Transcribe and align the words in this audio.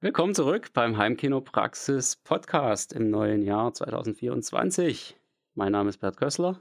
Willkommen 0.00 0.32
zurück 0.32 0.72
beim 0.74 0.96
Heimkino 0.96 1.40
Praxis 1.40 2.14
Podcast 2.14 2.92
im 2.92 3.10
neuen 3.10 3.42
Jahr 3.42 3.74
2024. 3.74 5.16
Mein 5.56 5.72
Name 5.72 5.88
ist 5.88 5.98
Bert 5.98 6.16
Kössler. 6.16 6.60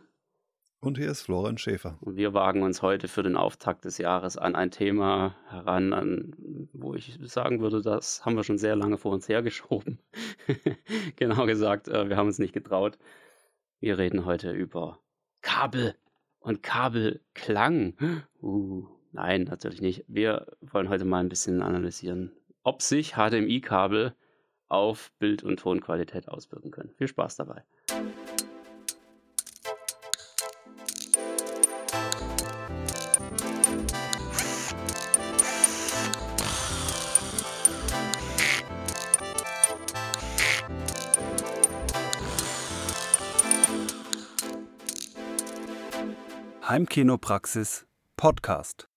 Und 0.79 0.97
hier 0.97 1.12
ist 1.12 1.21
Florian 1.21 1.60
Schäfer. 1.60 2.00
Und 2.02 2.15
wir 2.15 2.34
wagen 2.34 2.63
uns 2.63 2.81
heute 2.81 3.08
für 3.08 3.21
den 3.21 3.38
Auftakt 3.38 3.86
des 3.86 4.00
Jahres 4.00 4.38
an 4.38 4.55
ein 4.55 4.71
Thema 4.71 5.36
heran, 5.50 5.94
an, 5.94 6.68
wo 6.73 6.96
ich 6.96 7.20
sagen 7.26 7.60
würde, 7.60 7.84
das 7.84 8.26
haben 8.26 8.36
wir 8.36 8.44
schon 8.44 8.58
sehr 8.58 8.76
lange 8.76 8.97
vor 8.97 9.12
uns 9.12 9.29
hergeschoben. 9.29 9.99
genau 11.15 11.46
gesagt, 11.46 11.90
äh, 11.90 12.10
wir 12.10 12.17
haben 12.17 12.26
uns 12.26 12.40
nicht 12.40 12.54
getraut. 12.54 12.97
Wir 13.79 13.99
reden 13.99 14.26
heute 14.26 14.51
über 14.51 14.97
Kabel 15.44 15.94
und 16.40 16.63
Kabelklang. 16.63 17.94
Uh, 18.41 18.88
nein, 19.12 19.44
natürlich 19.44 19.81
nicht. 19.81 20.05
Wir 20.08 20.48
wollen 20.62 20.90
heute 20.90 21.05
mal 21.05 21.20
ein 21.20 21.30
bisschen 21.30 21.63
analysieren, 21.63 22.31
ob 22.68 22.81
sich 22.81 23.13
HDMI-Kabel 23.13 24.13
auf 24.68 25.14
Bild- 25.20 25.41
und 25.41 25.58
Tonqualität 25.58 26.28
auswirken 26.28 26.70
können. 26.70 26.94
Viel 26.98 27.08
Spaß 27.08 27.38
dabei. 27.38 27.64
Heimkinopraxis 46.68 47.88
Podcast 48.18 48.90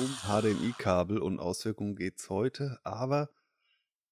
um 0.00 0.16
HDMI-Kabel 0.24 1.18
und 1.18 1.40
Auswirkungen 1.40 1.94
geht 1.94 2.18
es 2.18 2.30
heute, 2.30 2.78
aber 2.84 3.28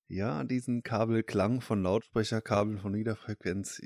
ja, 0.06 0.44
diesen 0.44 0.82
Kabelklang 0.82 1.62
von 1.62 1.82
Lautsprecherkabeln 1.82 2.78
von 2.78 2.92
Niederfrequenz. 2.92 3.80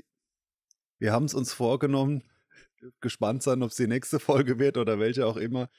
Wir 0.99 1.13
haben 1.13 1.25
es 1.25 1.33
uns 1.33 1.53
vorgenommen, 1.53 2.23
gespannt 2.99 3.41
sein, 3.43 3.63
ob 3.63 3.69
es 3.69 3.77
die 3.77 3.87
nächste 3.87 4.19
Folge 4.19 4.59
wird 4.59 4.77
oder 4.77 4.99
welche 4.99 5.25
auch 5.25 5.37
immer. 5.37 5.69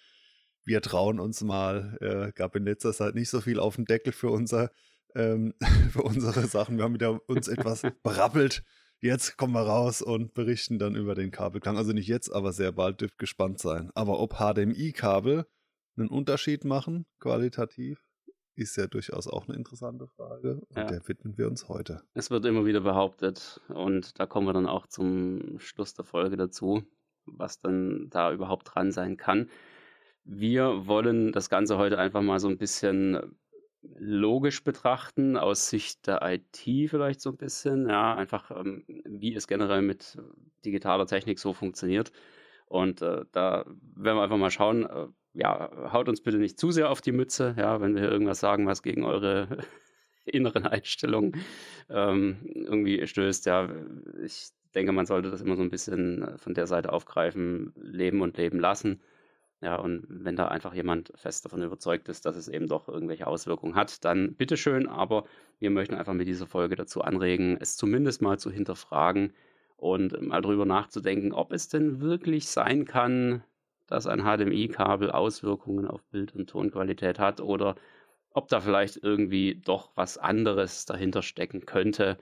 Wir 0.64 0.80
trauen 0.80 1.20
uns 1.20 1.42
mal. 1.42 1.98
Äh, 2.00 2.32
gab 2.32 2.56
in 2.56 2.64
letzter 2.64 2.94
Zeit 2.94 3.14
nicht 3.14 3.28
so 3.28 3.42
viel 3.42 3.60
auf 3.60 3.76
den 3.76 3.84
Deckel 3.84 4.14
für 4.14 4.30
unser 4.30 4.70
ähm, 5.14 5.52
für 5.92 6.02
unsere 6.02 6.46
Sachen. 6.46 6.78
Wir 6.78 6.84
haben 6.84 6.94
wieder 6.94 7.20
uns 7.28 7.48
etwas 7.48 7.82
berappelt. 8.02 8.64
Jetzt 9.00 9.36
kommen 9.36 9.52
wir 9.52 9.66
raus 9.66 10.00
und 10.00 10.32
berichten 10.32 10.78
dann 10.78 10.96
über 10.96 11.14
den 11.14 11.30
Kabelklang. 11.30 11.76
Also 11.76 11.92
nicht 11.92 12.08
jetzt, 12.08 12.32
aber 12.32 12.54
sehr 12.54 12.72
bald 12.72 13.02
dürft 13.02 13.18
gespannt 13.18 13.58
sein. 13.58 13.90
Aber 13.94 14.18
ob 14.20 14.36
HDMI-Kabel 14.38 15.44
einen 15.96 16.08
Unterschied 16.08 16.64
machen, 16.64 17.06
qualitativ, 17.20 18.00
ist 18.56 18.76
ja 18.76 18.86
durchaus 18.86 19.26
auch 19.26 19.48
eine 19.48 19.56
interessante 19.56 20.06
Frage. 20.06 20.60
Und 20.68 20.76
ja. 20.76 20.84
der 20.84 21.06
widmen 21.08 21.36
wir 21.36 21.48
uns 21.48 21.68
heute. 21.68 22.02
Es 22.14 22.30
wird 22.30 22.44
immer 22.44 22.64
wieder 22.66 22.80
behauptet, 22.80 23.60
und 23.68 24.18
da 24.18 24.26
kommen 24.26 24.46
wir 24.46 24.52
dann 24.52 24.66
auch 24.66 24.86
zum 24.86 25.58
Schluss 25.58 25.94
der 25.94 26.04
Folge 26.04 26.36
dazu, 26.36 26.84
was 27.26 27.58
dann 27.58 28.08
da 28.10 28.32
überhaupt 28.32 28.74
dran 28.74 28.92
sein 28.92 29.16
kann. 29.16 29.50
Wir 30.24 30.86
wollen 30.86 31.32
das 31.32 31.50
Ganze 31.50 31.76
heute 31.78 31.98
einfach 31.98 32.22
mal 32.22 32.38
so 32.38 32.48
ein 32.48 32.58
bisschen 32.58 33.36
logisch 33.98 34.64
betrachten, 34.64 35.36
aus 35.36 35.68
Sicht 35.68 36.06
der 36.06 36.22
IT 36.22 36.90
vielleicht 36.90 37.20
so 37.20 37.30
ein 37.30 37.36
bisschen, 37.36 37.88
ja, 37.88 38.14
einfach 38.14 38.50
ähm, 38.50 38.84
wie 39.04 39.34
es 39.34 39.46
generell 39.46 39.82
mit 39.82 40.18
digitaler 40.64 41.06
Technik 41.06 41.38
so 41.38 41.52
funktioniert. 41.52 42.12
Und 42.66 43.02
äh, 43.02 43.24
da 43.32 43.64
werden 43.66 44.16
wir 44.16 44.22
einfach 44.22 44.38
mal 44.38 44.50
schauen, 44.50 44.86
äh, 44.86 45.08
ja, 45.34 45.92
haut 45.92 46.08
uns 46.08 46.20
bitte 46.20 46.38
nicht 46.38 46.58
zu 46.58 46.70
sehr 46.70 46.90
auf 46.90 47.00
die 47.00 47.12
Mütze, 47.12 47.54
ja, 47.58 47.80
wenn 47.80 47.94
wir 47.94 48.10
irgendwas 48.10 48.40
sagen, 48.40 48.66
was 48.66 48.82
gegen 48.82 49.04
eure 49.04 49.48
inneren 50.24 50.66
Einstellungen 50.66 51.36
ähm, 51.90 52.38
irgendwie 52.44 53.06
stößt. 53.06 53.46
Ja, 53.46 53.68
ich 54.24 54.48
denke, 54.74 54.92
man 54.92 55.06
sollte 55.06 55.30
das 55.30 55.42
immer 55.42 55.56
so 55.56 55.62
ein 55.62 55.70
bisschen 55.70 56.22
äh, 56.22 56.38
von 56.38 56.54
der 56.54 56.66
Seite 56.66 56.92
aufgreifen, 56.92 57.72
leben 57.76 58.22
und 58.22 58.36
leben 58.36 58.58
lassen. 58.58 59.00
Ja, 59.60 59.76
und 59.76 60.04
wenn 60.08 60.36
da 60.36 60.48
einfach 60.48 60.74
jemand 60.74 61.12
fest 61.14 61.44
davon 61.44 61.62
überzeugt 61.62 62.08
ist, 62.08 62.26
dass 62.26 62.36
es 62.36 62.48
eben 62.48 62.66
doch 62.66 62.88
irgendwelche 62.88 63.26
Auswirkungen 63.26 63.74
hat, 63.74 64.04
dann 64.04 64.34
bitteschön. 64.34 64.86
Aber 64.86 65.24
wir 65.58 65.70
möchten 65.70 65.94
einfach 65.94 66.12
mit 66.12 66.28
dieser 66.28 66.46
Folge 66.46 66.76
dazu 66.76 67.00
anregen, 67.00 67.56
es 67.58 67.76
zumindest 67.76 68.20
mal 68.20 68.38
zu 68.38 68.50
hinterfragen 68.50 69.32
und 69.76 70.20
mal 70.20 70.42
drüber 70.42 70.66
nachzudenken, 70.66 71.32
ob 71.32 71.52
es 71.52 71.68
denn 71.68 72.00
wirklich 72.00 72.48
sein 72.48 72.84
kann, 72.84 73.42
dass 73.86 74.06
ein 74.06 74.20
HDMI-Kabel 74.20 75.10
Auswirkungen 75.10 75.86
auf 75.86 76.02
Bild- 76.04 76.34
und 76.34 76.48
Tonqualität 76.48 77.18
hat 77.18 77.40
oder 77.40 77.76
ob 78.30 78.48
da 78.48 78.60
vielleicht 78.60 78.96
irgendwie 79.02 79.54
doch 79.54 79.92
was 79.94 80.18
anderes 80.18 80.86
dahinter 80.86 81.22
stecken 81.22 81.66
könnte, 81.66 82.18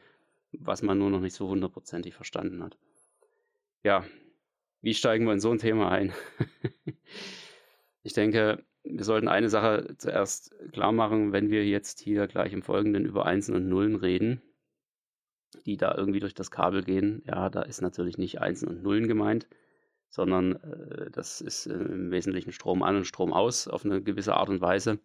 was 0.53 0.83
man 0.83 0.99
nur 0.99 1.11
noch 1.11 1.21
nicht 1.21 1.35
so 1.35 1.49
hundertprozentig 1.49 2.15
verstanden 2.15 2.63
hat. 2.63 2.77
Ja, 3.83 4.05
wie 4.83 4.95
steigen 4.95 5.25
wir 5.25 5.33
in 5.33 5.41
so 5.41 5.51
ein 5.51 5.59
Thema 5.59 5.91
ein? 5.91 6.13
ich 8.03 8.13
denke, 8.13 8.65
wir 8.85 9.05
sollten 9.05 9.29
eine 9.29 9.49
Sache 9.49 9.95
zuerst 9.97 10.55
klar 10.73 10.93
machen, 10.93 11.33
wenn 11.33 11.51
wir 11.51 11.65
jetzt 11.65 12.01
hier 12.01 12.27
gleich 12.27 12.53
im 12.53 12.63
Folgenden 12.63 13.07
über 13.07 13.25
Einsen 13.25 13.55
und 13.55 13.69
Nullen 13.69 13.97
reden, 13.97 14.43
die 15.67 15.77
da 15.77 15.95
irgendwie 15.97 16.21
durch 16.21 16.35
das 16.35 16.51
Kabel 16.51 16.83
gehen. 16.83 17.23
Ja, 17.27 17.49
da 17.49 17.63
ist 17.63 17.81
natürlich 17.81 18.19
nicht 18.19 18.41
Einsen 18.41 18.69
und 18.69 18.83
Nullen 18.83 19.09
gemeint, 19.09 19.47
sondern 20.13 20.57
äh, 20.57 21.11
das 21.11 21.41
ist 21.41 21.67
äh, 21.67 21.73
im 21.73 22.11
Wesentlichen 22.11 22.53
Strom 22.53 22.83
an 22.83 22.97
und 22.97 23.07
Strom 23.07 23.33
aus 23.33 23.67
auf 23.67 23.85
eine 23.85 24.03
gewisse 24.03 24.35
Art 24.35 24.51
und 24.51 24.61
Weise. 24.61 24.99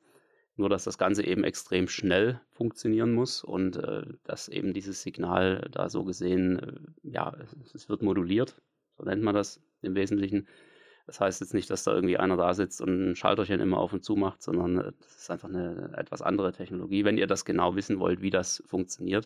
Nur, 0.57 0.69
dass 0.69 0.83
das 0.83 0.97
Ganze 0.97 1.23
eben 1.25 1.43
extrem 1.45 1.87
schnell 1.87 2.41
funktionieren 2.51 3.13
muss 3.13 3.41
und 3.41 3.77
äh, 3.77 4.01
dass 4.25 4.49
eben 4.49 4.73
dieses 4.73 5.01
Signal 5.03 5.69
da 5.71 5.87
so 5.87 6.03
gesehen, 6.03 6.59
äh, 6.59 7.09
ja, 7.09 7.33
es, 7.63 7.73
es, 7.73 7.89
wird 7.89 8.01
moduliert, 8.01 8.61
so 8.97 9.03
nennt 9.03 9.23
man 9.23 9.33
das 9.33 9.61
im 9.81 9.95
Wesentlichen. 9.95 10.47
Das 11.05 11.21
heißt 11.21 11.39
jetzt 11.39 11.53
nicht, 11.53 11.69
dass 11.69 11.85
da 11.85 11.93
irgendwie 11.93 12.17
einer 12.17 12.35
da 12.35 12.53
sitzt 12.53 12.81
und 12.81 13.11
ein 13.11 13.15
Schalterchen 13.15 13.61
immer 13.61 13.77
auf 13.77 13.93
und 13.93 14.03
zu 14.03 14.17
macht, 14.17 14.43
sondern 14.43 14.77
äh, 14.77 14.91
das 14.99 15.15
ist 15.15 15.31
einfach 15.31 15.47
eine 15.47 15.93
etwas 15.95 16.21
andere 16.21 16.51
Technologie. 16.51 17.05
Wenn 17.05 17.17
ihr 17.17 17.27
das 17.27 17.45
genau 17.45 17.77
wissen 17.77 17.99
wollt, 17.99 18.21
wie 18.21 18.31
das 18.31 18.61
funktioniert, 18.65 19.25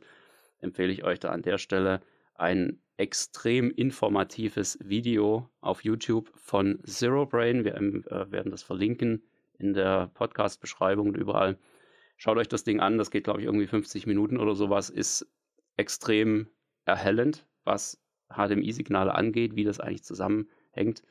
empfehle 0.59 0.91
ich 0.91 1.03
euch 1.03 1.19
da 1.19 1.29
an 1.29 1.41
der 1.41 1.57
Stelle 1.57 2.01
ein 2.35 2.81
extrem 2.97 3.71
informatives 3.71 4.77
Video 4.83 5.49
auf 5.59 5.83
YouTube 5.83 6.31
von 6.35 6.79
Zero 6.85 7.25
Brain. 7.25 7.65
Wir 7.65 7.75
äh, 7.75 8.31
werden 8.31 8.51
das 8.51 8.61
verlinken 8.61 9.23
in 9.57 9.73
der 9.73 10.11
Podcast-Beschreibung 10.13 11.07
und 11.09 11.17
überall. 11.17 11.57
Schaut 12.17 12.37
euch 12.37 12.47
das 12.47 12.63
Ding 12.63 12.79
an, 12.79 12.99
das 12.99 13.09
geht, 13.09 13.23
glaube 13.23 13.39
ich, 13.39 13.47
irgendwie 13.47 13.65
50 13.65 14.05
Minuten 14.05 14.37
oder 14.37 14.53
sowas, 14.53 14.91
ist 14.91 15.27
extrem 15.77 16.47
erhellend, 16.85 17.47
was 17.63 17.99
HDMI-Signale 18.29 19.15
angeht, 19.15 19.55
wie 19.55 19.63
das 19.63 19.79
eigentlich 19.79 20.03
zusammenhängt. 20.03 21.01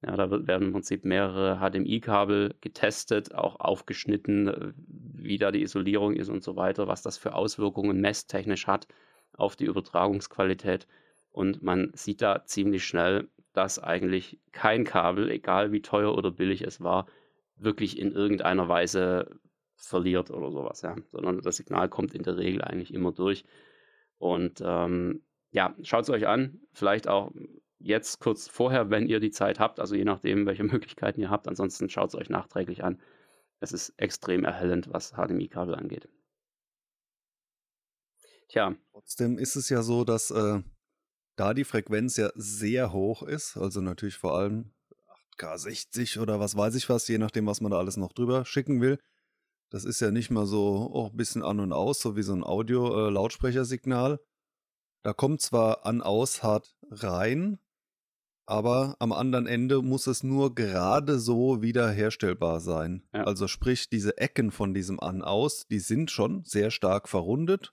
Ja, 0.00 0.16
da 0.16 0.30
werden 0.46 0.68
im 0.68 0.72
Prinzip 0.72 1.04
mehrere 1.04 1.58
HDMI-Kabel 1.58 2.54
getestet, 2.62 3.34
auch 3.34 3.60
aufgeschnitten, 3.60 4.48
äh, 4.48 4.72
wie 4.76 5.36
da 5.36 5.50
die 5.50 5.62
Isolierung 5.62 6.14
ist 6.14 6.30
und 6.30 6.42
so 6.42 6.56
weiter, 6.56 6.88
was 6.88 7.02
das 7.02 7.18
für 7.18 7.34
Auswirkungen 7.34 8.00
messtechnisch 8.00 8.66
hat 8.66 8.86
auf 9.36 9.56
die 9.56 9.64
Übertragungsqualität. 9.64 10.86
Und 11.30 11.62
man 11.62 11.90
sieht 11.94 12.22
da 12.22 12.44
ziemlich 12.44 12.84
schnell, 12.84 13.28
dass 13.52 13.78
eigentlich 13.78 14.38
kein 14.52 14.84
Kabel, 14.84 15.30
egal 15.30 15.72
wie 15.72 15.82
teuer 15.82 16.16
oder 16.16 16.30
billig 16.30 16.62
es 16.62 16.80
war, 16.80 17.06
wirklich 17.56 17.98
in 17.98 18.12
irgendeiner 18.12 18.68
Weise 18.68 19.38
verliert 19.76 20.30
oder 20.30 20.50
sowas, 20.50 20.82
ja. 20.82 20.96
Sondern 21.12 21.40
das 21.40 21.56
Signal 21.56 21.88
kommt 21.88 22.14
in 22.14 22.22
der 22.22 22.36
Regel 22.36 22.62
eigentlich 22.62 22.92
immer 22.92 23.12
durch. 23.12 23.44
Und 24.18 24.62
ähm, 24.64 25.22
ja, 25.50 25.74
schaut 25.82 26.04
es 26.04 26.10
euch 26.10 26.26
an. 26.26 26.60
Vielleicht 26.72 27.08
auch 27.08 27.32
jetzt 27.78 28.20
kurz 28.20 28.48
vorher, 28.48 28.90
wenn 28.90 29.06
ihr 29.06 29.20
die 29.20 29.30
Zeit 29.30 29.60
habt, 29.60 29.78
also 29.78 29.94
je 29.94 30.04
nachdem, 30.04 30.46
welche 30.46 30.64
Möglichkeiten 30.64 31.20
ihr 31.20 31.30
habt. 31.30 31.48
Ansonsten 31.48 31.88
schaut 31.88 32.08
es 32.08 32.14
euch 32.14 32.30
nachträglich 32.30 32.82
an. 32.82 33.00
Es 33.60 33.72
ist 33.72 33.94
extrem 33.96 34.44
erhellend, 34.44 34.92
was 34.92 35.12
HDMI-Kabel 35.12 35.74
angeht. 35.74 36.08
Tja. 38.48 38.74
Trotzdem 38.92 39.38
ist 39.38 39.56
es 39.56 39.68
ja 39.68 39.82
so, 39.82 40.04
dass 40.04 40.30
äh, 40.30 40.62
da 41.36 41.54
die 41.54 41.64
Frequenz 41.64 42.16
ja 42.16 42.30
sehr 42.34 42.92
hoch 42.92 43.22
ist, 43.22 43.56
also 43.56 43.80
natürlich 43.80 44.16
vor 44.16 44.36
allem 44.36 44.72
8K60 45.38 46.20
oder 46.20 46.40
was 46.40 46.56
weiß 46.56 46.74
ich 46.76 46.88
was, 46.88 47.08
je 47.08 47.18
nachdem, 47.18 47.46
was 47.46 47.60
man 47.60 47.72
da 47.72 47.78
alles 47.78 47.96
noch 47.96 48.12
drüber 48.12 48.44
schicken 48.44 48.80
will. 48.80 48.98
Das 49.70 49.84
ist 49.84 50.00
ja 50.00 50.10
nicht 50.10 50.30
mal 50.30 50.46
so 50.46 50.90
oh, 50.92 51.06
ein 51.10 51.16
bisschen 51.16 51.42
an 51.42 51.58
und 51.58 51.72
aus, 51.72 52.00
so 52.00 52.16
wie 52.16 52.22
so 52.22 52.32
ein 52.32 52.44
Audio-Lautsprechersignal. 52.44 54.14
Äh, 54.14 54.18
da 55.02 55.12
kommt 55.12 55.40
zwar 55.40 55.84
an 55.84 56.00
aus 56.00 56.42
hart 56.42 56.76
rein, 56.90 57.58
aber 58.46 58.94
am 59.00 59.12
anderen 59.12 59.46
Ende 59.46 59.82
muss 59.82 60.06
es 60.06 60.22
nur 60.22 60.54
gerade 60.54 61.18
so 61.18 61.60
wiederherstellbar 61.62 62.60
sein. 62.60 63.08
Ja. 63.12 63.24
Also 63.24 63.48
sprich, 63.48 63.88
diese 63.88 64.16
Ecken 64.18 64.50
von 64.50 64.74
diesem 64.74 65.00
An-Aus, 65.00 65.66
die 65.66 65.80
sind 65.80 66.10
schon 66.10 66.44
sehr 66.44 66.70
stark 66.70 67.08
verrundet 67.08 67.72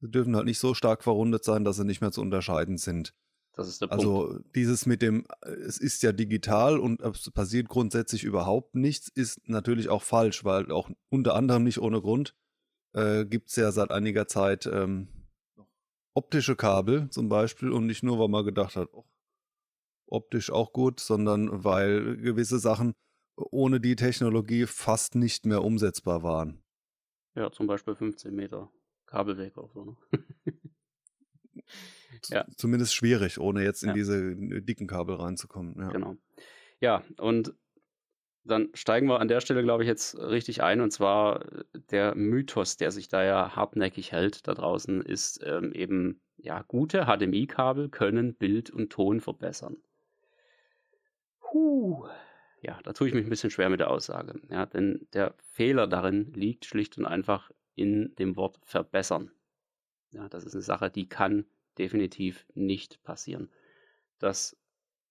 Sie 0.00 0.10
dürfen 0.10 0.34
halt 0.34 0.46
nicht 0.46 0.58
so 0.58 0.74
stark 0.74 1.02
verrundet 1.02 1.44
sein, 1.44 1.64
dass 1.64 1.76
sie 1.76 1.84
nicht 1.84 2.00
mehr 2.00 2.12
zu 2.12 2.20
unterscheiden 2.20 2.78
sind. 2.78 3.14
Das 3.54 3.68
ist 3.68 3.82
der 3.82 3.92
Also 3.92 4.28
Punkt. 4.28 4.56
dieses 4.56 4.86
mit 4.86 5.02
dem, 5.02 5.26
äh, 5.42 5.50
es 5.50 5.78
ist 5.78 6.02
ja 6.02 6.12
digital 6.12 6.78
und 6.78 7.00
es 7.02 7.30
passiert 7.30 7.68
grundsätzlich 7.68 8.24
überhaupt 8.24 8.74
nichts, 8.74 9.08
ist 9.08 9.48
natürlich 9.48 9.88
auch 9.88 10.02
falsch, 10.02 10.44
weil 10.44 10.70
auch 10.70 10.90
unter 11.10 11.34
anderem 11.34 11.64
nicht 11.64 11.78
ohne 11.78 12.00
Grund 12.00 12.34
äh, 12.94 13.26
gibt 13.26 13.50
es 13.50 13.56
ja 13.56 13.72
seit 13.72 13.90
einiger 13.90 14.26
Zeit 14.26 14.66
ähm, 14.66 15.08
optische 16.14 16.56
Kabel 16.56 17.10
zum 17.10 17.28
Beispiel 17.28 17.70
und 17.72 17.86
nicht 17.86 18.02
nur, 18.02 18.18
weil 18.18 18.28
man 18.28 18.44
gedacht 18.44 18.76
hat, 18.76 18.88
oh, 18.92 19.04
optisch 20.06 20.50
auch 20.50 20.72
gut, 20.72 21.00
sondern 21.00 21.64
weil 21.64 22.16
gewisse 22.16 22.58
Sachen 22.58 22.94
ohne 23.36 23.80
die 23.80 23.96
Technologie 23.96 24.66
fast 24.66 25.14
nicht 25.14 25.46
mehr 25.46 25.62
umsetzbar 25.64 26.22
waren. 26.22 26.62
Ja, 27.34 27.50
zum 27.52 27.66
Beispiel 27.66 27.94
15 27.94 28.34
Meter 28.34 28.70
Kabelweg 29.10 29.56
oder 29.56 29.68
so. 29.68 29.84
Ne? 29.84 29.96
ja. 32.28 32.46
Zumindest 32.56 32.94
schwierig, 32.94 33.38
ohne 33.38 33.62
jetzt 33.62 33.82
in 33.82 33.90
ja. 33.90 33.94
diese 33.94 34.34
dicken 34.36 34.86
Kabel 34.86 35.16
reinzukommen. 35.16 35.74
Ja. 35.78 35.88
Genau. 35.88 36.16
Ja, 36.80 37.04
und 37.18 37.54
dann 38.44 38.70
steigen 38.72 39.06
wir 39.06 39.20
an 39.20 39.28
der 39.28 39.40
Stelle, 39.40 39.62
glaube 39.62 39.82
ich, 39.82 39.88
jetzt 39.88 40.18
richtig 40.18 40.62
ein. 40.62 40.80
Und 40.80 40.92
zwar 40.92 41.44
äh, 41.44 41.64
der 41.90 42.14
Mythos, 42.14 42.76
der 42.76 42.90
sich 42.90 43.08
da 43.08 43.22
ja 43.22 43.54
hartnäckig 43.54 44.12
hält 44.12 44.46
da 44.48 44.54
draußen, 44.54 45.02
ist 45.02 45.40
ähm, 45.44 45.72
eben, 45.72 46.20
ja, 46.36 46.62
gute 46.62 47.04
HDMI-Kabel 47.04 47.90
können 47.90 48.34
Bild 48.34 48.70
und 48.70 48.90
Ton 48.90 49.20
verbessern. 49.20 49.76
Puh. 51.40 52.06
Ja, 52.62 52.78
da 52.84 52.92
tue 52.92 53.08
ich 53.08 53.14
mich 53.14 53.24
ein 53.24 53.30
bisschen 53.30 53.50
schwer 53.50 53.68
mit 53.68 53.80
der 53.80 53.90
Aussage. 53.90 54.40
Ja, 54.50 54.66
denn 54.66 55.06
der 55.12 55.34
Fehler 55.38 55.86
darin 55.86 56.32
liegt 56.32 56.64
schlicht 56.64 56.96
und 56.98 57.06
einfach 57.06 57.50
in 57.80 58.14
dem 58.16 58.36
Wort 58.36 58.58
verbessern. 58.62 59.30
Ja, 60.10 60.28
das 60.28 60.44
ist 60.44 60.54
eine 60.54 60.62
Sache, 60.62 60.90
die 60.90 61.08
kann 61.08 61.44
definitiv 61.78 62.46
nicht 62.54 63.02
passieren. 63.02 63.48
Das 64.18 64.56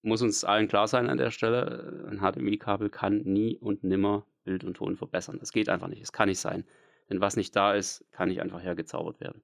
muss 0.02 0.22
uns 0.22 0.44
allen 0.44 0.68
klar 0.68 0.88
sein 0.88 1.08
an 1.08 1.18
der 1.18 1.30
Stelle. 1.30 2.06
Ein 2.10 2.20
HDMI-Kabel 2.20 2.90
kann 2.90 3.18
nie 3.18 3.56
und 3.58 3.84
nimmer 3.84 4.26
Bild 4.44 4.64
und 4.64 4.74
Ton 4.74 4.96
verbessern. 4.96 5.38
Das 5.38 5.52
geht 5.52 5.68
einfach 5.68 5.88
nicht. 5.88 6.02
Es 6.02 6.12
kann 6.12 6.28
nicht 6.28 6.40
sein. 6.40 6.64
Denn 7.08 7.20
was 7.20 7.36
nicht 7.36 7.54
da 7.56 7.74
ist, 7.74 8.04
kann 8.12 8.28
nicht 8.28 8.40
einfach 8.40 8.62
hergezaubert 8.62 9.20
werden. 9.20 9.42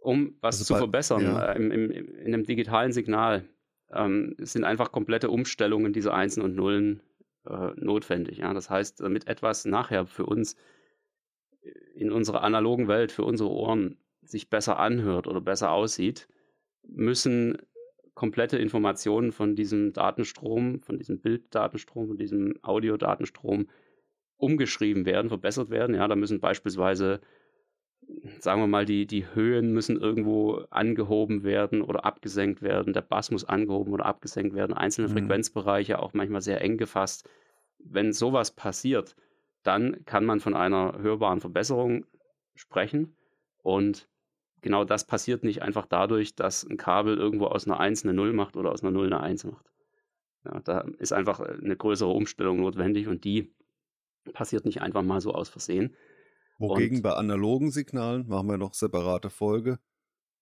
Um 0.00 0.36
was 0.40 0.56
also 0.56 0.64
zu 0.64 0.72
bei, 0.74 0.78
verbessern 0.78 1.22
ja. 1.22 1.52
äh, 1.52 1.56
im, 1.56 1.70
im, 1.70 1.90
in 1.90 2.26
einem 2.26 2.44
digitalen 2.44 2.92
Signal 2.92 3.44
ähm, 3.92 4.34
sind 4.38 4.64
einfach 4.64 4.92
komplette 4.92 5.30
Umstellungen 5.30 5.92
dieser 5.92 6.14
Einsen 6.14 6.42
und 6.42 6.54
Nullen 6.54 7.02
äh, 7.46 7.70
notwendig. 7.76 8.38
Ja? 8.38 8.54
Das 8.54 8.70
heißt, 8.70 9.00
damit 9.00 9.26
etwas 9.26 9.64
nachher 9.64 10.06
für 10.06 10.26
uns 10.26 10.56
in 11.96 12.12
unserer 12.12 12.42
analogen 12.42 12.88
Welt, 12.88 13.10
für 13.10 13.24
unsere 13.24 13.50
Ohren 13.50 13.96
sich 14.22 14.50
besser 14.50 14.78
anhört 14.78 15.26
oder 15.26 15.40
besser 15.40 15.72
aussieht, 15.72 16.28
müssen 16.86 17.58
komplette 18.14 18.58
Informationen 18.58 19.32
von 19.32 19.54
diesem 19.54 19.92
Datenstrom, 19.92 20.80
von 20.82 20.98
diesem 20.98 21.20
Bilddatenstrom, 21.20 22.08
von 22.08 22.16
diesem 22.16 22.54
Audiodatenstrom 22.62 23.68
umgeschrieben 24.36 25.06
werden, 25.06 25.28
verbessert 25.28 25.70
werden. 25.70 25.94
Ja, 25.94 26.06
da 26.08 26.16
müssen 26.16 26.40
beispielsweise, 26.40 27.20
sagen 28.38 28.60
wir 28.60 28.66
mal, 28.66 28.84
die, 28.84 29.06
die 29.06 29.26
Höhen 29.34 29.72
müssen 29.72 29.98
irgendwo 29.98 30.64
angehoben 30.70 31.44
werden 31.44 31.82
oder 31.82 32.04
abgesenkt 32.04 32.62
werden. 32.62 32.92
Der 32.92 33.02
Bass 33.02 33.30
muss 33.30 33.44
angehoben 33.44 33.92
oder 33.92 34.06
abgesenkt 34.06 34.54
werden. 34.54 34.74
Einzelne 34.74 35.08
mhm. 35.08 35.12
Frequenzbereiche 35.12 35.98
auch 35.98 36.12
manchmal 36.12 36.42
sehr 36.42 36.60
eng 36.60 36.76
gefasst. 36.76 37.28
Wenn 37.78 38.12
sowas 38.12 38.50
passiert, 38.50 39.16
dann 39.66 40.04
kann 40.04 40.24
man 40.24 40.40
von 40.40 40.54
einer 40.54 40.98
hörbaren 40.98 41.40
Verbesserung 41.40 42.06
sprechen. 42.54 43.16
Und 43.62 44.08
genau 44.60 44.84
das 44.84 45.06
passiert 45.06 45.44
nicht 45.44 45.62
einfach 45.62 45.86
dadurch, 45.86 46.34
dass 46.34 46.64
ein 46.64 46.76
Kabel 46.76 47.16
irgendwo 47.18 47.46
aus 47.46 47.66
einer 47.66 47.80
1 47.80 48.04
eine 48.04 48.14
0 48.14 48.32
macht 48.32 48.56
oder 48.56 48.72
aus 48.72 48.82
einer 48.82 48.92
0 48.92 49.06
eine 49.06 49.20
1 49.20 49.44
macht. 49.44 49.66
Ja, 50.44 50.60
da 50.60 50.80
ist 50.98 51.12
einfach 51.12 51.40
äh, 51.40 51.58
eine 51.60 51.76
größere 51.76 52.10
Umstellung 52.10 52.60
notwendig 52.60 53.08
und 53.08 53.24
die 53.24 53.52
passiert 54.32 54.64
nicht 54.64 54.80
einfach 54.80 55.02
mal 55.02 55.20
so 55.20 55.32
aus 55.32 55.48
Versehen. 55.48 55.96
Wogegen 56.58 56.98
und, 56.98 57.02
bei 57.02 57.12
analogen 57.12 57.70
Signalen, 57.70 58.28
machen 58.28 58.48
wir 58.48 58.56
noch 58.56 58.74
separate 58.74 59.30
Folge, 59.30 59.78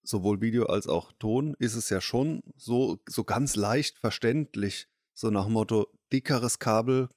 sowohl 0.03 0.41
Video 0.41 0.67
als 0.67 0.87
auch 0.87 1.13
Ton, 1.19 1.55
ist 1.59 1.75
es 1.75 1.91
ja 1.91 2.01
schon 2.01 2.43
so, 2.57 2.99
so 3.09 3.25
ganz 3.25 3.57
leicht 3.57 3.99
verständlich, 3.99 4.89
so 5.15 5.31
nach 5.31 5.45
dem 5.45 5.55
Motto, 5.55 5.89
dickeres 6.13 6.59
Kabel 6.59 7.09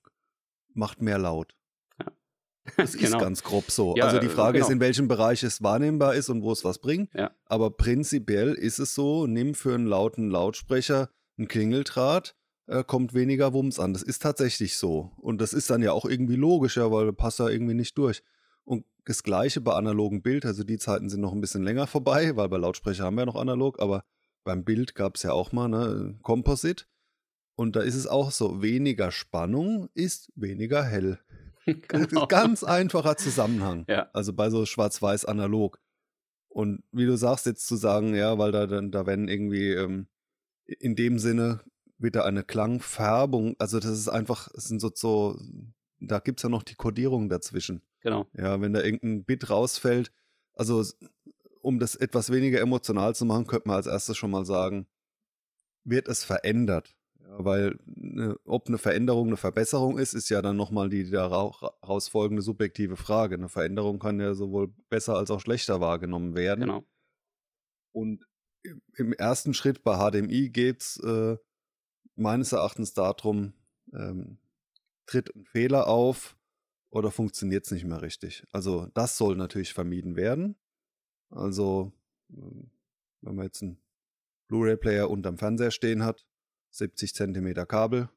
macht 0.73 1.01
mehr 1.01 1.19
laut. 1.19 1.56
Das 2.77 2.93
genau. 2.93 3.17
ist 3.17 3.23
ganz 3.23 3.43
grob 3.43 3.71
so. 3.71 3.95
Ja, 3.95 4.05
also 4.05 4.19
die 4.19 4.27
Frage 4.27 4.59
genau. 4.59 4.67
ist, 4.67 4.71
in 4.71 4.79
welchem 4.79 5.07
Bereich 5.07 5.43
es 5.43 5.63
wahrnehmbar 5.63 6.15
ist 6.15 6.29
und 6.29 6.43
wo 6.43 6.51
es 6.51 6.63
was 6.63 6.79
bringt. 6.79 7.13
Ja. 7.13 7.31
Aber 7.45 7.71
prinzipiell 7.71 8.53
ist 8.53 8.79
es 8.79 8.93
so, 8.93 9.25
nimm 9.25 9.55
für 9.55 9.73
einen 9.73 9.87
lauten 9.87 10.29
Lautsprecher 10.29 11.09
einen 11.37 11.47
Klingeldraht, 11.47 12.35
äh, 12.67 12.83
kommt 12.83 13.13
weniger 13.13 13.53
Wumms 13.53 13.79
an. 13.79 13.93
Das 13.93 14.03
ist 14.03 14.21
tatsächlich 14.21 14.77
so. 14.77 15.11
Und 15.17 15.41
das 15.41 15.53
ist 15.53 15.69
dann 15.69 15.81
ja 15.81 15.91
auch 15.91 16.05
irgendwie 16.05 16.35
logischer, 16.35 16.91
weil 16.91 17.13
passt 17.13 17.39
da 17.39 17.49
irgendwie 17.49 17.73
nicht 17.73 17.97
durch. 17.97 18.23
Und 18.63 18.85
das 19.05 19.23
gleiche 19.23 19.61
bei 19.61 19.73
analogen 19.73 20.21
Bild, 20.21 20.45
also 20.45 20.63
die 20.63 20.77
Zeiten 20.77 21.09
sind 21.09 21.21
noch 21.21 21.31
ein 21.31 21.41
bisschen 21.41 21.63
länger 21.63 21.87
vorbei, 21.87 22.35
weil 22.35 22.49
bei 22.49 22.57
Lautsprecher 22.57 23.05
haben 23.05 23.15
wir 23.15 23.21
ja 23.21 23.27
noch 23.27 23.35
analog, 23.35 23.79
aber 23.79 24.03
beim 24.43 24.65
Bild 24.65 24.95
gab 24.95 25.15
es 25.15 25.23
ja 25.23 25.31
auch 25.31 25.51
mal 25.51 25.69
ne, 25.69 26.17
Composite. 26.21 26.85
Und 27.55 27.75
da 27.75 27.81
ist 27.81 27.95
es 27.95 28.05
auch 28.05 28.31
so, 28.31 28.61
weniger 28.61 29.11
Spannung 29.11 29.89
ist 29.93 30.31
weniger 30.35 30.83
hell. 30.83 31.19
Genau. 31.87 32.27
Ganz 32.27 32.63
einfacher 32.63 33.17
Zusammenhang. 33.17 33.85
Ja. 33.87 34.09
Also 34.13 34.33
bei 34.33 34.49
so 34.49 34.65
schwarz-weiß 34.65 35.25
analog. 35.25 35.79
Und 36.47 36.83
wie 36.91 37.05
du 37.05 37.17
sagst, 37.17 37.45
jetzt 37.45 37.67
zu 37.67 37.75
sagen, 37.75 38.15
ja, 38.15 38.37
weil 38.37 38.51
da, 38.51 38.65
da 38.65 39.05
werden 39.05 39.27
irgendwie 39.27 39.71
ähm, 39.71 40.07
in 40.65 40.95
dem 40.95 41.19
Sinne 41.19 41.61
wieder 41.97 42.25
eine 42.25 42.43
Klangfärbung, 42.43 43.55
also 43.59 43.79
das 43.79 43.91
ist 43.91 44.07
einfach, 44.07 44.49
es 44.55 44.65
sind 44.65 44.79
so, 44.79 44.91
so 44.93 45.39
da 45.99 46.19
gibt 46.19 46.39
es 46.39 46.43
ja 46.43 46.49
noch 46.49 46.63
die 46.63 46.75
Kodierung 46.75 47.29
dazwischen. 47.29 47.81
Genau. 48.01 48.27
Ja, 48.33 48.61
wenn 48.61 48.73
da 48.73 48.81
irgendein 48.81 49.25
Bit 49.25 49.49
rausfällt, 49.49 50.11
also 50.53 50.83
um 51.61 51.79
das 51.79 51.95
etwas 51.95 52.31
weniger 52.31 52.59
emotional 52.59 53.15
zu 53.15 53.25
machen, 53.25 53.47
könnte 53.47 53.67
man 53.67 53.77
als 53.77 53.87
erstes 53.87 54.17
schon 54.17 54.31
mal 54.31 54.45
sagen, 54.45 54.87
wird 55.83 56.07
es 56.07 56.23
verändert. 56.23 56.95
Ja, 57.27 57.43
weil 57.43 57.77
ne, 57.85 58.39
ob 58.45 58.67
eine 58.67 58.77
Veränderung 58.77 59.27
eine 59.27 59.37
Verbesserung 59.37 59.97
ist, 59.97 60.13
ist 60.13 60.29
ja 60.29 60.41
dann 60.41 60.55
nochmal 60.55 60.89
die 60.89 61.09
daraus 61.09 62.07
folgende 62.07 62.41
subjektive 62.41 62.95
Frage. 62.95 63.35
Eine 63.35 63.49
Veränderung 63.49 63.99
kann 63.99 64.19
ja 64.19 64.33
sowohl 64.33 64.69
besser 64.89 65.17
als 65.17 65.29
auch 65.29 65.41
schlechter 65.41 65.81
wahrgenommen 65.81 66.35
werden. 66.35 66.61
Genau. 66.61 66.85
Und 67.91 68.25
im 68.95 69.13
ersten 69.13 69.53
Schritt 69.53 69.83
bei 69.83 69.97
HDMI 69.97 70.49
geht 70.49 70.81
es 70.81 70.97
äh, 71.03 71.37
meines 72.15 72.53
Erachtens 72.53 72.93
darum, 72.93 73.53
ähm, 73.93 74.37
tritt 75.05 75.33
ein 75.35 75.45
Fehler 75.45 75.87
auf 75.87 76.37
oder 76.89 77.11
funktioniert 77.11 77.65
es 77.65 77.71
nicht 77.71 77.85
mehr 77.85 78.01
richtig. 78.01 78.45
Also 78.51 78.87
das 78.93 79.17
soll 79.17 79.35
natürlich 79.35 79.73
vermieden 79.73 80.15
werden. 80.15 80.55
Also 81.29 81.91
ähm, 82.29 82.71
wenn 83.21 83.35
man 83.35 83.45
jetzt 83.45 83.61
einen 83.61 83.81
Blu-ray-Player 84.47 85.09
unterm 85.09 85.37
Fernseher 85.37 85.71
stehen 85.71 86.03
hat, 86.03 86.25
70 86.71 87.13
Zentimeter 87.13 87.65
Kabel, 87.65 88.09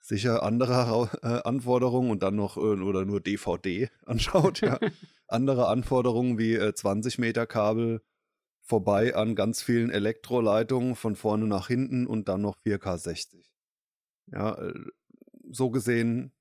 sicher 0.00 0.42
andere 0.42 1.10
äh, 1.22 1.48
Anforderungen 1.48 2.10
und 2.10 2.22
dann 2.22 2.36
noch 2.36 2.56
äh, 2.56 2.60
oder 2.60 3.04
nur 3.04 3.20
DVD 3.20 3.90
anschaut, 4.06 4.60
ja. 4.60 4.78
andere 5.28 5.68
Anforderungen 5.68 6.38
wie 6.38 6.54
äh, 6.54 6.74
20 6.74 7.18
Meter 7.18 7.46
Kabel 7.46 8.02
vorbei 8.62 9.14
an 9.14 9.34
ganz 9.34 9.62
vielen 9.62 9.90
Elektroleitungen 9.90 10.94
von 10.94 11.16
vorne 11.16 11.46
nach 11.46 11.68
hinten 11.68 12.06
und 12.06 12.28
dann 12.28 12.42
noch 12.42 12.58
4K 12.58 12.98
60. 12.98 13.50
Ja, 14.26 14.54
äh, 14.58 14.74
so 15.50 15.70
gesehen 15.70 16.32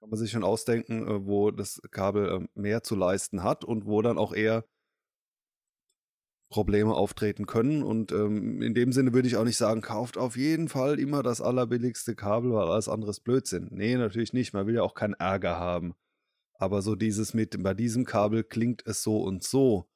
kann 0.00 0.10
man 0.10 0.18
sich 0.18 0.30
schon 0.30 0.44
ausdenken, 0.44 1.06
äh, 1.06 1.26
wo 1.26 1.50
das 1.50 1.82
Kabel 1.90 2.28
äh, 2.28 2.48
mehr 2.58 2.82
zu 2.82 2.96
leisten 2.96 3.42
hat 3.42 3.64
und 3.64 3.84
wo 3.84 4.00
dann 4.00 4.18
auch 4.18 4.32
eher 4.32 4.64
Probleme 6.50 6.92
auftreten 6.92 7.46
können. 7.46 7.82
Und 7.82 8.12
ähm, 8.12 8.60
in 8.60 8.74
dem 8.74 8.92
Sinne 8.92 9.14
würde 9.14 9.28
ich 9.28 9.36
auch 9.36 9.44
nicht 9.44 9.56
sagen, 9.56 9.80
kauft 9.80 10.18
auf 10.18 10.36
jeden 10.36 10.68
Fall 10.68 10.98
immer 10.98 11.22
das 11.22 11.40
allerbilligste 11.40 12.16
Kabel, 12.16 12.52
weil 12.52 12.68
alles 12.68 12.88
andere 12.88 13.10
ist 13.10 13.20
Blödsinn. 13.20 13.68
Nee, 13.70 13.96
natürlich 13.96 14.32
nicht. 14.32 14.52
Man 14.52 14.66
will 14.66 14.74
ja 14.74 14.82
auch 14.82 14.94
keinen 14.94 15.14
Ärger 15.14 15.58
haben. 15.58 15.94
Aber 16.54 16.82
so 16.82 16.96
dieses 16.96 17.32
mit, 17.32 17.62
bei 17.62 17.72
diesem 17.72 18.04
Kabel 18.04 18.42
klingt 18.44 18.84
es 18.84 19.02
so 19.02 19.22
und 19.22 19.44
so. 19.44 19.88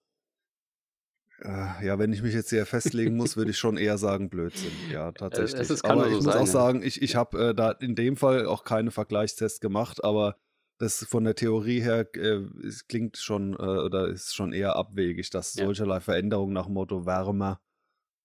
Äh, 1.41 1.85
ja, 1.85 1.99
wenn 1.99 2.13
ich 2.13 2.23
mich 2.23 2.33
jetzt 2.33 2.51
hier 2.51 2.65
festlegen 2.65 3.17
muss, 3.17 3.37
würde 3.37 3.51
ich 3.51 3.59
schon 3.59 3.77
eher 3.77 3.99
sagen 3.99 4.31
Blödsinn. 4.31 4.71
Ja, 4.91 5.11
tatsächlich. 5.13 5.61
Es, 5.61 5.71
es 5.71 5.85
aber 5.85 6.07
ich 6.07 6.13
so 6.13 6.17
muss 6.17 6.25
sein, 6.25 6.43
auch 6.43 6.47
sagen, 6.47 6.83
ich, 6.83 7.03
ich 7.03 7.17
habe 7.17 7.49
äh, 7.49 7.55
da 7.55 7.73
in 7.73 7.97
dem 7.97 8.17
Fall 8.17 8.47
auch 8.47 8.63
keine 8.63 8.93
Vergleichstests 8.93 9.61
gemacht, 9.61 10.05
aber 10.05 10.37
das 10.85 11.05
von 11.05 11.25
der 11.25 11.35
Theorie 11.35 11.81
her 11.81 12.07
äh, 12.15 12.43
es 12.65 12.87
klingt 12.87 13.17
schon 13.17 13.55
äh, 13.55 13.63
oder 13.63 14.09
ist 14.09 14.35
schon 14.35 14.53
eher 14.53 14.77
abwegig, 14.77 15.31
dass 15.31 15.55
ja. 15.55 15.65
solcherlei 15.65 16.01
Veränderungen 16.01 16.53
nach 16.53 16.69
Motto 16.69 17.07
wärmer 17.07 17.61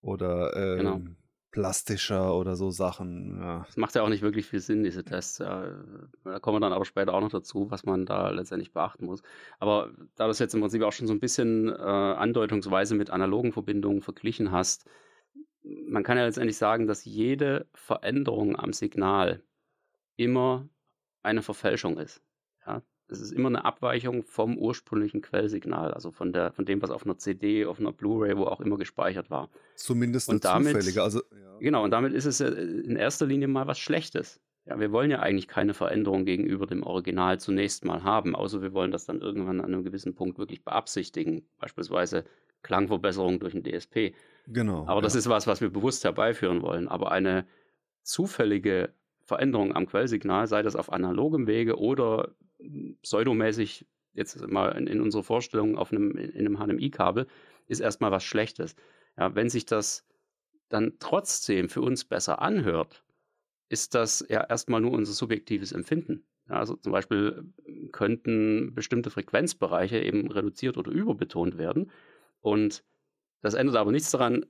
oder 0.01 0.55
äh, 0.55 0.77
genau. 0.77 1.01
plastischer 1.51 2.35
oder 2.35 2.55
so 2.55 2.69
Sachen. 2.69 3.39
Ja. 3.41 3.63
Das 3.65 3.77
macht 3.77 3.95
ja 3.95 4.03
auch 4.03 4.09
nicht 4.09 4.21
wirklich 4.21 4.45
viel 4.45 4.59
Sinn, 4.59 4.83
diese 4.83 5.03
Tests. 5.03 5.39
Ja. 5.39 5.83
Da 6.23 6.39
kommen 6.39 6.57
wir 6.57 6.61
dann 6.61 6.73
aber 6.73 6.85
später 6.85 7.13
auch 7.13 7.21
noch 7.21 7.31
dazu, 7.31 7.71
was 7.71 7.85
man 7.85 8.05
da 8.05 8.29
letztendlich 8.29 8.73
beachten 8.73 9.05
muss. 9.05 9.21
Aber 9.59 9.91
da 10.15 10.25
du 10.25 10.31
es 10.31 10.39
jetzt 10.39 10.53
im 10.53 10.61
Prinzip 10.61 10.83
auch 10.83 10.93
schon 10.93 11.07
so 11.07 11.13
ein 11.13 11.19
bisschen 11.19 11.69
äh, 11.69 11.73
andeutungsweise 11.73 12.95
mit 12.95 13.09
analogen 13.09 13.53
Verbindungen 13.53 14.01
verglichen 14.01 14.51
hast, 14.51 14.85
man 15.63 16.03
kann 16.03 16.17
ja 16.17 16.25
letztendlich 16.25 16.57
sagen, 16.57 16.87
dass 16.87 17.05
jede 17.05 17.67
Veränderung 17.73 18.55
am 18.57 18.73
Signal 18.73 19.43
immer 20.15 20.67
eine 21.21 21.41
Verfälschung 21.41 21.97
ist. 21.97 22.21
Es 23.09 23.21
ist 23.21 23.31
immer 23.31 23.47
eine 23.47 23.65
Abweichung 23.65 24.23
vom 24.23 24.57
ursprünglichen 24.57 25.21
Quellsignal, 25.21 25.93
also 25.93 26.11
von, 26.11 26.31
der, 26.31 26.51
von 26.51 26.65
dem, 26.65 26.81
was 26.81 26.91
auf 26.91 27.03
einer 27.03 27.17
CD, 27.17 27.65
auf 27.65 27.79
einer 27.79 27.91
Blu-ray, 27.91 28.37
wo 28.37 28.45
auch 28.45 28.61
immer 28.61 28.77
gespeichert 28.77 29.29
war. 29.29 29.49
Zumindest 29.75 30.29
eine 30.29 30.39
damit, 30.39 30.73
zufällige. 30.73 31.01
Also, 31.01 31.19
ja. 31.19 31.57
Genau, 31.59 31.83
und 31.83 31.91
damit 31.91 32.13
ist 32.13 32.25
es 32.25 32.39
in 32.41 32.95
erster 32.95 33.25
Linie 33.25 33.47
mal 33.47 33.67
was 33.67 33.79
Schlechtes. 33.79 34.39
Ja, 34.65 34.79
wir 34.79 34.91
wollen 34.91 35.09
ja 35.09 35.19
eigentlich 35.19 35.47
keine 35.47 35.73
Veränderung 35.73 36.25
gegenüber 36.25 36.67
dem 36.67 36.83
Original 36.83 37.39
zunächst 37.39 37.85
mal 37.85 38.03
haben, 38.03 38.35
außer 38.35 38.61
wir 38.61 38.73
wollen 38.73 38.91
das 38.91 39.05
dann 39.05 39.19
irgendwann 39.19 39.61
an 39.61 39.73
einem 39.73 39.83
gewissen 39.83 40.13
Punkt 40.13 40.37
wirklich 40.37 40.63
beabsichtigen, 40.63 41.47
beispielsweise 41.57 42.25
Klangverbesserung 42.61 43.39
durch 43.39 43.55
ein 43.55 43.63
DSP. 43.63 44.13
Genau. 44.47 44.81
Aber 44.83 44.95
ja. 44.95 45.01
das 45.01 45.15
ist 45.15 45.27
was, 45.29 45.47
was 45.47 45.61
wir 45.61 45.69
bewusst 45.69 46.03
herbeiführen 46.03 46.61
wollen. 46.61 46.87
Aber 46.87 47.11
eine 47.11 47.47
zufällige 48.03 48.93
Veränderung 49.23 49.75
am 49.75 49.85
Quellsignal, 49.85 50.47
sei 50.47 50.61
das 50.61 50.75
auf 50.75 50.91
analogem 50.91 51.47
Wege 51.47 51.77
oder 51.79 52.29
pseudomäßig, 53.01 53.85
jetzt 54.13 54.39
mal 54.47 54.69
in, 54.77 54.87
in 54.87 55.01
unserer 55.01 55.23
Vorstellung 55.23 55.77
auf 55.77 55.91
einem, 55.91 56.11
in 56.15 56.47
einem 56.47 56.57
HDMI-Kabel, 56.57 57.27
ist 57.67 57.79
erstmal 57.79 58.11
was 58.11 58.23
Schlechtes. 58.23 58.75
Ja, 59.17 59.35
wenn 59.35 59.49
sich 59.49 59.65
das 59.65 60.05
dann 60.69 60.93
trotzdem 60.99 61.69
für 61.69 61.81
uns 61.81 62.05
besser 62.05 62.41
anhört, 62.41 63.03
ist 63.69 63.95
das 63.95 64.25
ja 64.29 64.43
erstmal 64.43 64.81
nur 64.81 64.91
unser 64.91 65.13
subjektives 65.13 65.71
Empfinden. 65.71 66.25
Ja, 66.47 66.55
also 66.55 66.75
zum 66.75 66.91
Beispiel 66.91 67.53
könnten 67.91 68.73
bestimmte 68.73 69.11
Frequenzbereiche 69.11 69.99
eben 69.99 70.31
reduziert 70.31 70.77
oder 70.77 70.91
überbetont 70.91 71.57
werden. 71.57 71.91
Und 72.41 72.83
das 73.41 73.53
ändert 73.53 73.75
aber 73.75 73.91
nichts 73.91 74.11
daran, 74.11 74.45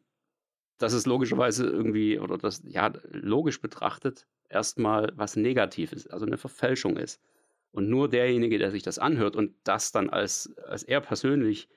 dass 0.77 0.93
es 0.93 1.05
logischerweise 1.05 1.67
irgendwie, 1.67 2.19
oder 2.19 2.37
das, 2.37 2.63
ja, 2.65 2.91
logisch 3.11 3.61
betrachtet, 3.61 4.27
erstmal 4.47 5.11
was 5.15 5.35
Negatives, 5.35 6.07
also 6.07 6.25
eine 6.25 6.37
Verfälschung 6.37 6.95
ist. 6.95 7.21
Und 7.71 7.89
nur 7.89 8.09
derjenige, 8.09 8.57
der 8.57 8.71
sich 8.71 8.83
das 8.83 8.99
anhört 8.99 9.35
und 9.35 9.55
das 9.63 9.91
dann 9.91 10.09
als, 10.09 10.55
als 10.57 10.83
er 10.83 11.01
persönlich 11.01 11.69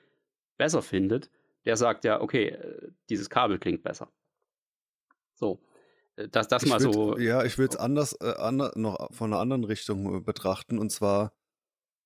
besser 0.56 0.82
findet, 0.82 1.30
der 1.64 1.76
sagt 1.76 2.04
ja, 2.04 2.20
okay, 2.20 2.49
äh, 2.49 2.90
dieses 3.08 3.28
Kabel 3.28 3.58
klingt 3.58 3.82
besser. 3.82 4.11
So. 5.34 5.61
Äh, 6.16 6.28
das, 6.28 6.49
das 6.49 6.66
mal 6.66 6.80
würd, 6.80 6.94
so. 6.94 7.18
Ja, 7.18 7.44
ich 7.44 7.58
würde 7.58 7.75
es 7.75 7.80
anders, 7.80 8.16
äh, 8.20 8.34
ander, 8.37 8.72
noch 8.75 9.12
von 9.12 9.32
einer 9.32 9.40
anderen 9.40 9.64
Richtung 9.64 10.16
äh, 10.16 10.20
betrachten. 10.20 10.78
Und 10.78 10.90
zwar, 10.90 11.32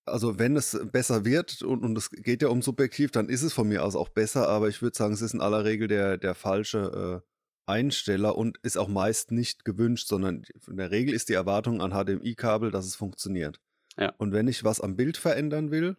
also 0.04 0.38
wenn 0.38 0.56
es 0.56 0.78
besser 0.92 1.24
wird 1.24 1.62
und, 1.62 1.82
und 1.84 1.96
es 1.96 2.10
geht 2.10 2.42
ja 2.42 2.48
um 2.48 2.62
subjektiv, 2.62 3.10
dann 3.10 3.28
ist 3.28 3.42
es 3.42 3.52
von 3.52 3.68
mir 3.68 3.84
aus 3.84 3.96
auch 3.96 4.08
besser, 4.08 4.48
aber 4.48 4.68
ich 4.68 4.82
würde 4.82 4.96
sagen, 4.96 5.14
es 5.14 5.22
ist 5.22 5.34
in 5.34 5.40
aller 5.40 5.64
Regel 5.64 5.88
der, 5.88 6.16
der 6.18 6.34
falsche 6.34 7.22
äh, 7.22 7.70
Einsteller 7.70 8.36
und 8.36 8.58
ist 8.58 8.78
auch 8.78 8.88
meist 8.88 9.32
nicht 9.32 9.64
gewünscht, 9.64 10.06
sondern 10.06 10.44
in 10.68 10.76
der 10.76 10.92
Regel 10.92 11.14
ist 11.14 11.28
die 11.28 11.34
Erwartung 11.34 11.80
an 11.80 11.90
HDMI-Kabel, 11.90 12.70
dass 12.70 12.86
es 12.86 12.94
funktioniert. 12.94 13.60
Ja. 13.98 14.12
Und 14.18 14.32
wenn 14.32 14.48
ich 14.48 14.64
was 14.64 14.80
am 14.80 14.96
Bild 14.96 15.16
verändern 15.16 15.70
will, 15.70 15.96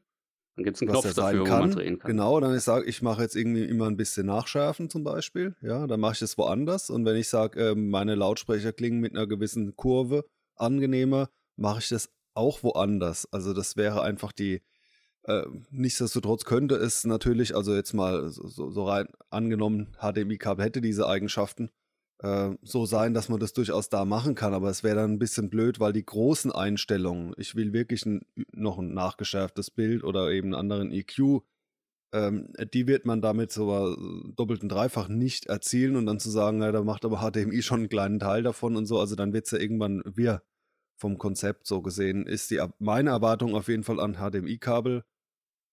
dann 0.56 0.64
gibt 0.64 0.78
es 0.78 0.82
einen 0.82 0.92
Knopf 0.92 1.14
dafür, 1.14 1.44
kann, 1.44 1.60
wo 1.60 1.68
man 1.68 1.72
drehen 1.72 2.00
kann. 2.00 2.10
Genau, 2.10 2.40
dann 2.40 2.56
ich 2.56 2.64
sage, 2.64 2.86
ich 2.86 3.04
mache 3.04 3.22
jetzt 3.22 3.36
irgendwie 3.36 3.64
immer 3.64 3.86
ein 3.86 3.96
bisschen 3.96 4.26
nachschärfen 4.26 4.90
zum 4.90 5.04
Beispiel. 5.04 5.56
Ja, 5.62 5.86
dann 5.86 6.00
mache 6.00 6.14
ich 6.14 6.22
es 6.24 6.38
woanders. 6.38 6.90
Und 6.90 7.06
wenn 7.06 7.16
ich 7.16 7.30
sage, 7.30 7.70
äh, 7.70 7.76
meine 7.76 8.16
Lautsprecher 8.16 8.74
klingen 8.74 9.00
mit 9.00 9.16
einer 9.16 9.28
gewissen 9.28 9.76
Kurve 9.76 10.26
angenehmer, 10.56 11.30
mache 11.58 11.80
ich 11.80 11.90
das 11.90 12.10
auch 12.34 12.64
woanders. 12.64 13.32
Also 13.32 13.54
das 13.54 13.78
wäre 13.78 14.02
einfach 14.02 14.32
die, 14.32 14.64
äh, 15.24 15.44
nichtsdestotrotz 15.70 16.44
könnte 16.44 16.76
es 16.76 17.04
natürlich, 17.04 17.56
also 17.56 17.76
jetzt 17.76 17.94
mal 17.94 18.30
so, 18.30 18.72
so 18.72 18.86
rein 18.88 19.08
angenommen, 19.30 19.96
HDMI-Kabel 20.00 20.66
hätte 20.66 20.82
diese 20.82 21.08
Eigenschaften, 21.08 21.70
äh, 22.20 22.52
so 22.64 22.86
sein, 22.86 23.14
dass 23.14 23.30
man 23.30 23.40
das 23.40 23.54
durchaus 23.54 23.90
da 23.90 24.06
machen 24.06 24.36
kann, 24.36 24.54
aber 24.54 24.70
es 24.70 24.84
wäre 24.84 24.96
dann 24.96 25.14
ein 25.14 25.20
bisschen 25.20 25.50
blöd, 25.50 25.80
weil 25.80 25.94
die 25.94 26.06
großen 26.06 26.52
Einstellungen, 26.52 27.34
ich 27.38 27.56
will 27.56 27.74
wirklich 27.74 28.06
ein, 28.06 28.22
noch 28.52 28.80
ein 28.80 28.94
nachgeschärftes 28.94 29.72
Bild 29.72 30.04
oder 30.04 30.32
eben 30.32 30.54
einen 30.54 30.72
anderen 30.72 30.92
EQ, 30.92 31.42
ähm, 32.14 32.54
die 32.74 32.88
wird 32.88 33.06
man 33.06 33.22
damit 33.22 33.52
so 33.52 33.94
äh, 33.94 34.34
doppelten 34.36 34.70
Dreifach 34.70 35.10
nicht 35.10 35.48
erzielen 35.48 35.96
und 35.96 36.06
dann 36.06 36.20
zu 36.20 36.30
sagen, 36.30 36.62
ja, 36.62 36.72
da 36.72 36.84
macht 36.84 37.06
aber 37.06 37.20
HDMI 37.20 37.62
schon 37.62 37.82
einen 37.82 37.90
kleinen 37.90 38.20
Teil 38.20 38.44
davon 38.44 38.76
und 38.76 38.86
so, 38.86 39.00
also 39.00 39.16
dann 39.16 39.34
wird 39.34 39.46
es 39.46 39.52
ja 39.52 39.60
irgendwann 39.60 40.02
wir 40.06 40.42
vom 41.00 41.18
Konzept 41.20 41.68
so 41.68 41.82
gesehen, 41.82 42.26
ist 42.26 42.50
die 42.50 42.60
meine 42.80 43.12
Erwartung 43.12 43.56
auf 43.56 43.68
jeden 43.68 43.84
Fall 43.84 44.00
an 44.00 44.16
HDMI-Kabel 44.16 45.04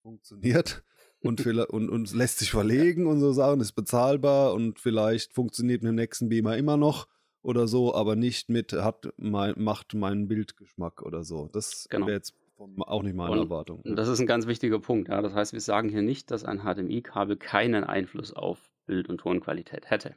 funktioniert 0.03 0.85
und, 1.25 1.47
und, 1.47 1.89
und 1.89 2.15
lässt 2.15 2.39
sich 2.39 2.51
verlegen 2.51 3.07
und 3.07 3.21
so 3.21 3.33
Sachen, 3.33 3.61
ist 3.61 3.73
bezahlbar 3.73 4.55
und 4.55 4.79
vielleicht 4.79 5.33
funktioniert 5.33 5.83
mit 5.83 5.91
dem 5.91 5.97
nächsten 5.97 6.29
Beamer 6.29 6.57
immer 6.57 6.77
noch 6.77 7.09
oder 7.43 7.67
so, 7.67 7.95
aber 7.95 8.17
nicht 8.17 8.49
mit 8.49 8.73
hat 8.73 9.13
mein, 9.17 9.55
macht 9.57 9.95
meinen 9.95 10.29
Bildgeschmack 10.29 11.03
oder 11.03 11.25
so. 11.25 11.49
Das 11.53 11.87
genau. 11.91 12.07
wäre 12.07 12.17
jetzt 12.17 12.35
auch 12.59 13.03
nicht 13.03 13.15
meine 13.15 13.33
und 13.33 13.39
Erwartung. 13.39 13.83
Das 13.85 14.09
ist 14.09 14.21
ein 14.21 14.27
ganz 14.27 14.47
wichtiger 14.47 14.79
Punkt. 14.79 15.09
Ja. 15.09 15.21
Das 15.21 15.35
heißt, 15.35 15.53
wir 15.53 15.61
sagen 15.61 15.89
hier 15.89 16.03
nicht, 16.03 16.31
dass 16.31 16.45
ein 16.45 16.61
HDMI-Kabel 16.61 17.37
keinen 17.37 17.85
Einfluss 17.85 18.33
auf 18.33 18.71
Bild- 18.87 19.09
und 19.09 19.19
Tonqualität 19.19 19.91
hätte. 19.91 20.15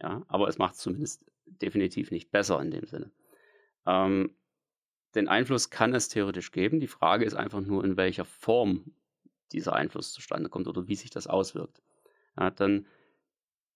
Ja, 0.00 0.24
aber 0.28 0.48
es 0.48 0.58
macht 0.58 0.74
es 0.74 0.80
zumindest 0.80 1.24
definitiv 1.46 2.10
nicht 2.10 2.30
besser 2.30 2.60
in 2.60 2.70
dem 2.70 2.86
Sinne. 2.86 3.10
Ähm, 3.86 4.36
den 5.14 5.28
Einfluss 5.28 5.70
kann 5.70 5.94
es 5.94 6.08
theoretisch 6.08 6.52
geben. 6.52 6.80
Die 6.80 6.86
Frage 6.86 7.24
ist 7.24 7.34
einfach 7.34 7.60
nur, 7.60 7.84
in 7.84 7.96
welcher 7.96 8.24
Form 8.24 8.92
dieser 9.52 9.74
Einfluss 9.74 10.12
zustande 10.12 10.48
kommt 10.48 10.68
oder 10.68 10.88
wie 10.88 10.96
sich 10.96 11.10
das 11.10 11.26
auswirkt. 11.26 11.82
Ja, 12.38 12.50
dann 12.50 12.86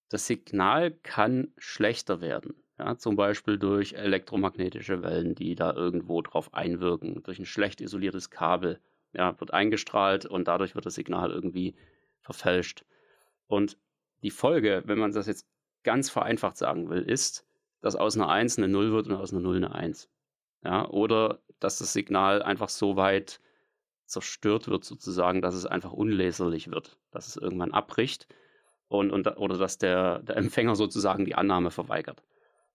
das 0.08 0.26
Signal 0.26 0.90
kann 0.90 1.52
schlechter 1.56 2.20
werden. 2.20 2.54
Ja, 2.78 2.96
zum 2.96 3.16
Beispiel 3.16 3.58
durch 3.58 3.94
elektromagnetische 3.94 5.02
Wellen, 5.02 5.34
die 5.34 5.54
da 5.54 5.72
irgendwo 5.72 6.20
drauf 6.22 6.52
einwirken, 6.54 7.22
durch 7.22 7.38
ein 7.38 7.46
schlecht 7.46 7.80
isoliertes 7.80 8.30
Kabel. 8.30 8.80
Ja, 9.12 9.38
wird 9.40 9.52
eingestrahlt 9.52 10.26
und 10.26 10.48
dadurch 10.48 10.74
wird 10.74 10.86
das 10.86 10.94
Signal 10.94 11.30
irgendwie 11.30 11.74
verfälscht. 12.20 12.84
Und 13.46 13.76
die 14.22 14.30
Folge, 14.30 14.82
wenn 14.86 14.98
man 14.98 15.12
das 15.12 15.26
jetzt 15.26 15.46
ganz 15.82 16.08
vereinfacht 16.08 16.56
sagen 16.56 16.88
will, 16.88 17.02
ist, 17.02 17.46
dass 17.80 17.96
aus 17.96 18.16
einer 18.16 18.28
1 18.28 18.58
eine 18.58 18.68
0 18.68 18.92
wird 18.92 19.08
und 19.08 19.14
aus 19.14 19.32
einer 19.32 19.42
0 19.42 19.56
eine 19.56 19.74
1. 19.74 20.08
Ja, 20.64 20.88
oder 20.88 21.42
dass 21.60 21.78
das 21.78 21.92
Signal 21.92 22.42
einfach 22.42 22.68
so 22.68 22.96
weit 22.96 23.40
zerstört 24.12 24.68
wird, 24.68 24.84
sozusagen, 24.84 25.42
dass 25.42 25.54
es 25.54 25.66
einfach 25.66 25.92
unleserlich 25.92 26.70
wird, 26.70 26.98
dass 27.10 27.26
es 27.26 27.36
irgendwann 27.36 27.72
abbricht 27.72 28.28
und, 28.88 29.10
und 29.10 29.26
oder 29.38 29.58
dass 29.58 29.78
der, 29.78 30.20
der 30.20 30.36
Empfänger 30.36 30.76
sozusagen 30.76 31.24
die 31.24 31.34
Annahme 31.34 31.70
verweigert. 31.70 32.22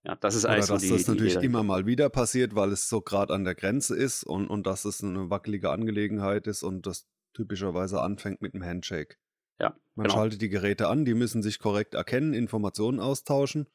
Ja, 0.03 0.15
das 0.15 0.35
ist 0.35 0.45
Oder 0.45 0.57
dass 0.57 0.81
die, 0.81 0.89
das 0.89 1.07
natürlich 1.07 1.35
immer 1.35 1.63
mal 1.63 1.85
wieder 1.85 2.09
passiert, 2.09 2.55
weil 2.55 2.71
es 2.71 2.87
so 2.87 3.01
gerade 3.01 3.33
an 3.33 3.43
der 3.43 3.55
Grenze 3.55 3.95
ist 3.95 4.23
und, 4.23 4.47
und 4.47 4.65
dass 4.65 4.85
es 4.85 5.03
eine 5.03 5.29
wackelige 5.29 5.69
Angelegenheit 5.69 6.47
ist 6.47 6.63
und 6.63 6.85
das 6.85 7.07
typischerweise 7.33 8.01
anfängt 8.01 8.41
mit 8.41 8.53
einem 8.53 8.63
Handshake. 8.63 9.17
Ja, 9.59 9.75
Man 9.95 10.05
genau. 10.05 10.15
schaltet 10.15 10.41
die 10.41 10.49
Geräte 10.49 10.87
an, 10.87 11.03
die 11.03 11.13
müssen 11.13 11.41
sich 11.43 11.59
korrekt 11.59 11.93
erkennen, 11.93 12.33
Informationen 12.33 12.99
austauschen 12.99 13.67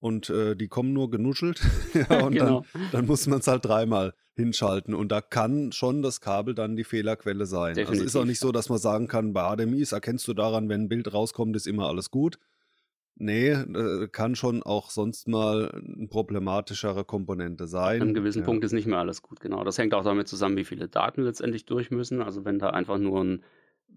und 0.00 0.30
äh, 0.30 0.56
die 0.56 0.68
kommen 0.68 0.92
nur 0.92 1.10
genuschelt. 1.10 1.60
ja, 1.94 2.20
und 2.24 2.32
genau. 2.32 2.64
dann, 2.72 2.82
dann 2.92 3.06
muss 3.06 3.26
man 3.26 3.40
es 3.40 3.46
halt 3.46 3.64
dreimal 3.64 4.14
hinschalten. 4.34 4.94
Und 4.94 5.12
da 5.12 5.20
kann 5.20 5.72
schon 5.72 6.02
das 6.02 6.20
Kabel 6.20 6.54
dann 6.54 6.76
die 6.76 6.84
Fehlerquelle 6.84 7.46
sein. 7.46 7.74
Definitiv. 7.74 7.90
Also 7.90 8.04
ist 8.04 8.16
auch 8.16 8.24
nicht 8.24 8.40
so, 8.40 8.52
dass 8.52 8.68
man 8.68 8.78
sagen 8.78 9.06
kann, 9.06 9.32
bei 9.32 9.42
HDMIs 9.42 9.92
erkennst 9.92 10.26
du 10.26 10.34
daran, 10.34 10.68
wenn 10.68 10.82
ein 10.82 10.88
Bild 10.88 11.12
rauskommt, 11.12 11.54
ist 11.54 11.66
immer 11.66 11.88
alles 11.88 12.10
gut. 12.10 12.38
Nee, 13.22 13.50
äh, 13.50 14.08
kann 14.08 14.34
schon 14.34 14.62
auch 14.62 14.88
sonst 14.88 15.28
mal 15.28 15.70
eine 15.70 16.08
problematischere 16.08 17.04
Komponente 17.04 17.66
sein. 17.66 18.00
An 18.00 18.08
einem 18.08 18.14
gewissen 18.14 18.38
ja. 18.40 18.44
Punkt 18.46 18.64
ist 18.64 18.72
nicht 18.72 18.86
mehr 18.86 18.98
alles 18.98 19.20
gut, 19.20 19.40
genau. 19.40 19.62
Das 19.62 19.76
hängt 19.76 19.92
auch 19.92 20.04
damit 20.04 20.26
zusammen, 20.26 20.56
wie 20.56 20.64
viele 20.64 20.88
Daten 20.88 21.22
letztendlich 21.22 21.66
durch 21.66 21.90
müssen. 21.90 22.22
Also 22.22 22.46
wenn 22.46 22.58
da 22.58 22.70
einfach 22.70 22.96
nur 22.96 23.22
ein 23.22 23.44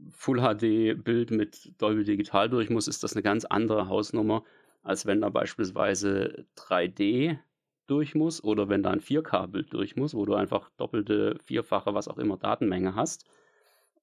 Full 0.09 0.41
HD 0.41 1.01
Bild 1.01 1.31
mit 1.31 1.71
Dolby 1.77 2.03
Digital 2.03 2.49
durch 2.49 2.69
muss, 2.69 2.89
ist 2.89 3.03
das 3.03 3.13
eine 3.13 3.23
ganz 3.23 3.45
andere 3.45 3.87
Hausnummer, 3.87 4.43
als 4.83 5.05
wenn 5.05 5.21
da 5.21 5.29
beispielsweise 5.29 6.45
3D 6.57 7.39
durch 7.87 8.15
muss 8.15 8.43
oder 8.43 8.69
wenn 8.69 8.83
da 8.83 8.91
ein 8.91 9.01
4K-Bild 9.01 9.73
durch 9.73 9.95
muss, 9.95 10.13
wo 10.13 10.25
du 10.25 10.35
einfach 10.35 10.69
doppelte, 10.77 11.37
vierfache, 11.43 11.93
was 11.93 12.07
auch 12.07 12.17
immer 12.17 12.37
Datenmenge 12.37 12.95
hast. 12.95 13.25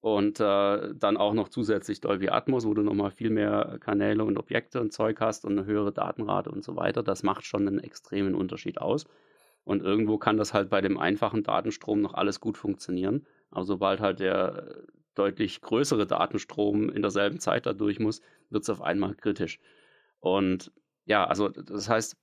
Und 0.01 0.39
äh, 0.39 0.95
dann 0.95 1.15
auch 1.15 1.33
noch 1.33 1.49
zusätzlich 1.49 2.01
Dolby 2.01 2.29
Atmos, 2.29 2.65
wo 2.65 2.73
du 2.73 2.81
nochmal 2.81 3.11
viel 3.11 3.29
mehr 3.29 3.77
Kanäle 3.79 4.23
und 4.23 4.37
Objekte 4.37 4.81
und 4.81 4.91
Zeug 4.91 5.19
hast 5.19 5.45
und 5.45 5.51
eine 5.51 5.65
höhere 5.65 5.91
Datenrate 5.91 6.49
und 6.49 6.63
so 6.63 6.75
weiter. 6.75 7.03
Das 7.03 7.21
macht 7.21 7.45
schon 7.45 7.67
einen 7.67 7.79
extremen 7.79 8.33
Unterschied 8.33 8.79
aus. 8.79 9.05
Und 9.63 9.83
irgendwo 9.83 10.17
kann 10.17 10.37
das 10.37 10.55
halt 10.55 10.71
bei 10.71 10.81
dem 10.81 10.97
einfachen 10.97 11.43
Datenstrom 11.43 12.01
noch 12.01 12.15
alles 12.15 12.39
gut 12.39 12.57
funktionieren. 12.57 13.27
Aber 13.51 13.63
sobald 13.63 13.99
halt 13.99 14.19
der 14.19 14.85
deutlich 15.13 15.61
größere 15.61 16.07
Datenstrom 16.07 16.89
in 16.89 17.03
derselben 17.03 17.39
Zeit 17.39 17.67
da 17.67 17.73
durch 17.73 17.99
muss, 17.99 18.21
wird 18.49 18.63
es 18.63 18.69
auf 18.71 18.81
einmal 18.81 19.13
kritisch. 19.13 19.59
Und 20.21 20.71
ja, 21.05 21.25
also 21.25 21.49
das 21.49 21.89
heißt, 21.89 22.15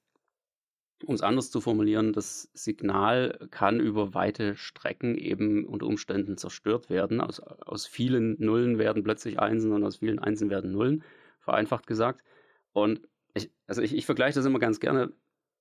um 1.04 1.14
es 1.14 1.22
anders 1.22 1.50
zu 1.50 1.60
formulieren, 1.60 2.12
das 2.12 2.50
Signal 2.54 3.48
kann 3.50 3.78
über 3.78 4.14
weite 4.14 4.56
Strecken 4.56 5.16
eben 5.16 5.64
unter 5.64 5.86
Umständen 5.86 6.36
zerstört 6.36 6.90
werden. 6.90 7.20
Aus, 7.20 7.40
aus 7.40 7.86
vielen 7.86 8.36
Nullen 8.40 8.78
werden 8.78 9.04
plötzlich 9.04 9.38
Einsen 9.38 9.72
und 9.72 9.84
aus 9.84 9.96
vielen 9.98 10.18
Einsen 10.18 10.50
werden 10.50 10.72
Nullen, 10.72 11.04
vereinfacht 11.40 11.86
gesagt. 11.86 12.24
Und 12.72 13.06
Ich, 13.34 13.50
also 13.66 13.82
ich, 13.82 13.94
ich 13.94 14.06
vergleiche 14.06 14.38
das 14.38 14.46
immer 14.46 14.58
ganz 14.58 14.80
gerne 14.80 15.12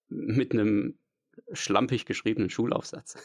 mit 0.10 0.54
einem 0.54 0.98
schlampig 1.52 2.06
geschriebenen 2.06 2.50
Schulaufsatz. 2.50 3.18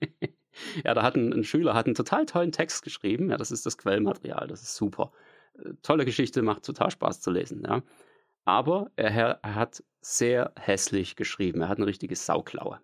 ja, 0.84 0.94
da 0.94 1.02
hat 1.02 1.16
ein, 1.16 1.32
ein, 1.32 1.44
Schüler 1.44 1.74
hat 1.74 1.86
einen 1.86 1.94
total 1.94 2.26
tollen 2.26 2.52
Text 2.52 2.82
geschrieben. 2.82 3.30
Ja, 3.30 3.36
das 3.36 3.50
ist 3.52 3.66
das 3.66 3.78
Quellmaterial, 3.78 4.48
das 4.48 4.62
ist 4.62 4.74
super. 4.74 5.12
Äh, 5.58 5.74
tolle 5.82 6.04
Geschichte, 6.04 6.42
macht 6.42 6.64
total 6.64 6.90
Spaß 6.90 7.20
zu 7.20 7.30
lesen. 7.30 7.62
Ja. 7.64 7.82
Aber 8.50 8.90
er, 8.96 9.38
er 9.42 9.54
hat 9.54 9.84
sehr 10.00 10.52
hässlich 10.58 11.14
geschrieben. 11.14 11.60
Er 11.60 11.68
hat 11.68 11.78
eine 11.78 11.86
richtige 11.86 12.16
Sauklaue. 12.16 12.80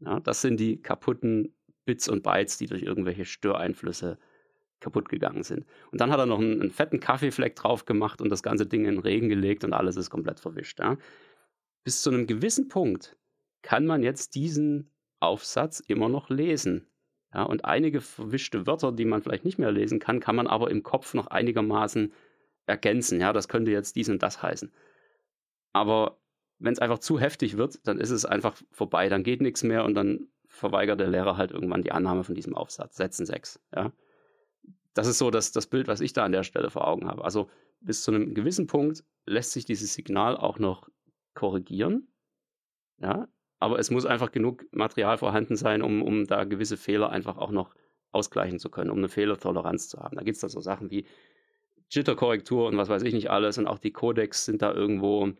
Ja, 0.00 0.20
das 0.20 0.42
sind 0.42 0.60
die 0.60 0.82
kaputten 0.82 1.54
Bits 1.86 2.10
und 2.10 2.22
Bytes, 2.22 2.58
die 2.58 2.66
durch 2.66 2.82
irgendwelche 2.82 3.24
Störeinflüsse 3.24 4.18
kaputt 4.80 5.08
gegangen 5.08 5.44
sind. 5.44 5.64
Und 5.90 6.02
dann 6.02 6.10
hat 6.10 6.18
er 6.18 6.26
noch 6.26 6.40
einen, 6.40 6.60
einen, 6.60 6.70
fetten 6.70 7.00
Kaffeefleck 7.00 7.56
drauf 7.56 7.86
gemacht 7.86 8.20
und 8.20 8.28
das 8.28 8.42
ganze 8.42 8.66
Ding 8.66 8.84
in 8.84 8.96
den 8.96 9.00
Regen 9.00 9.30
gelegt 9.30 9.64
und 9.64 9.72
alles 9.72 9.96
ist 9.96 10.10
komplett 10.10 10.40
verwischt. 10.40 10.78
Ja. 10.78 10.98
Bis 11.84 12.02
zu 12.02 12.10
einem 12.10 12.26
gewissen 12.26 12.68
Punkt 12.68 13.16
kann 13.62 13.86
man 13.86 14.02
jetzt 14.02 14.34
diesen 14.34 14.90
Aufsatz 15.20 15.80
immer 15.80 16.10
noch 16.10 16.28
lesen. 16.28 16.86
Ja, 17.32 17.44
und 17.44 17.64
einige 17.64 18.02
verwischte 18.02 18.66
Wörter, 18.66 18.92
die 18.92 19.06
man 19.06 19.22
vielleicht 19.22 19.46
nicht 19.46 19.58
mehr 19.58 19.72
lesen 19.72 20.00
kann, 20.00 20.20
kann 20.20 20.36
man 20.36 20.46
aber 20.46 20.70
im 20.70 20.82
Kopf 20.82 21.14
noch 21.14 21.28
einigermaßen 21.28 22.12
ergänzen. 22.66 23.20
Ja, 23.22 23.32
das 23.32 23.48
könnte 23.48 23.70
jetzt 23.70 23.96
dies 23.96 24.10
und 24.10 24.22
das 24.22 24.42
heißen. 24.42 24.70
Aber 25.72 26.18
wenn 26.58 26.72
es 26.72 26.78
einfach 26.78 26.98
zu 26.98 27.18
heftig 27.18 27.56
wird, 27.56 27.86
dann 27.86 27.98
ist 27.98 28.10
es 28.10 28.24
einfach 28.24 28.56
vorbei, 28.70 29.08
dann 29.08 29.22
geht 29.22 29.40
nichts 29.40 29.62
mehr 29.62 29.84
und 29.84 29.94
dann 29.94 30.28
verweigert 30.46 30.98
der 30.98 31.08
Lehrer 31.08 31.36
halt 31.36 31.50
irgendwann 31.50 31.82
die 31.82 31.92
Annahme 31.92 32.24
von 32.24 32.34
diesem 32.34 32.54
Aufsatz. 32.54 32.96
Sätzen 32.96 33.26
sechs. 33.26 33.60
Ja. 33.74 33.92
Das 34.94 35.06
ist 35.06 35.18
so 35.18 35.30
das, 35.30 35.52
das 35.52 35.66
Bild, 35.66 35.86
was 35.86 36.00
ich 36.00 36.12
da 36.12 36.24
an 36.24 36.32
der 36.32 36.42
Stelle 36.42 36.70
vor 36.70 36.88
Augen 36.88 37.06
habe. 37.06 37.24
Also 37.24 37.48
bis 37.80 38.02
zu 38.02 38.10
einem 38.10 38.34
gewissen 38.34 38.66
Punkt 38.66 39.04
lässt 39.26 39.52
sich 39.52 39.64
dieses 39.64 39.94
Signal 39.94 40.36
auch 40.36 40.58
noch 40.58 40.88
korrigieren. 41.34 42.08
Ja, 43.00 43.28
aber 43.60 43.78
es 43.78 43.90
muss 43.90 44.06
einfach 44.06 44.32
genug 44.32 44.64
Material 44.72 45.18
vorhanden 45.18 45.56
sein, 45.56 45.82
um, 45.82 46.02
um 46.02 46.26
da 46.26 46.44
gewisse 46.44 46.76
Fehler 46.76 47.10
einfach 47.10 47.38
auch 47.38 47.50
noch 47.52 47.74
ausgleichen 48.10 48.58
zu 48.58 48.70
können, 48.70 48.90
um 48.90 48.98
eine 48.98 49.08
Fehlertoleranz 49.08 49.88
zu 49.88 49.98
haben. 49.98 50.16
Da 50.16 50.22
gibt 50.22 50.36
es 50.36 50.40
dann 50.40 50.50
so 50.50 50.60
Sachen 50.60 50.90
wie 50.90 51.06
Jitterkorrektur 51.90 52.66
und 52.66 52.76
was 52.76 52.88
weiß 52.88 53.02
ich 53.02 53.14
nicht 53.14 53.30
alles 53.30 53.58
und 53.58 53.66
auch 53.66 53.78
die 53.78 53.92
Codecs 53.92 54.44
sind 54.44 54.62
da 54.62 54.72
irgendwo 54.72 55.32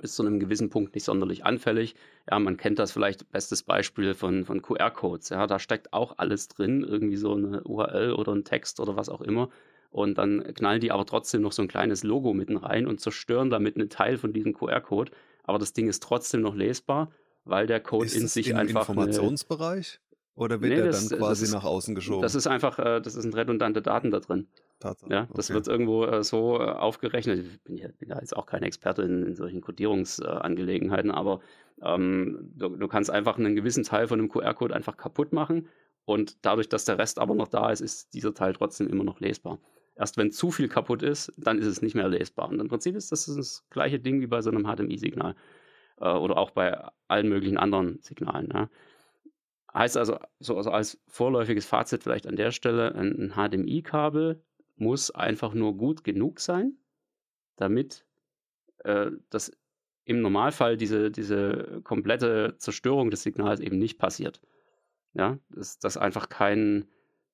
bis 0.00 0.14
zu 0.14 0.24
einem 0.24 0.40
gewissen 0.40 0.70
Punkt 0.70 0.94
nicht 0.94 1.04
sonderlich 1.04 1.44
anfällig. 1.44 1.94
Ja, 2.30 2.38
man 2.38 2.56
kennt 2.56 2.78
das 2.78 2.92
vielleicht, 2.92 3.30
bestes 3.30 3.62
Beispiel 3.62 4.14
von, 4.14 4.44
von 4.44 4.62
QR-Codes. 4.62 5.30
Ja, 5.30 5.46
da 5.46 5.58
steckt 5.58 5.92
auch 5.92 6.14
alles 6.18 6.48
drin, 6.48 6.84
irgendwie 6.84 7.16
so 7.16 7.34
eine 7.34 7.62
URL 7.64 8.12
oder 8.12 8.32
ein 8.32 8.44
Text 8.44 8.80
oder 8.80 8.96
was 8.96 9.08
auch 9.08 9.20
immer. 9.20 9.48
Und 9.90 10.18
dann 10.18 10.54
knallen 10.54 10.80
die 10.80 10.92
aber 10.92 11.06
trotzdem 11.06 11.42
noch 11.42 11.52
so 11.52 11.62
ein 11.62 11.68
kleines 11.68 12.02
Logo 12.02 12.34
mitten 12.34 12.56
rein 12.56 12.86
und 12.86 13.00
zerstören 13.00 13.50
damit 13.50 13.76
einen 13.76 13.88
Teil 13.88 14.18
von 14.18 14.32
diesem 14.32 14.52
QR-Code. 14.52 15.12
Aber 15.44 15.58
das 15.58 15.72
Ding 15.72 15.88
ist 15.88 16.02
trotzdem 16.02 16.42
noch 16.42 16.54
lesbar 16.54 17.10
weil 17.46 17.66
der 17.66 17.80
Code 17.80 18.06
ist 18.06 18.16
in 18.16 18.28
sich 18.28 18.48
im 18.48 18.56
einfach. 18.56 18.88
Informationsbereich? 18.88 20.00
Oder 20.36 20.60
wird 20.60 20.74
nee, 20.74 20.78
er 20.78 20.90
dann 20.90 21.08
quasi 21.08 21.44
ist, 21.44 21.52
nach 21.52 21.64
außen 21.64 21.94
geschoben? 21.94 22.20
Das 22.20 22.34
ist 22.34 22.46
einfach, 22.46 22.78
äh, 22.78 23.00
das 23.00 23.14
sind 23.14 23.34
redundante 23.34 23.80
Daten 23.80 24.10
da 24.10 24.20
drin. 24.20 24.46
Tatsache. 24.80 25.10
Ja, 25.10 25.28
das 25.34 25.48
okay. 25.48 25.54
wird 25.54 25.68
irgendwo 25.68 26.04
äh, 26.04 26.22
so 26.22 26.60
äh, 26.60 26.64
aufgerechnet. 26.64 27.38
Ich 27.38 27.62
bin, 27.62 27.78
ja, 27.78 27.88
bin 27.98 28.10
ja 28.10 28.18
jetzt 28.20 28.36
auch 28.36 28.44
kein 28.44 28.62
Experte 28.62 29.02
in, 29.02 29.24
in 29.24 29.34
solchen 29.34 29.62
Codierungsangelegenheiten, 29.62 31.10
aber 31.10 31.40
ähm, 31.82 32.52
du, 32.54 32.68
du, 32.68 32.86
kannst 32.86 33.10
einfach 33.10 33.38
einen 33.38 33.56
gewissen 33.56 33.82
Teil 33.82 34.08
von 34.08 34.18
einem 34.18 34.28
QR-Code 34.28 34.74
einfach 34.74 34.98
kaputt 34.98 35.32
machen 35.32 35.68
und 36.04 36.36
dadurch, 36.42 36.68
dass 36.68 36.84
der 36.84 36.98
Rest 36.98 37.18
aber 37.18 37.34
noch 37.34 37.48
da 37.48 37.70
ist, 37.70 37.80
ist 37.80 38.12
dieser 38.12 38.34
Teil 38.34 38.52
trotzdem 38.52 38.88
immer 38.88 39.04
noch 39.04 39.20
lesbar. 39.20 39.58
Erst 39.94 40.18
wenn 40.18 40.30
zu 40.30 40.50
viel 40.50 40.68
kaputt 40.68 41.02
ist, 41.02 41.32
dann 41.38 41.58
ist 41.58 41.66
es 41.66 41.80
nicht 41.80 41.94
mehr 41.94 42.08
lesbar. 42.08 42.50
Und 42.50 42.60
im 42.60 42.68
Prinzip 42.68 42.94
ist 42.94 43.10
das 43.12 43.24
das 43.24 43.64
gleiche 43.70 43.98
Ding 43.98 44.20
wie 44.20 44.26
bei 44.26 44.42
so 44.42 44.50
einem 44.50 44.64
HDMI-Signal 44.64 45.34
äh, 46.00 46.12
oder 46.12 46.36
auch 46.36 46.50
bei 46.50 46.78
allen 47.08 47.28
möglichen 47.30 47.56
anderen 47.56 47.98
Signalen. 48.02 48.50
Ja. 48.52 48.68
Heißt 49.76 49.98
also, 49.98 50.18
so 50.40 50.56
also 50.56 50.70
als 50.70 50.98
vorläufiges 51.06 51.66
Fazit 51.66 52.02
vielleicht 52.02 52.26
an 52.26 52.36
der 52.36 52.50
Stelle, 52.50 52.94
ein, 52.94 53.34
ein 53.36 53.50
HDMI-Kabel 53.50 54.42
muss 54.76 55.10
einfach 55.10 55.52
nur 55.52 55.76
gut 55.76 56.02
genug 56.02 56.40
sein, 56.40 56.78
damit 57.56 58.06
äh, 58.84 59.10
das 59.28 59.52
im 60.04 60.22
Normalfall 60.22 60.78
diese, 60.78 61.10
diese 61.10 61.82
komplette 61.84 62.54
Zerstörung 62.56 63.10
des 63.10 63.22
Signals 63.22 63.60
eben 63.60 63.78
nicht 63.78 63.98
passiert. 63.98 64.40
Ja, 65.12 65.38
dass, 65.50 65.78
dass 65.78 65.98
einfach 65.98 66.30
kein, 66.30 66.86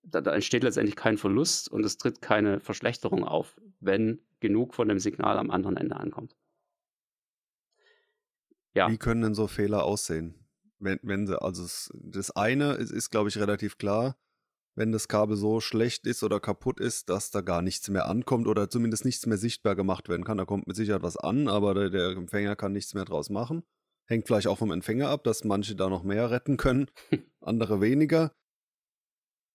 da, 0.03 0.21
da, 0.21 0.35
entsteht 0.35 0.65
letztendlich 0.65 0.97
kein 0.97 1.19
Verlust 1.19 1.69
und 1.69 1.85
es 1.85 1.97
tritt 1.97 2.23
keine 2.23 2.59
Verschlechterung 2.59 3.23
auf, 3.25 3.61
wenn 3.79 4.21
genug 4.41 4.75
von 4.75 4.89
dem 4.89 4.99
Signal 4.99 5.39
am 5.39 5.51
anderen 5.51 5.77
Ende 5.77 5.95
ankommt. 5.95 6.35
Ja. 8.75 8.91
Wie 8.91 8.99
können 8.99 9.23
denn 9.23 9.35
so 9.35 9.47
Fehler 9.47 9.85
aussehen? 9.85 10.42
Wenn, 10.83 10.99
wenn 11.03 11.27
sie, 11.27 11.41
also 11.41 11.65
das 11.95 12.31
eine 12.33 12.75
ist, 12.75 12.91
ist 12.91 13.11
glaube 13.11 13.29
ich, 13.29 13.39
relativ 13.39 13.79
klar, 13.79 14.17
wenn 14.75 14.93
das 14.93 15.09
Kabel 15.09 15.37
so 15.37 15.61
schlecht 15.61 16.07
ist 16.07 16.23
oder 16.23 16.41
kaputt 16.41 16.81
ist, 16.81 17.09
dass 17.11 17.31
da 17.31 17.41
gar 17.43 17.63
nichts 17.63 17.89
mehr 17.89 18.07
ankommt 18.07 18.47
oder 18.47 18.71
zumindest 18.71 19.05
nichts 19.05 19.27
mehr 19.27 19.37
sichtbar 19.37 19.77
gemacht 19.77 20.09
werden 20.09 20.25
kann. 20.25 20.39
Da 20.39 20.45
kommt 20.45 20.67
mit 20.67 20.77
Sicherheit 20.77 21.03
was 21.03 21.17
an, 21.17 21.49
aber 21.49 21.75
der, 21.75 21.91
der 21.91 22.11
Empfänger 22.17 22.57
kann 22.57 22.73
nichts 22.73 22.95
mehr 22.95 23.05
draus 23.05 23.31
machen. 23.31 23.63
Hängt 24.07 24.27
vielleicht 24.27 24.47
auch 24.47 24.59
vom 24.59 24.73
Empfänger 24.73 25.09
ab, 25.09 25.25
dass 25.25 25.45
manche 25.45 25.77
da 25.77 25.89
noch 25.89 26.03
mehr 26.03 26.31
retten 26.31 26.57
können, 26.57 26.87
andere 27.41 27.81
weniger. 27.81 28.33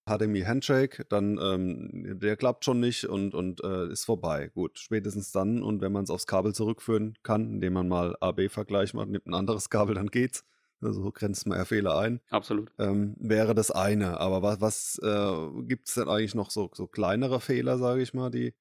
HDMI 0.08 0.40
Handshake, 0.40 1.04
dann 1.10 1.38
ähm, 1.38 2.18
der 2.18 2.36
klappt 2.36 2.64
schon 2.64 2.80
nicht 2.80 3.04
und, 3.04 3.34
und 3.34 3.62
äh, 3.62 3.92
ist 3.92 4.06
vorbei. 4.06 4.48
Gut, 4.54 4.78
spätestens 4.78 5.32
dann 5.32 5.62
und 5.62 5.82
wenn 5.82 5.92
man 5.92 6.04
es 6.04 6.10
aufs 6.10 6.26
Kabel 6.26 6.54
zurückführen 6.54 7.18
kann, 7.22 7.52
indem 7.52 7.74
man 7.74 7.88
mal 7.88 8.16
AB-Vergleich 8.20 8.94
macht, 8.94 9.08
nimmt 9.08 9.26
ein 9.26 9.34
anderes 9.34 9.68
Kabel, 9.68 9.94
dann 9.94 10.06
geht's. 10.06 10.44
Also 10.80 11.02
so 11.02 11.10
grenzt 11.10 11.46
man 11.46 11.58
ja 11.58 11.64
Fehler 11.64 11.98
ein. 11.98 12.20
Absolut. 12.30 12.70
Ähm, 12.78 13.16
wäre 13.18 13.54
das 13.54 13.70
eine. 13.70 14.20
Aber 14.20 14.42
was, 14.42 14.60
was 14.60 15.00
äh, 15.02 15.62
gibt 15.64 15.88
es 15.88 15.94
denn 15.94 16.08
eigentlich 16.08 16.34
noch 16.34 16.50
so, 16.50 16.70
so 16.72 16.86
kleinere 16.86 17.40
Fehler, 17.40 17.78
sage 17.78 18.02
ich 18.02 18.14
mal, 18.14 18.30
die 18.30 18.54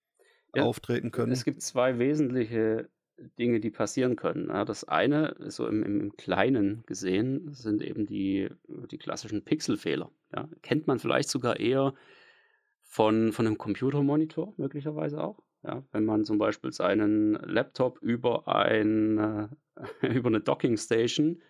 ja, 0.56 0.63
auftreten 0.63 1.12
können? 1.12 1.32
Es 1.32 1.45
gibt 1.45 1.62
zwei 1.62 1.99
wesentliche 1.99 2.89
Dinge, 3.39 3.60
die 3.60 3.71
passieren 3.71 4.15
können. 4.15 4.47
das 4.47 4.84
eine, 4.84 5.36
so 5.47 5.67
im, 5.67 5.84
im, 5.84 6.15
Kleinen 6.17 6.84
gesehen, 6.86 7.53
sind 7.53 7.82
eben 7.82 8.06
die, 8.06 8.49
die 8.91 8.97
klassischen 8.97 9.43
Pixelfehler. 9.43 10.12
Ja, 10.36 10.47
kennt 10.62 10.88
man 10.88 10.99
vielleicht 10.99 11.30
sogar 11.30 11.60
eher 11.60 11.93
von, 12.84 13.34
von 13.34 13.47
einem 13.47 13.58
Computermonitor, 13.58 14.53
möglicherweise 14.58 15.23
auch. 15.23 15.41
Ja, 15.63 15.84
wenn 15.91 16.06
man 16.06 16.25
zum 16.25 16.38
Beispiel 16.38 16.71
seinen 16.71 17.34
Laptop 17.34 17.99
über, 18.01 18.47
ein, 18.47 19.17
äh, 19.17 19.47
über 20.15 20.27
eine 20.27 20.39
Dockingstation 20.39 21.41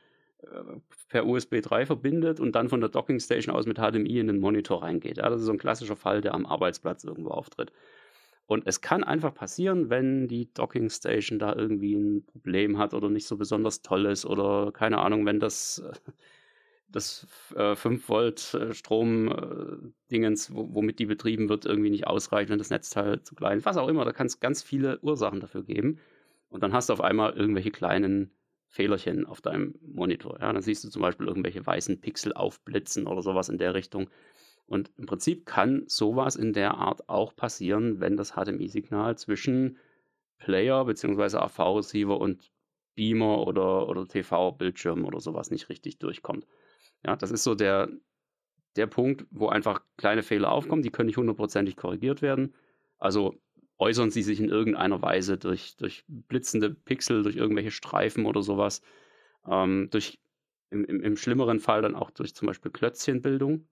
per 1.10 1.26
USB 1.26 1.62
3 1.62 1.86
verbindet 1.86 2.40
und 2.40 2.54
dann 2.54 2.70
von 2.70 2.80
der 2.80 2.90
Dockingstation 2.90 3.56
aus 3.56 3.66
mit 3.66 3.78
HDMI 3.78 4.20
in 4.20 4.28
den 4.28 4.40
Monitor 4.40 4.84
reingeht. 4.84 5.18
Ja, 5.18 5.30
das 5.30 5.42
ist 5.42 5.48
so 5.48 5.52
ein 5.52 5.58
klassischer 5.58 5.96
Fall, 5.96 6.22
der 6.22 6.34
am 6.34 6.46
Arbeitsplatz 6.46 7.04
irgendwo 7.04 7.30
auftritt. 7.30 7.72
Und 8.46 8.66
es 8.66 8.80
kann 8.80 9.04
einfach 9.04 9.34
passieren, 9.34 9.90
wenn 9.90 10.28
die 10.28 10.52
Docking 10.54 10.90
Station 10.90 11.38
da 11.38 11.54
irgendwie 11.54 11.96
ein 11.96 12.26
Problem 12.26 12.78
hat 12.78 12.94
oder 12.94 13.10
nicht 13.10 13.28
so 13.28 13.36
besonders 13.36 13.82
toll 13.82 14.06
ist 14.06 14.26
oder 14.26 14.72
keine 14.72 15.00
Ahnung, 15.00 15.26
wenn 15.26 15.42
das, 15.42 15.80
äh, 15.80 16.12
das 16.88 17.28
äh, 17.56 17.76
5 17.76 18.08
Volt 18.08 18.54
äh, 18.54 18.74
Strom 18.74 19.28
äh, 19.28 19.92
Dingens, 20.12 20.50
womit 20.54 21.00
die 21.00 21.06
betrieben 21.08 21.50
wird, 21.50 21.66
irgendwie 21.66 21.90
nicht 21.90 22.08
ausreicht, 22.08 22.50
wenn 22.50 22.58
das 22.58 22.70
Netzteil 22.70 23.22
zu 23.22 23.36
klein 23.36 23.58
ist, 23.58 23.66
was 23.66 23.76
auch 23.76 23.90
immer. 23.90 24.06
Da 24.06 24.14
kann 24.14 24.28
es 24.28 24.40
ganz 24.40 24.64
viele 24.64 24.98
Ursachen 25.02 25.42
dafür 25.42 25.64
geben. 25.64 26.00
Und 26.50 26.64
dann 26.64 26.72
hast 26.72 26.88
du 26.88 26.94
auf 26.94 27.02
einmal 27.02 27.34
irgendwelche 27.34 27.72
kleinen 27.72 28.32
Fehlerchen 28.68 29.26
auf 29.26 29.42
deinem 29.42 29.76
Monitor. 29.82 30.40
Ja? 30.40 30.52
Dann 30.52 30.62
siehst 30.62 30.84
du 30.84 30.90
zum 30.90 31.02
Beispiel 31.02 31.28
irgendwelche 31.28 31.66
weißen 31.66 32.00
Pixel 32.00 32.34
aufblitzen 32.34 33.08
oder 33.08 33.22
sowas 33.22 33.50
in 33.50 33.58
der 33.58 33.74
Richtung. 33.74 34.10
Und 34.66 34.92
im 34.98 35.06
Prinzip 35.06 35.46
kann 35.46 35.84
sowas 35.88 36.36
in 36.36 36.54
der 36.54 36.76
Art 36.76 37.08
auch 37.08 37.36
passieren, 37.36 38.00
wenn 38.02 38.18
das 38.18 38.34
HDMI-Signal 38.34 39.18
zwischen 39.18 39.78
Player 40.40 40.84
bzw. 40.86 41.38
AV-Receiver 41.38 42.20
und 42.20 42.52
Beamer 42.96 43.48
oder, 43.48 43.88
oder 43.88 44.08
TV-Bildschirm 44.08 45.06
oder 45.06 45.20
sowas 45.20 45.52
nicht 45.52 45.70
richtig 45.70 46.00
durchkommt. 46.00 46.46
Ja, 47.06 47.16
das 47.16 47.32
ist 47.32 47.44
so 47.44 47.56
der, 47.56 47.90
der 48.76 48.88
Punkt, 48.88 49.26
wo 49.32 49.48
einfach 49.48 49.82
kleine 49.98 50.24
Fehler 50.24 50.52
aufkommen, 50.52 50.82
die 50.82 50.90
können 50.90 51.08
nicht 51.08 51.18
hundertprozentig 51.18 51.78
korrigiert 51.78 52.22
werden. 52.22 52.54
Also 52.98 53.36
äußern 53.80 54.12
sie 54.12 54.24
sich 54.24 54.40
in 54.40 54.50
irgendeiner 54.50 55.02
Weise 55.02 55.38
durch, 55.38 55.76
durch 55.78 56.04
blitzende 56.08 56.72
Pixel, 56.72 57.24
durch 57.24 57.36
irgendwelche 57.36 57.72
Streifen 57.72 58.26
oder 58.26 58.42
sowas, 58.42 58.82
ähm, 59.48 59.90
durch 59.92 60.20
im, 60.70 60.84
im, 60.86 61.02
im 61.02 61.18
schlimmeren 61.18 61.60
Fall 61.60 61.82
dann 61.82 61.96
auch 61.96 62.12
durch 62.12 62.36
zum 62.36 62.48
Beispiel 62.48 62.72
Klötzchenbildung 62.72 63.68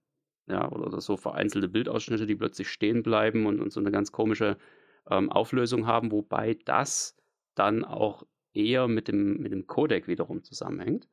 ja, 0.48 0.70
oder 0.70 1.00
so 1.00 1.16
vereinzelte 1.16 1.68
Bildausschnitte, 1.68 2.26
die 2.26 2.36
plötzlich 2.36 2.68
stehen 2.68 3.02
bleiben 3.02 3.46
und, 3.46 3.60
und 3.60 3.72
so 3.72 3.80
eine 3.80 3.90
ganz 3.90 4.12
komische 4.12 4.56
ähm, 5.10 5.30
Auflösung 5.30 5.86
haben, 5.86 6.12
wobei 6.12 6.56
das 6.64 7.16
dann 7.54 7.84
auch 7.84 8.24
eher 8.52 8.88
mit 8.88 9.08
dem, 9.08 9.38
mit 9.38 9.52
dem 9.52 9.66
Codec 9.66 10.08
wiederum 10.08 10.42
zusammenhängt. 10.42 11.08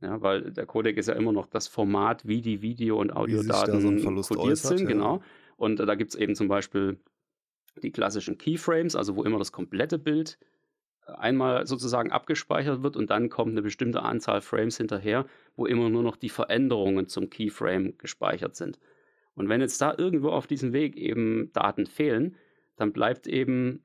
Ja, 0.00 0.22
weil 0.22 0.50
der 0.52 0.64
Codec 0.64 0.96
ist 0.96 1.08
ja 1.08 1.14
immer 1.14 1.32
noch 1.32 1.46
das 1.46 1.68
Format, 1.68 2.26
wie 2.26 2.40
die 2.40 2.62
Video- 2.62 2.98
und 2.98 3.12
Audiodaten 3.12 3.98
so 3.98 4.34
kodiert 4.34 4.52
äußert, 4.52 4.78
sind, 4.78 4.88
ja. 4.88 4.94
genau. 4.94 5.22
Und 5.56 5.76
da 5.76 5.94
gibt 5.94 6.12
es 6.12 6.16
eben 6.18 6.34
zum 6.34 6.48
Beispiel 6.48 6.98
die 7.82 7.92
klassischen 7.92 8.38
Keyframes, 8.38 8.96
also 8.96 9.16
wo 9.16 9.24
immer 9.24 9.38
das 9.38 9.52
komplette 9.52 9.98
Bild 9.98 10.38
einmal 11.06 11.66
sozusagen 11.66 12.12
abgespeichert 12.12 12.82
wird 12.82 12.96
und 12.96 13.10
dann 13.10 13.28
kommt 13.28 13.52
eine 13.52 13.62
bestimmte 13.62 14.02
Anzahl 14.02 14.40
Frames 14.40 14.76
hinterher, 14.76 15.26
wo 15.56 15.66
immer 15.66 15.88
nur 15.90 16.02
noch 16.02 16.16
die 16.16 16.28
Veränderungen 16.28 17.08
zum 17.08 17.30
Keyframe 17.30 17.98
gespeichert 17.98 18.54
sind. 18.54 18.78
Und 19.34 19.48
wenn 19.48 19.60
jetzt 19.60 19.80
da 19.80 19.94
irgendwo 19.96 20.30
auf 20.30 20.46
diesem 20.46 20.72
Weg 20.72 20.96
eben 20.96 21.50
Daten 21.52 21.86
fehlen, 21.86 22.36
dann 22.76 22.92
bleibt 22.92 23.26
eben 23.26 23.84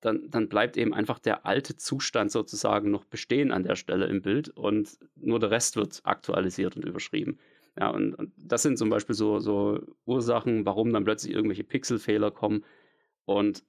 dann, 0.00 0.30
dann 0.30 0.48
bleibt 0.48 0.76
eben 0.76 0.94
einfach 0.94 1.18
der 1.18 1.46
alte 1.46 1.76
Zustand 1.76 2.30
sozusagen 2.30 2.90
noch 2.90 3.04
bestehen 3.04 3.50
an 3.50 3.64
der 3.64 3.76
Stelle 3.76 4.06
im 4.06 4.22
Bild 4.22 4.50
und 4.50 4.98
nur 5.16 5.40
der 5.40 5.50
Rest 5.50 5.76
wird 5.76 6.00
aktualisiert 6.04 6.76
und 6.76 6.84
überschrieben. 6.84 7.38
Ja, 7.78 7.90
und, 7.90 8.14
und 8.14 8.32
das 8.36 8.62
sind 8.62 8.78
zum 8.78 8.88
Beispiel 8.88 9.14
so, 9.14 9.40
so 9.40 9.80
Ursachen, 10.04 10.64
warum 10.64 10.92
dann 10.92 11.04
plötzlich 11.04 11.34
irgendwelche 11.34 11.64
Pixelfehler 11.64 12.30
kommen. 12.30 12.64
Und 13.26 13.64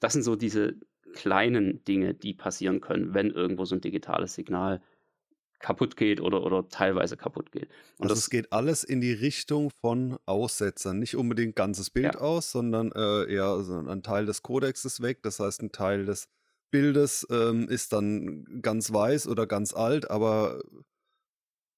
das 0.00 0.12
sind 0.12 0.22
so 0.22 0.36
diese 0.36 0.76
kleinen 1.14 1.82
Dinge, 1.84 2.14
die 2.14 2.34
passieren 2.34 2.80
können, 2.80 3.14
wenn 3.14 3.30
irgendwo 3.30 3.64
so 3.64 3.74
ein 3.74 3.80
digitales 3.80 4.34
Signal 4.34 4.82
kaputt 5.60 5.96
geht 5.96 6.20
oder, 6.20 6.44
oder 6.44 6.68
teilweise 6.68 7.16
kaputt 7.16 7.50
geht. 7.50 7.68
Und 7.98 8.08
also 8.08 8.14
es 8.14 8.30
geht 8.30 8.52
alles 8.52 8.84
in 8.84 9.00
die 9.00 9.12
Richtung 9.12 9.70
von 9.80 10.18
Aussetzern. 10.26 10.98
Nicht 10.98 11.16
unbedingt 11.16 11.56
ganzes 11.56 11.90
Bild 11.90 12.14
ja. 12.14 12.20
aus, 12.20 12.52
sondern 12.52 12.92
äh, 12.92 13.32
eher 13.32 13.46
also 13.46 13.78
ein 13.78 14.02
Teil 14.02 14.26
des 14.26 14.42
Codex 14.42 14.84
ist 14.84 15.02
weg. 15.02 15.22
Das 15.22 15.40
heißt, 15.40 15.62
ein 15.62 15.72
Teil 15.72 16.04
des 16.04 16.28
Bildes 16.70 17.26
ähm, 17.30 17.68
ist 17.68 17.92
dann 17.92 18.44
ganz 18.62 18.92
weiß 18.92 19.26
oder 19.26 19.46
ganz 19.46 19.74
alt, 19.74 20.10
aber 20.10 20.60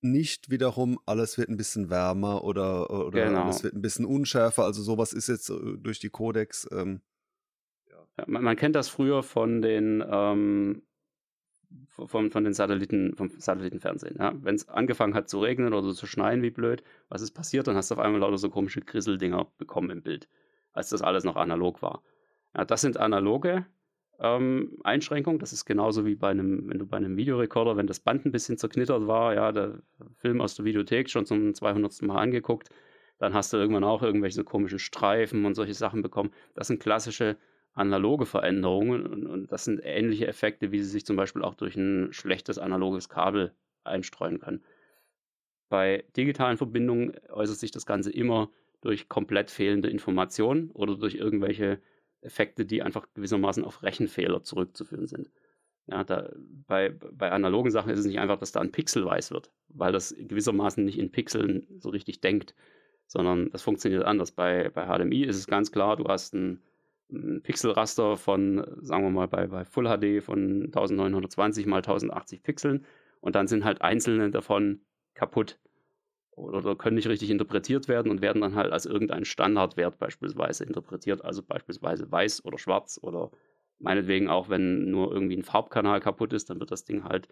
nicht 0.03 0.51
wiederum, 0.51 0.99
alles 1.07 1.37
wird 1.39 1.49
ein 1.51 1.57
bisschen 1.57 1.91
wärmer 1.91 2.43
oder, 2.43 2.91
oder 2.91 3.27
genau. 3.27 3.49
es 3.49 3.63
wird 3.63 3.75
ein 3.75 3.83
bisschen 3.83 4.07
unschärfer. 4.07 4.65
Also 4.65 4.83
sowas 4.83 5.13
ist 5.13 5.29
jetzt 5.29 5.51
äh, 5.51 5.77
durch 5.79 6.01
die 6.01 6.11
Codex. 6.11 6.67
Ähm. 6.73 7.01
Man, 8.27 8.44
man, 8.44 8.57
kennt 8.57 8.77
das 8.77 8.88
früher 8.88 9.23
von 9.23 9.62
den 9.62 10.05
ähm, 10.09 10.83
von, 11.88 12.31
von 12.31 12.44
den 12.44 12.53
Satelliten, 12.53 13.14
vom 13.16 13.31
Satellitenfernsehen. 13.31 14.16
Ja? 14.18 14.33
Wenn 14.42 14.55
es 14.55 14.68
angefangen 14.68 15.14
hat 15.14 15.29
zu 15.29 15.40
regnen 15.40 15.73
oder 15.73 15.92
zu 15.92 16.07
schneien, 16.07 16.42
wie 16.42 16.51
blöd, 16.51 16.83
was 17.09 17.23
ist 17.23 17.33
passiert? 17.33 17.66
Dann 17.66 17.77
hast 17.77 17.90
du 17.90 17.94
auf 17.94 18.01
einmal 18.01 18.20
lauter 18.20 18.38
so 18.38 18.51
komische 18.51 18.81
Grisseldinger 18.81 19.46
bekommen 19.59 19.90
im 19.90 20.03
Bild, 20.03 20.29
als 20.73 20.88
das 20.90 21.03
alles 21.03 21.25
noch 21.25 21.37
analog 21.37 21.83
war. 21.83 22.03
Ja, 22.57 22.64
das 22.64 22.81
sind 22.81 22.96
analoge 22.96 23.66
ähm, 24.18 24.79
Einschränkung. 24.85 25.38
Das 25.38 25.53
ist 25.53 25.64
genauso 25.64 26.05
wie 26.05 26.16
bei 26.16 26.31
einem, 26.31 26.68
wenn 26.68 26.79
du 26.79 26.87
bei 26.87 26.96
einem 26.96 27.16
Videorekorder, 27.16 27.77
wenn 27.77 27.87
das 27.87 28.01
Band 28.01 28.27
ein 28.27 28.33
bisschen 28.33 28.59
zerknittert 28.59 29.07
war, 29.07 29.35
ja, 29.35 29.53
der 29.53 29.83
Film 30.16 30.40
aus 30.40 30.55
der 30.55 30.64
Videothek 30.64 31.09
schon 31.09 31.27
zum 31.27 31.55
200. 31.55 32.03
Mal 32.03 32.18
angeguckt, 32.18 32.70
dann 33.18 33.35
hast 33.35 33.53
du 33.53 33.57
irgendwann 33.57 33.85
auch 33.85 34.03
irgendwelche 34.03 34.44
komischen 34.44 34.79
Streifen 34.79 35.44
und 35.44 35.55
solche 35.55 35.75
Sachen 35.75 36.03
bekommen. 36.03 36.31
Das 36.55 36.66
sind 36.66 36.81
klassische 36.81 37.37
analoge 37.73 38.27
Veränderungen 38.27 39.07
und, 39.07 39.27
und 39.27 39.53
das 39.53 39.65
sind 39.65 39.81
ähnliche 39.83 40.27
Effekte, 40.27 40.73
wie 40.73 40.81
sie 40.81 40.91
sich 40.91 41.07
zum 41.07 41.17
Beispiel 41.17 41.43
auch 41.43 41.55
durch 41.55 41.77
ein 41.77 42.13
schlechtes 42.13 42.59
analoges 42.59 43.09
Kabel 43.09 43.55
einstreuen 43.85 44.41
können. 44.41 44.65
Bei 45.69 46.05
digitalen 46.17 46.57
Verbindungen 46.57 47.13
äußert 47.31 47.59
sich 47.59 47.71
das 47.71 47.87
Ganze 47.87 48.11
immer 48.11 48.51
durch 48.81 49.09
komplett 49.09 49.51
fehlende 49.51 49.89
Informationen 49.89 50.71
oder 50.73 50.97
durch 50.97 51.15
irgendwelche 51.15 51.81
Effekte, 52.23 52.65
die 52.65 52.83
einfach 52.83 53.07
gewissermaßen 53.15 53.65
auf 53.65 53.83
Rechenfehler 53.83 54.43
zurückzuführen 54.43 55.07
sind. 55.07 55.31
Ja, 55.87 56.05
da, 56.05 56.31
bei, 56.67 56.91
bei 56.91 57.33
analogen 57.33 57.71
Sachen 57.71 57.91
ist 57.91 57.99
es 57.99 58.07
nicht 58.07 58.19
einfach, 58.19 58.39
dass 58.39 58.53
da 58.53 58.61
ein 58.61 58.73
Pixel 58.73 59.05
weiß 59.05 59.31
wird, 59.31 59.51
weil 59.69 59.93
das 59.93 60.15
gewissermaßen 60.17 60.85
nicht 60.85 60.99
in 60.99 61.11
Pixeln 61.11 61.67
so 61.79 61.89
richtig 61.91 62.21
denkt, 62.21 62.55
sondern 63.07 63.51
das 63.51 63.63
funktioniert 63.63 64.05
anders. 64.05 64.33
Bei, 64.33 64.71
bei 64.71 64.87
HDMI 64.87 65.25
ist 65.25 65.37
es 65.37 65.47
ganz 65.47 65.73
klar, 65.73 65.97
du 65.97 66.05
hast 66.05 66.35
ein, 66.35 66.63
ein 67.12 67.42
Pixelraster 67.42 68.16
von, 68.16 68.64
sagen 68.81 69.05
wir 69.05 69.11
mal, 69.11 69.29
bei, 69.29 69.46
bei 69.46 69.64
Full 69.64 69.87
HD 69.87 70.23
von 70.23 70.64
1920 70.64 71.66
mal 71.66 71.79
1080 71.79 72.42
Pixeln. 72.42 72.85
Und 73.20 73.35
dann 73.35 73.46
sind 73.46 73.64
halt 73.64 73.83
einzelne 73.83 74.31
davon 74.31 74.81
kaputt 75.14 75.59
oder 76.31 76.75
können 76.77 76.96
nicht 76.96 77.09
richtig 77.09 77.31
interpretiert 77.31 77.88
werden 77.88 78.11
und 78.11 78.23
werden 78.23 78.40
dann 78.40 78.55
halt 78.55 78.73
als 78.73 78.87
irgendein 78.87 79.25
Standardwert 79.25 79.99
beispielsweise 79.99 80.64
interpretiert, 80.64 81.25
also 81.25 81.42
beispielsweise 81.42 82.11
weiß 82.11 82.44
oder 82.44 82.59
schwarz 82.59 82.99
oder 83.03 83.31
meinetwegen 83.79 84.29
auch, 84.29 84.49
wenn 84.49 84.90
nur 84.90 85.12
irgendwie 85.12 85.37
ein 85.37 85.42
Farbkanal 85.42 86.01
kaputt 86.01 86.33
ist, 86.33 86.51
dann 86.51 86.61
wird 86.61 86.70
das 86.70 86.85
Ding 86.85 87.05
halt 87.05 87.29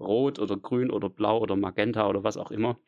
rot 0.00 0.38
oder 0.38 0.56
grün 0.56 0.90
oder 0.90 1.08
blau 1.08 1.38
oder 1.38 1.56
magenta 1.56 2.08
oder 2.08 2.24
was 2.24 2.36
auch 2.36 2.50
immer. 2.50 2.78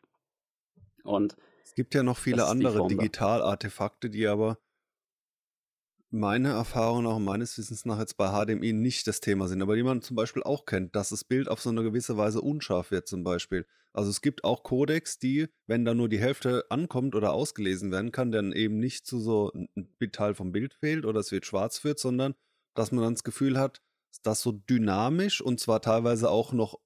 Und 1.03 1.35
es 1.63 1.75
gibt 1.75 1.93
ja 1.93 2.03
noch 2.03 2.17
viele 2.17 2.45
andere 2.47 2.87
Digitalartefakte, 2.87 4.09
die 4.09 4.27
aber 4.27 4.57
meine 6.11 6.49
Erfahrung 6.49 7.07
auch 7.07 7.19
meines 7.19 7.57
Wissens 7.57 7.85
nach 7.85 7.97
jetzt 7.99 8.17
bei 8.17 8.27
HDMI 8.27 8.73
nicht 8.73 9.07
das 9.07 9.21
Thema 9.21 9.47
sind, 9.47 9.61
aber 9.61 9.75
die 9.75 9.83
man 9.83 10.01
zum 10.01 10.15
Beispiel 10.17 10.43
auch 10.43 10.65
kennt, 10.65 10.95
dass 10.95 11.09
das 11.09 11.23
Bild 11.23 11.47
auf 11.47 11.61
so 11.61 11.69
eine 11.69 11.83
gewisse 11.83 12.17
Weise 12.17 12.41
unscharf 12.41 12.91
wird 12.91 13.07
zum 13.07 13.23
Beispiel. 13.23 13.65
Also 13.93 14.09
es 14.09 14.21
gibt 14.21 14.43
auch 14.43 14.63
Codecs, 14.63 15.19
die, 15.19 15.47
wenn 15.67 15.85
da 15.85 15.93
nur 15.93 16.09
die 16.09 16.19
Hälfte 16.19 16.65
ankommt 16.69 17.15
oder 17.15 17.31
ausgelesen 17.31 17.91
werden 17.91 18.11
kann, 18.11 18.31
dann 18.31 18.51
eben 18.51 18.77
nicht 18.77 19.05
zu 19.05 19.19
so 19.19 19.51
ein 19.53 20.11
Teil 20.11 20.35
vom 20.35 20.51
Bild 20.51 20.73
fehlt 20.73 21.05
oder 21.05 21.19
es 21.19 21.31
wird 21.31 21.45
schwarz 21.45 21.83
wird, 21.83 21.99
sondern 21.99 22.35
dass 22.73 22.91
man 22.91 23.03
dann 23.03 23.13
das 23.13 23.23
Gefühl 23.23 23.57
hat, 23.57 23.81
dass 24.23 24.41
so 24.41 24.51
dynamisch 24.51 25.41
und 25.41 25.59
zwar 25.59 25.81
teilweise 25.81 26.29
auch 26.29 26.51
noch 26.51 26.79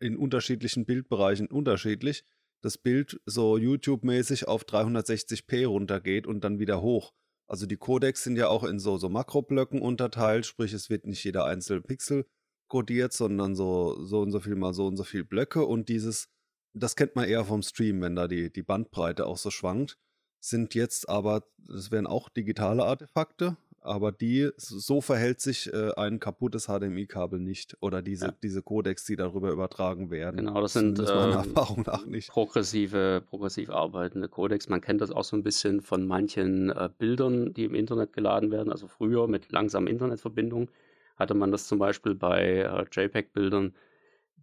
in 0.00 0.16
unterschiedlichen 0.16 0.86
Bildbereichen 0.86 1.48
unterschiedlich, 1.48 2.24
das 2.62 2.78
Bild 2.78 3.20
so 3.26 3.58
YouTube-mäßig 3.58 4.48
auf 4.48 4.64
360p 4.64 5.66
runtergeht 5.66 6.26
und 6.26 6.44
dann 6.44 6.58
wieder 6.58 6.80
hoch. 6.80 7.12
Also 7.52 7.66
die 7.66 7.76
Codecs 7.76 8.24
sind 8.24 8.36
ja 8.36 8.48
auch 8.48 8.64
in 8.64 8.78
so, 8.78 8.96
so 8.96 9.10
Makroblöcken 9.10 9.82
unterteilt, 9.82 10.46
sprich 10.46 10.72
es 10.72 10.88
wird 10.88 11.06
nicht 11.06 11.22
jeder 11.22 11.44
einzelne 11.44 11.82
Pixel 11.82 12.24
codiert, 12.66 13.12
sondern 13.12 13.54
so, 13.54 14.02
so 14.06 14.22
und 14.22 14.30
so 14.30 14.40
viel 14.40 14.54
mal 14.54 14.72
so 14.72 14.86
und 14.86 14.96
so 14.96 15.04
viel 15.04 15.22
Blöcke 15.22 15.66
und 15.66 15.90
dieses, 15.90 16.30
das 16.72 16.96
kennt 16.96 17.14
man 17.14 17.28
eher 17.28 17.44
vom 17.44 17.60
Stream, 17.60 18.00
wenn 18.00 18.16
da 18.16 18.26
die, 18.26 18.50
die 18.50 18.62
Bandbreite 18.62 19.26
auch 19.26 19.36
so 19.36 19.50
schwankt, 19.50 19.98
sind 20.42 20.74
jetzt 20.74 21.10
aber, 21.10 21.46
das 21.58 21.90
wären 21.90 22.06
auch 22.06 22.30
digitale 22.30 22.84
Artefakte, 22.84 23.58
aber 23.82 24.12
die, 24.12 24.50
so 24.56 25.00
verhält 25.00 25.40
sich 25.40 25.72
äh, 25.72 25.92
ein 25.96 26.20
kaputtes 26.20 26.66
HDMI-Kabel 26.66 27.40
nicht 27.40 27.76
oder 27.80 28.02
diese, 28.02 28.26
ja. 28.26 28.34
diese 28.42 28.62
Codecs, 28.62 29.04
die 29.04 29.16
darüber 29.16 29.50
übertragen 29.50 30.10
werden. 30.10 30.36
Genau, 30.36 30.60
das 30.60 30.74
sind 30.74 30.98
äh, 30.98 31.02
Erfahrung 31.02 31.82
nach 31.86 32.06
nicht. 32.06 32.30
Progressive, 32.30 33.22
progressiv 33.28 33.70
arbeitende 33.70 34.28
Codecs. 34.28 34.68
Man 34.68 34.80
kennt 34.80 35.00
das 35.00 35.10
auch 35.10 35.24
so 35.24 35.36
ein 35.36 35.42
bisschen 35.42 35.80
von 35.80 36.06
manchen 36.06 36.70
äh, 36.70 36.88
Bildern, 36.96 37.52
die 37.54 37.64
im 37.64 37.74
Internet 37.74 38.12
geladen 38.12 38.50
werden. 38.50 38.70
Also 38.72 38.86
früher 38.86 39.26
mit 39.26 39.50
langsamen 39.50 39.88
Internetverbindungen 39.88 40.68
hatte 41.16 41.34
man 41.34 41.50
das 41.50 41.66
zum 41.66 41.78
Beispiel 41.78 42.14
bei 42.14 42.58
äh, 42.58 42.84
JPEG-Bildern 42.90 43.74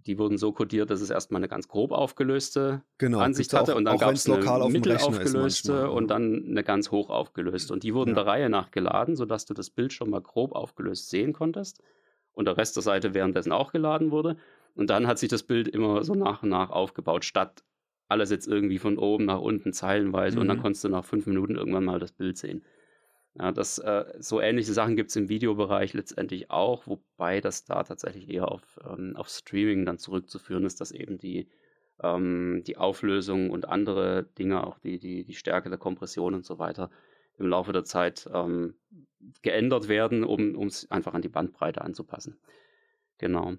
die 0.06 0.18
wurden 0.18 0.38
so 0.38 0.52
codiert, 0.52 0.90
dass 0.90 1.02
es 1.02 1.10
erstmal 1.10 1.40
eine 1.40 1.48
ganz 1.48 1.68
grob 1.68 1.92
aufgelöste 1.92 2.82
genau, 2.98 3.20
Ansicht 3.20 3.54
hatte 3.54 3.76
und 3.76 3.86
dann 3.86 3.98
gab 3.98 4.14
es 4.14 4.30
eine 4.30 4.70
mittel 4.70 4.98
aufgelöste 4.98 5.90
und 5.90 6.08
dann 6.08 6.46
eine 6.48 6.64
ganz 6.64 6.92
hoch 6.92 7.10
aufgelöste. 7.10 7.74
Und 7.74 7.84
die 7.84 7.94
wurden 7.94 8.10
ja. 8.10 8.16
der 8.16 8.26
Reihe 8.26 8.50
nach 8.50 8.72
geladen, 8.72 9.16
sodass 9.16 9.46
du 9.46 9.54
das 9.54 9.70
Bild 9.70 9.94
schon 9.94 10.10
mal 10.10 10.22
grob 10.22 10.54
aufgelöst 10.54 11.10
sehen 11.10 11.34
konntest 11.34 11.84
und 12.34 12.46
der 12.46 12.58
Rest 12.58 12.76
der 12.76 12.84
Seite 12.84 13.14
währenddessen 13.14 13.52
auch 13.52 13.72
geladen 13.72 14.12
wurde. 14.12 14.38
Und 14.76 14.90
dann 14.90 15.08
hat 15.08 15.20
sich 15.20 15.30
das 15.30 15.44
Bild 15.44 15.68
immer 15.68 16.04
so 16.04 16.16
nach 16.16 16.44
und 16.44 16.50
nach 16.50 16.70
aufgebaut, 16.70 17.26
statt 17.26 17.64
alles 18.08 18.32
jetzt 18.32 18.48
irgendwie 18.48 18.80
von 18.80 18.98
oben 18.98 19.26
nach 19.26 19.40
unten 19.40 19.74
zeilenweise 19.74 20.38
mhm. 20.38 20.42
und 20.42 20.48
dann 20.48 20.58
mhm. 20.58 20.62
konntest 20.62 20.84
du 20.84 20.90
nach 20.90 21.06
fünf 21.06 21.26
Minuten 21.28 21.56
irgendwann 21.56 21.86
mal 21.86 22.00
das 22.00 22.12
Bild 22.12 22.38
sehen. 22.38 22.64
Ja, 23.36 23.52
das, 23.52 23.78
äh, 23.78 24.06
so 24.20 24.42
ähnliche 24.42 24.74
Sachen 24.74 24.96
gibt 24.96 25.10
es 25.12 25.16
im 25.16 25.30
Videobereich 25.30 25.94
letztendlich 25.94 26.50
auch, 26.50 26.88
wobei 26.88 27.42
das 27.42 27.64
da 27.64 27.84
tatsächlich 27.84 28.30
eher 28.30 28.52
auf, 28.52 28.80
ähm, 28.84 29.16
auf 29.16 29.30
Streaming 29.30 29.86
dann 29.86 29.98
zurückzuführen 29.98 30.66
ist, 30.66 30.82
dass 30.82 30.92
eben 30.92 31.18
die, 31.18 31.48
ähm, 32.02 32.64
die 32.66 32.78
Auflösung 32.78 33.52
und 33.52 33.68
andere 33.68 34.24
Dinge, 34.38 34.66
auch 34.66 34.80
die, 34.80 35.00
die, 35.00 35.24
die 35.24 35.36
Stärke 35.36 35.70
der 35.70 35.78
Kompression 35.78 36.34
und 36.34 36.46
so 36.46 36.60
weiter, 36.60 36.90
im 37.38 37.48
Laufe 37.48 37.72
der 37.72 37.86
Zeit 37.86 38.30
ähm, 38.34 38.76
geändert 39.42 39.88
werden, 39.88 40.24
um 40.24 40.68
es 40.68 40.90
einfach 40.92 41.14
an 41.14 41.22
die 41.22 41.30
Bandbreite 41.30 41.82
anzupassen. 41.82 42.40
Genau. 43.18 43.54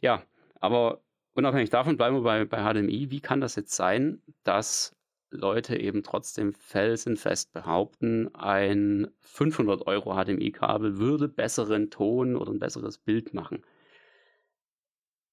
Ja, 0.00 0.22
aber 0.60 1.02
unabhängig 1.34 1.70
davon 1.70 1.96
bleiben 1.96 2.16
wir 2.16 2.22
bei, 2.22 2.44
bei 2.44 2.58
HDMI. 2.58 3.10
Wie 3.10 3.20
kann 3.20 3.40
das 3.40 3.56
jetzt 3.56 3.74
sein, 3.74 4.22
dass 4.44 4.95
Leute 5.30 5.76
eben 5.76 6.02
trotzdem 6.02 6.52
felsenfest 6.52 7.52
behaupten, 7.52 8.34
ein 8.34 9.08
500 9.20 9.86
Euro 9.86 10.14
HDMI-Kabel 10.14 10.98
würde 10.98 11.28
besseren 11.28 11.90
Ton 11.90 12.36
oder 12.36 12.52
ein 12.52 12.58
besseres 12.58 12.98
Bild 12.98 13.34
machen. 13.34 13.62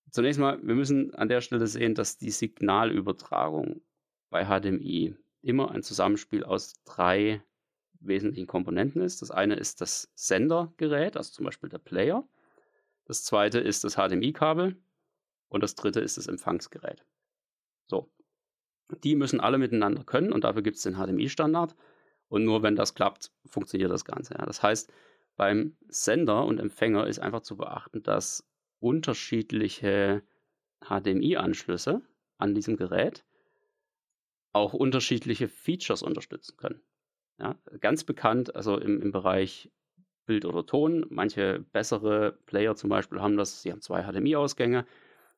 Zunächst 0.09 0.39
mal, 0.39 0.59
wir 0.61 0.75
müssen 0.75 1.13
an 1.15 1.27
der 1.27 1.41
Stelle 1.41 1.67
sehen, 1.67 1.95
dass 1.95 2.17
die 2.17 2.31
Signalübertragung 2.31 3.81
bei 4.29 4.45
HDMI 4.45 5.15
immer 5.41 5.71
ein 5.71 5.83
Zusammenspiel 5.83 6.43
aus 6.43 6.73
drei 6.85 7.43
wesentlichen 7.99 8.47
Komponenten 8.47 9.01
ist. 9.01 9.21
Das 9.21 9.31
eine 9.31 9.55
ist 9.55 9.81
das 9.81 10.11
Sendergerät, 10.15 11.17
also 11.17 11.31
zum 11.31 11.45
Beispiel 11.45 11.69
der 11.69 11.79
Player. 11.79 12.27
Das 13.05 13.23
zweite 13.23 13.59
ist 13.59 13.83
das 13.83 13.95
HDMI-Kabel 13.95 14.77
und 15.49 15.63
das 15.63 15.75
dritte 15.75 15.99
ist 15.99 16.17
das 16.17 16.27
Empfangsgerät. 16.27 17.05
So, 17.87 18.09
die 19.03 19.15
müssen 19.15 19.39
alle 19.39 19.57
miteinander 19.57 20.03
können 20.03 20.31
und 20.31 20.43
dafür 20.43 20.61
gibt 20.61 20.77
es 20.77 20.83
den 20.83 20.95
HDMI-Standard. 20.95 21.75
Und 22.29 22.45
nur 22.45 22.63
wenn 22.63 22.75
das 22.75 22.95
klappt, 22.95 23.31
funktioniert 23.45 23.91
das 23.91 24.05
Ganze. 24.05 24.33
Ja. 24.33 24.45
Das 24.45 24.63
heißt, 24.63 24.91
Beim 25.35 25.75
Sender 25.87 26.45
und 26.45 26.59
Empfänger 26.59 27.07
ist 27.07 27.19
einfach 27.19 27.41
zu 27.41 27.57
beachten, 27.57 28.03
dass 28.03 28.47
unterschiedliche 28.79 30.21
HDMI-Anschlüsse 30.81 32.01
an 32.37 32.53
diesem 32.53 32.77
Gerät 32.77 33.25
auch 34.51 34.73
unterschiedliche 34.73 35.47
Features 35.47 36.03
unterstützen 36.03 36.57
können. 36.57 36.81
Ja, 37.39 37.57
ganz 37.79 38.03
bekannt, 38.03 38.55
also 38.55 38.77
im, 38.77 39.01
im 39.01 39.11
Bereich 39.11 39.71
Bild 40.25 40.45
oder 40.45 40.65
Ton. 40.65 41.05
Manche 41.09 41.65
bessere 41.71 42.37
Player 42.45 42.75
zum 42.75 42.89
Beispiel 42.89 43.19
haben 43.19 43.35
das, 43.35 43.63
sie 43.63 43.71
haben 43.71 43.81
zwei 43.81 44.03
HDMI-Ausgänge 44.03 44.85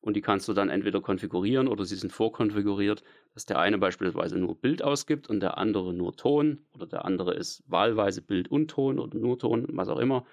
und 0.00 0.14
die 0.14 0.20
kannst 0.20 0.46
du 0.48 0.52
dann 0.52 0.68
entweder 0.68 1.00
konfigurieren 1.00 1.68
oder 1.68 1.86
sie 1.86 1.96
sind 1.96 2.12
vorkonfiguriert, 2.12 3.02
dass 3.36 3.44
der 3.44 3.58
eine 3.58 3.76
beispielsweise 3.76 4.38
nur 4.38 4.58
Bild 4.58 4.82
ausgibt 4.82 5.28
und 5.28 5.40
der 5.40 5.58
andere 5.58 5.92
nur 5.92 6.16
Ton 6.16 6.64
oder 6.72 6.86
der 6.86 7.04
andere 7.04 7.34
ist 7.34 7.62
wahlweise 7.66 8.22
Bild 8.22 8.50
und 8.50 8.68
Ton 8.68 8.98
oder 8.98 9.18
nur 9.18 9.38
Ton, 9.38 9.66
was 9.72 9.90
auch 9.90 9.98
immer. 9.98 10.24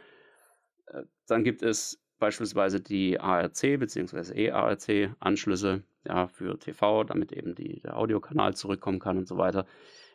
Äh, 0.86 1.04
dann 1.28 1.44
gibt 1.44 1.64
es 1.64 2.02
beispielsweise 2.18 2.80
die 2.80 3.20
ARC 3.20 3.60
bzw. 3.60 4.46
EARC-Anschlüsse 4.46 5.84
ja, 6.08 6.28
für 6.28 6.58
TV, 6.58 7.04
damit 7.04 7.34
eben 7.34 7.56
die, 7.56 7.82
der 7.82 7.98
Audiokanal 7.98 8.56
zurückkommen 8.56 9.00
kann 9.00 9.18
und 9.18 9.28
so 9.28 9.38
weiter. 9.38 9.66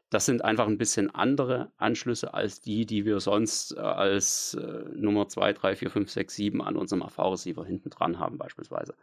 Das 0.08 0.24
sind 0.24 0.42
einfach 0.42 0.66
ein 0.66 0.78
bisschen 0.78 1.14
andere 1.14 1.70
Anschlüsse 1.76 2.32
als 2.32 2.62
die, 2.62 2.86
die 2.86 3.04
wir 3.04 3.20
sonst 3.20 3.76
äh, 3.76 3.80
als 3.80 4.54
äh, 4.54 4.84
Nummer 4.94 5.28
2, 5.28 5.52
3, 5.52 5.76
4, 5.76 5.90
5, 5.90 6.10
6, 6.10 6.34
7 6.34 6.62
an 6.62 6.78
unserem 6.78 7.02
AV-Receiver 7.02 7.66
hinten 7.66 7.90
dran 7.90 8.18
haben, 8.18 8.38
beispielsweise. 8.38 8.94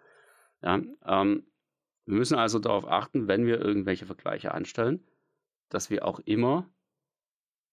Ja, 0.64 0.82
ähm, 1.06 1.44
wir 2.06 2.16
müssen 2.16 2.36
also 2.36 2.60
darauf 2.60 2.88
achten, 2.88 3.28
wenn 3.28 3.46
wir 3.46 3.60
irgendwelche 3.60 4.06
Vergleiche 4.06 4.54
anstellen, 4.54 5.06
dass 5.70 5.90
wir 5.90 6.06
auch 6.06 6.20
immer 6.20 6.70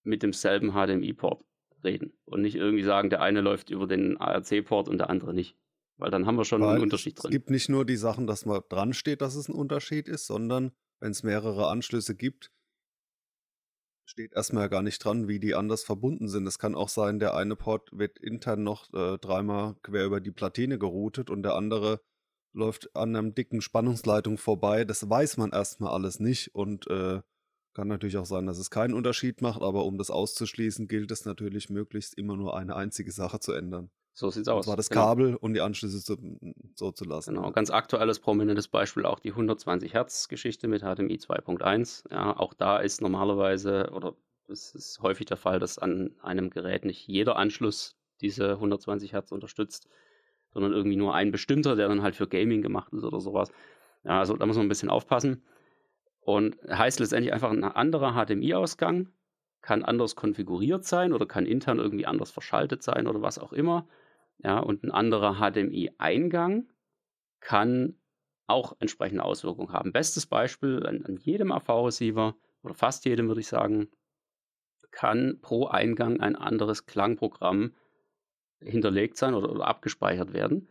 mit 0.05 0.23
demselben 0.23 0.73
HDMI-Port 0.73 1.45
reden 1.85 2.13
und 2.25 2.43
nicht 2.43 2.55
irgendwie 2.55 2.85
sagen, 2.85 3.11
der 3.11 3.21
eine 3.21 3.41
läuft 3.41 3.71
über 3.71 3.87
den 3.87 4.17
ARC-Port 4.17 4.89
und 4.89 4.99
der 4.99 5.11
andere 5.11 5.35
nicht. 5.35 5.57
Weil 5.99 6.11
dann 6.11 6.27
haben 6.27 6.37
wir 6.37 6.45
schon 6.45 6.63
Weil 6.63 6.75
einen 6.75 6.83
Unterschied 6.83 7.23
drin. 7.23 7.31
Es 7.31 7.33
gibt 7.33 7.51
nicht 7.51 7.69
nur 7.69 7.85
die 7.85 7.97
Sachen, 7.97 8.27
dass 8.27 8.47
man 8.47 8.63
dran 8.69 8.95
steht, 8.95 9.21
dass 9.21 9.35
es 9.35 9.49
ein 9.49 9.55
Unterschied 9.55 10.09
ist, 10.09 10.27
sondern 10.27 10.73
wenn 11.01 11.11
es 11.11 11.23
mehrere 11.23 11.69
Anschlüsse 11.69 12.17
gibt, 12.17 12.51
steht 14.05 14.33
erstmal 14.33 14.69
gar 14.69 14.83
nicht 14.83 15.05
dran, 15.05 15.29
wie 15.29 15.39
die 15.39 15.55
anders 15.55 15.85
verbunden 15.85 16.29
sind. 16.29 16.47
Es 16.47 16.59
kann 16.59 16.75
auch 16.75 16.89
sein, 16.89 17.19
der 17.19 17.35
eine 17.35 17.57
Port 17.57 17.91
wird 17.93 18.19
intern 18.19 18.63
noch 18.63 18.93
äh, 18.95 19.19
dreimal 19.19 19.77
quer 19.83 20.07
über 20.07 20.21
die 20.21 20.33
Platine 20.33 20.79
geroutet 20.79 21.31
und 21.31 21.43
der 21.43 21.55
andere 21.55 22.01
läuft 22.53 22.95
an 22.97 23.17
einem 23.17 23.35
dicken 23.35 23.61
Spannungsleitung 23.61 24.39
vorbei. 24.39 24.85
Das 24.85 25.09
weiß 25.09 25.37
man 25.37 25.51
erstmal 25.51 25.93
alles 25.93 26.21
nicht 26.21 26.55
und 26.55 26.87
äh, 26.89 27.21
kann 27.75 27.89
natürlich 27.89 28.19
auch 28.19 28.27
sein, 28.27 28.47
dass 28.47 28.59
es 28.59 28.71
keinen 28.71 28.95
Unterschied 28.95 29.41
macht, 29.41 29.63
aber 29.63 29.85
um 29.85 29.97
das 29.97 30.11
auszuschließen, 30.11 30.89
gilt 30.89 31.11
es 31.11 31.25
natürlich 31.25 31.71
möglichst 31.71 32.17
immer 32.19 32.37
nur 32.37 32.57
eine 32.57 32.77
einzige 32.77 33.13
Sache 33.13 33.41
zu 33.41 33.53
ändern. 33.53 33.91
So 34.15 34.29
sieht's 34.31 34.49
aus. 34.49 34.59
Und 34.59 34.65
zwar 34.65 34.77
das 34.77 34.91
genau. 34.91 35.07
Kabel 35.07 35.37
und 35.37 35.55
die 35.55 35.63
Anschlüsse 35.63 36.03
zu, 36.03 36.19
so 36.75 36.93
zu 36.93 37.05
lassen. 37.05 37.35
Genau, 37.35 37.51
ganz 37.51 37.71
aktuelles, 37.71 38.21
prominentes 38.21 38.69
Beispiel 38.69 39.07
auch 39.07 39.19
die 39.19 39.31
120 39.31 39.95
Hertz 39.95 40.29
Geschichte 40.29 40.69
mit 40.69 40.83
HDMI 40.83 41.17
2.1. 41.17 42.13
Ja, 42.13 42.37
auch 42.37 42.53
da 42.53 42.79
ist 42.79 43.01
normalerweise 43.01 43.91
oder 43.93 44.15
es 44.49 44.75
ist 44.75 45.01
häufig 45.01 45.27
der 45.27 45.39
Fall, 45.39 45.59
dass 45.59 45.79
an 45.79 46.15
einem 46.21 46.51
Gerät 46.51 46.85
nicht 46.85 47.09
jeder 47.09 47.37
Anschluss 47.37 47.97
diese 48.21 48.53
120 48.53 49.15
Hertz 49.15 49.33
unterstützt, 49.33 49.89
sondern 50.53 50.73
irgendwie 50.73 50.97
nur 50.97 51.15
ein 51.15 51.31
bestimmter, 51.31 51.77
der 51.77 51.89
dann 51.89 52.03
halt 52.03 52.17
für 52.17 52.29
Gaming 52.29 52.63
gemacht 52.63 52.93
ist 52.93 53.05
oder 53.05 53.21
sowas. 53.21 53.51
Ja, 54.05 54.19
also 54.19 54.37
da 54.37 54.47
muss 54.47 54.57
man 54.57 54.67
ein 54.67 54.69
bisschen 54.71 54.91
aufpassen. 54.91 55.43
Und 56.21 56.57
heißt 56.69 57.01
letztendlich 57.01 57.33
einfach 57.33 57.51
ein 57.51 57.65
anderer 57.65 58.13
HDMI-Ausgang 58.13 59.09
kann 59.61 59.85
anders 59.85 60.17
konfiguriert 60.17 60.85
sein 60.85 61.13
oder 61.13 61.27
kann 61.27 61.47
intern 61.47 61.79
irgendwie 61.79 62.07
anders 62.07 62.31
verschaltet 62.31 62.83
sein 62.83 63.07
oder 63.07 63.23
was 63.23 63.39
auch 63.39 63.53
immer. 63.53 63.87
Ja, 64.39 64.59
und 64.59 64.83
ein 64.83 64.91
anderer 64.91 65.37
HDMI-Eingang 65.37 66.69
kann 67.41 67.97
auch 68.47 68.77
entsprechende 68.81 69.25
Auswirkungen 69.25 69.73
haben. 69.73 69.93
Bestes 69.93 70.27
Beispiel 70.27 70.85
an, 70.87 71.05
an 71.05 71.17
jedem 71.17 71.53
AV-Receiver 71.53 72.35
oder 72.63 72.75
fast 72.75 73.05
jedem 73.05 73.29
würde 73.29 73.41
ich 73.41 73.49
sagen, 73.49 73.89
kann 74.91 75.39
pro 75.41 75.67
Eingang 75.67 76.21
ein 76.21 76.37
anderes 76.37 76.87
Klangprogramm 76.87 77.73
hinterlegt 78.65 79.17
sein 79.17 79.35
oder, 79.35 79.51
oder 79.51 79.67
abgespeichert 79.67 80.33
werden. 80.33 80.69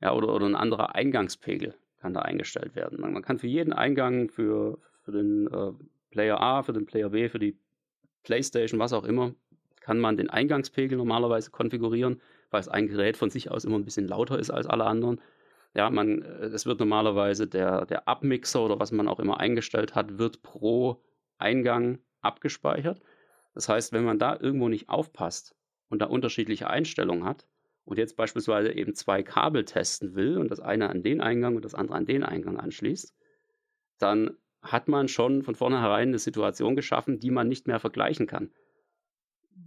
Ja, 0.00 0.14
oder, 0.14 0.32
oder 0.34 0.46
ein 0.46 0.54
anderer 0.54 0.94
Eingangspegel 0.94 1.74
kann 2.00 2.14
da 2.14 2.20
eingestellt 2.20 2.76
werden. 2.76 3.00
Man, 3.00 3.12
man 3.12 3.22
kann 3.22 3.38
für 3.38 3.48
jeden 3.48 3.72
Eingang, 3.72 4.28
für, 4.30 4.78
für 5.02 5.12
den 5.12 5.48
äh, 5.48 5.72
Player 6.10 6.40
A, 6.40 6.62
für 6.62 6.72
den 6.72 6.86
Player 6.86 7.10
B, 7.10 7.28
für 7.28 7.40
die 7.40 7.58
PlayStation, 8.22 8.78
was 8.78 8.92
auch 8.92 9.04
immer, 9.04 9.34
kann 9.80 9.98
man 9.98 10.16
den 10.16 10.30
Eingangspegel 10.30 10.96
normalerweise 10.96 11.50
konfigurieren 11.50 12.20
weil 12.50 12.60
es 12.60 12.68
ein 12.68 12.88
Gerät 12.88 13.16
von 13.16 13.30
sich 13.30 13.50
aus 13.50 13.64
immer 13.64 13.78
ein 13.78 13.84
bisschen 13.84 14.08
lauter 14.08 14.38
ist 14.38 14.50
als 14.50 14.66
alle 14.66 14.84
anderen. 14.84 15.20
Ja, 15.74 15.90
man, 15.90 16.22
es 16.22 16.66
wird 16.66 16.80
normalerweise 16.80 17.46
der, 17.46 17.86
der 17.86 18.08
Abmixer 18.08 18.64
oder 18.64 18.80
was 18.80 18.92
man 18.92 19.08
auch 19.08 19.20
immer 19.20 19.38
eingestellt 19.38 19.94
hat, 19.94 20.18
wird 20.18 20.42
pro 20.42 21.02
Eingang 21.36 21.98
abgespeichert. 22.20 23.00
Das 23.54 23.68
heißt, 23.68 23.92
wenn 23.92 24.04
man 24.04 24.18
da 24.18 24.36
irgendwo 24.38 24.68
nicht 24.68 24.88
aufpasst 24.88 25.54
und 25.88 26.00
da 26.00 26.06
unterschiedliche 26.06 26.68
Einstellungen 26.68 27.24
hat 27.24 27.46
und 27.84 27.98
jetzt 27.98 28.16
beispielsweise 28.16 28.72
eben 28.72 28.94
zwei 28.94 29.22
Kabel 29.22 29.64
testen 29.64 30.14
will 30.14 30.38
und 30.38 30.50
das 30.50 30.60
eine 30.60 30.90
an 30.90 31.02
den 31.02 31.20
Eingang 31.20 31.56
und 31.56 31.64
das 31.64 31.74
andere 31.74 31.96
an 31.96 32.06
den 32.06 32.22
Eingang 32.22 32.58
anschließt, 32.58 33.14
dann 33.98 34.36
hat 34.60 34.88
man 34.88 35.08
schon 35.08 35.42
von 35.42 35.54
vornherein 35.54 36.08
eine 36.08 36.18
Situation 36.18 36.76
geschaffen, 36.76 37.20
die 37.20 37.30
man 37.30 37.48
nicht 37.48 37.66
mehr 37.66 37.80
vergleichen 37.80 38.26
kann 38.26 38.50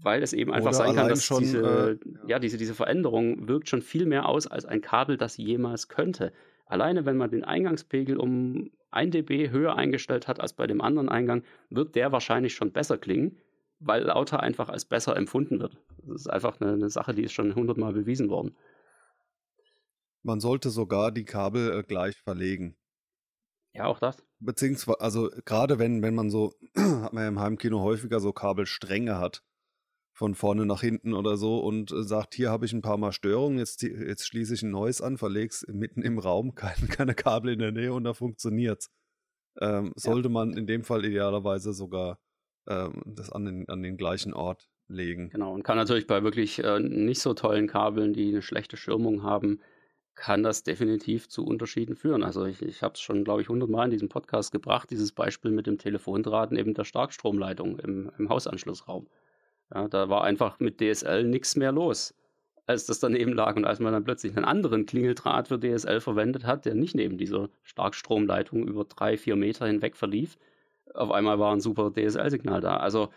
weil 0.02 0.24
es 0.24 0.34
eben 0.34 0.52
einfach 0.52 0.70
Oder 0.70 0.78
sein 0.78 0.96
kann, 0.96 1.10
dass 1.10 1.24
schon, 1.24 1.40
diese, 1.40 2.00
äh, 2.02 2.30
ja, 2.30 2.40
diese, 2.40 2.58
diese 2.58 2.74
Veränderung 2.74 3.48
wirkt 3.48 3.70
schon 3.70 3.82
viel 3.82 4.06
mehr 4.06 4.28
aus 4.28 4.48
als 4.48 4.66
ein 4.66 4.82
Kabel, 4.82 5.18
das 5.18 5.38
jemals 5.38 5.90
könnte. 5.90 6.32
Alleine 6.66 7.06
wenn 7.06 7.18
man 7.18 7.30
den 7.30 7.44
Eingangspegel 7.44 8.18
um 8.18 8.72
1 8.92 9.12
dB 9.12 9.50
höher 9.50 9.76
eingestellt 9.76 10.28
hat 10.28 10.40
als 10.40 10.54
bei 10.54 10.68
dem 10.68 10.82
anderen 10.82 11.10
Eingang, 11.10 11.44
wird 11.70 11.96
der 11.96 12.12
wahrscheinlich 12.12 12.54
schon 12.54 12.72
besser 12.72 12.98
klingen, 12.98 13.38
weil 13.80 14.04
lauter 14.04 14.42
einfach 14.42 14.70
als 14.70 14.86
besser 14.86 15.16
empfunden 15.16 15.60
wird. 15.60 15.78
Das 16.06 16.22
ist 16.22 16.28
einfach 16.28 16.60
eine, 16.60 16.74
eine 16.74 16.90
Sache, 16.90 17.14
die 17.14 17.24
ist 17.24 17.34
schon 17.34 17.56
hundertmal 17.56 17.94
bewiesen 17.94 18.30
worden. 18.30 18.56
Man 20.24 20.40
sollte 20.40 20.70
sogar 20.70 21.12
die 21.12 21.26
Kabel 21.26 21.80
äh, 21.80 21.84
gleich 21.84 22.18
verlegen. 22.18 22.78
Ja, 23.74 23.86
auch 23.86 24.00
das. 24.00 24.24
Beziehungsweise, 24.40 25.00
also 25.00 25.30
gerade 25.46 25.80
wenn, 25.80 26.02
wenn 26.02 26.16
man 26.16 26.30
so, 26.30 26.54
hat 26.76 27.14
man 27.14 27.24
ja 27.24 27.30
im 27.30 27.40
Heimkino 27.40 27.80
häufiger 27.82 28.20
so 28.20 28.34
Kabelstränge 28.34 29.18
hat, 29.18 29.44
von 30.14 30.36
vorne 30.36 30.66
nach 30.66 30.82
hinten 30.82 31.14
oder 31.14 31.38
so 31.38 31.60
und 31.60 31.92
äh, 31.92 32.04
sagt, 32.04 32.36
hier 32.36 32.52
habe 32.52 32.66
ich 32.66 32.74
ein 32.74 32.82
paar 32.82 32.98
Mal 32.98 33.12
Störungen, 33.12 33.58
jetzt, 33.58 33.82
jetzt 33.82 34.28
schließe 34.28 34.54
ich 34.54 34.62
ein 34.62 34.72
neues 34.72 35.02
an, 35.02 35.18
verlege 35.18 35.48
es 35.48 35.66
mitten 35.68 36.02
im 36.02 36.20
Raum, 36.20 36.54
keine, 36.56 36.88
keine 36.88 37.16
Kabel 37.16 37.54
in 37.54 37.60
der 37.60 37.72
Nähe 37.72 37.94
und 37.94 38.04
da 38.04 38.14
funktioniert 38.14 38.82
es. 38.82 38.92
Ähm, 39.60 39.92
sollte 39.96 40.30
ja. 40.30 40.34
man 40.34 40.54
in 40.54 40.68
dem 40.68 40.84
Fall 40.84 41.06
idealerweise 41.06 41.74
sogar 41.74 42.20
ähm, 42.68 43.02
das 43.06 43.32
an 43.32 43.46
den, 43.46 43.70
an 43.70 43.82
den 43.82 43.98
gleichen 43.98 44.34
Ort 44.34 44.70
legen. 44.92 45.30
Genau, 45.30 45.54
und 45.54 45.64
kann 45.64 45.78
natürlich 45.78 46.08
bei 46.08 46.24
wirklich 46.24 46.64
äh, 46.64 46.80
nicht 46.80 47.22
so 47.22 47.34
tollen 47.34 47.68
Kabeln, 47.68 48.14
die 48.14 48.30
eine 48.30 48.42
schlechte 48.42 48.78
Schirmung 48.78 49.24
haben, 49.24 49.60
kann 50.16 50.44
das 50.44 50.64
definitiv 50.64 51.30
zu 51.30 51.46
Unterschieden 51.46 51.96
führen. 51.96 52.24
Also 52.24 52.46
ich, 52.46 52.62
ich 52.62 52.84
habe 52.84 52.94
es 52.94 53.02
schon, 53.02 53.24
glaube 53.24 53.42
ich, 53.42 53.50
hundertmal 53.50 53.86
in 53.86 53.92
diesem 53.92 54.10
Podcast 54.10 54.52
gebracht, 54.52 54.90
dieses 54.92 55.12
Beispiel 55.12 55.52
mit 55.52 55.68
dem 55.68 55.78
Telefondraht 55.78 56.52
neben 56.52 56.74
der 56.74 56.84
Starkstromleitung 56.84 57.80
im, 57.80 58.12
im 58.18 58.30
Hausanschlussraum. 58.30 59.08
Ja, 59.74 59.88
da 59.88 60.10
war 60.10 60.24
einfach 60.24 60.60
mit 60.60 60.80
DSL 60.80 61.24
nichts 61.24 61.56
mehr 61.56 61.72
los, 61.72 62.14
als 62.68 62.86
das 62.86 63.00
daneben 63.00 63.34
lag. 63.34 63.56
Und 63.56 63.66
als 63.66 63.80
man 63.80 63.94
dann 63.94 64.04
plötzlich 64.04 64.36
einen 64.36 64.46
anderen 64.46 64.86
Klingeldraht 64.86 65.48
für 65.48 65.60
DSL 65.60 66.02
verwendet 66.02 66.46
hat, 66.46 66.66
der 66.66 66.76
nicht 66.76 66.94
neben 66.94 67.18
dieser 67.18 67.50
Starkstromleitung 67.64 68.68
über 68.68 68.84
drei, 68.84 69.18
vier 69.18 69.38
Meter 69.38 69.66
hinweg 69.66 69.96
verlief, 69.96 70.38
auf 70.94 71.12
einmal 71.12 71.40
war 71.40 71.54
ein 71.54 71.62
super 71.62 71.92
DSL-Signal 71.92 72.60
da. 72.60 72.78
Also 72.78 73.10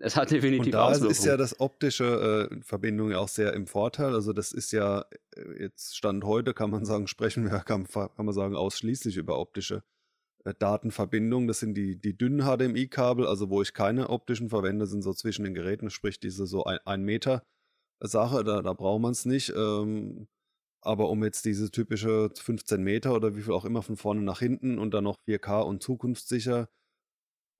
es 0.00 0.16
hat 0.16 0.30
definitiv 0.30 0.66
Und 0.66 0.72
da 0.72 0.84
Auswirkungen. 0.84 1.10
ist 1.10 1.24
ja 1.24 1.36
das 1.36 1.60
optische 1.60 2.48
äh, 2.50 2.62
Verbindung 2.62 3.10
ja 3.10 3.18
auch 3.18 3.28
sehr 3.28 3.52
im 3.54 3.66
Vorteil. 3.66 4.14
Also 4.14 4.32
das 4.32 4.52
ist 4.52 4.72
ja 4.72 5.04
äh, 5.34 5.62
jetzt 5.62 5.96
Stand 5.96 6.24
heute, 6.24 6.54
kann 6.54 6.70
man 6.70 6.84
sagen, 6.84 7.06
sprechen 7.08 7.44
wir, 7.44 7.58
kann, 7.60 7.86
kann 7.86 8.10
man 8.16 8.32
sagen, 8.32 8.56
ausschließlich 8.56 9.16
über 9.16 9.38
optische 9.38 9.82
äh, 10.44 10.54
Datenverbindung. 10.58 11.48
Das 11.48 11.60
sind 11.60 11.74
die, 11.74 12.00
die 12.00 12.16
dünnen 12.16 12.42
HDMI-Kabel, 12.42 13.26
also 13.26 13.50
wo 13.50 13.62
ich 13.62 13.74
keine 13.74 14.10
optischen 14.10 14.48
verwende, 14.48 14.86
sind 14.86 15.02
so 15.02 15.12
zwischen 15.12 15.44
den 15.44 15.54
Geräten, 15.54 15.90
sprich 15.90 16.20
diese 16.20 16.46
so 16.46 16.64
ein, 16.64 16.78
ein 16.84 17.02
Meter 17.02 17.42
Sache, 18.02 18.44
da, 18.44 18.62
da 18.62 18.72
braucht 18.72 19.02
man 19.02 19.12
es 19.12 19.26
nicht. 19.26 19.52
Ähm, 19.54 20.28
aber 20.82 21.10
um 21.10 21.22
jetzt 21.22 21.44
diese 21.44 21.70
typische 21.70 22.30
15 22.34 22.82
Meter 22.82 23.14
oder 23.14 23.36
wie 23.36 23.42
viel 23.42 23.52
auch 23.52 23.66
immer 23.66 23.82
von 23.82 23.96
vorne 23.96 24.22
nach 24.22 24.38
hinten 24.38 24.78
und 24.78 24.94
dann 24.94 25.04
noch 25.04 25.18
4K 25.28 25.60
und 25.62 25.82
zukunftssicher 25.82 26.68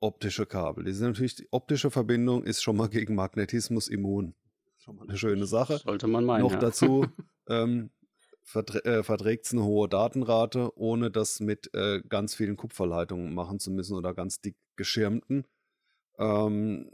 optische 0.01 0.47
Kabel. 0.47 0.85
Die 0.85 0.93
sind 0.93 1.09
natürlich, 1.09 1.37
die 1.37 1.49
optische 1.51 1.91
Verbindung 1.91 2.43
ist 2.43 2.63
schon 2.63 2.77
mal 2.77 2.89
gegen 2.89 3.15
Magnetismus 3.15 3.89
immun. 3.89 4.35
Schon 4.79 4.97
mal 4.97 5.09
eine 5.09 5.19
schöne 5.19 5.47
Sache. 5.47 5.79
Sollte 5.79 6.07
man 6.07 6.25
meinen. 6.25 6.43
Noch 6.43 6.53
ja. 6.53 6.59
dazu 6.59 7.07
ähm, 7.49 7.91
äh, 8.55 9.03
verträgt 9.03 9.47
es 9.47 9.53
eine 9.53 9.65
hohe 9.65 9.89
Datenrate, 9.89 10.77
ohne 10.77 11.11
das 11.11 11.41
mit 11.41 11.73
äh, 11.75 12.01
ganz 12.09 12.35
vielen 12.35 12.57
Kupferleitungen 12.57 13.35
machen 13.35 13.61
zu 13.61 13.71
müssen 13.71 13.97
oder 13.97 14.15
ganz 14.15 14.41
dick 14.41 14.57
geschirmten. 14.77 15.47
Ähm, 16.19 16.91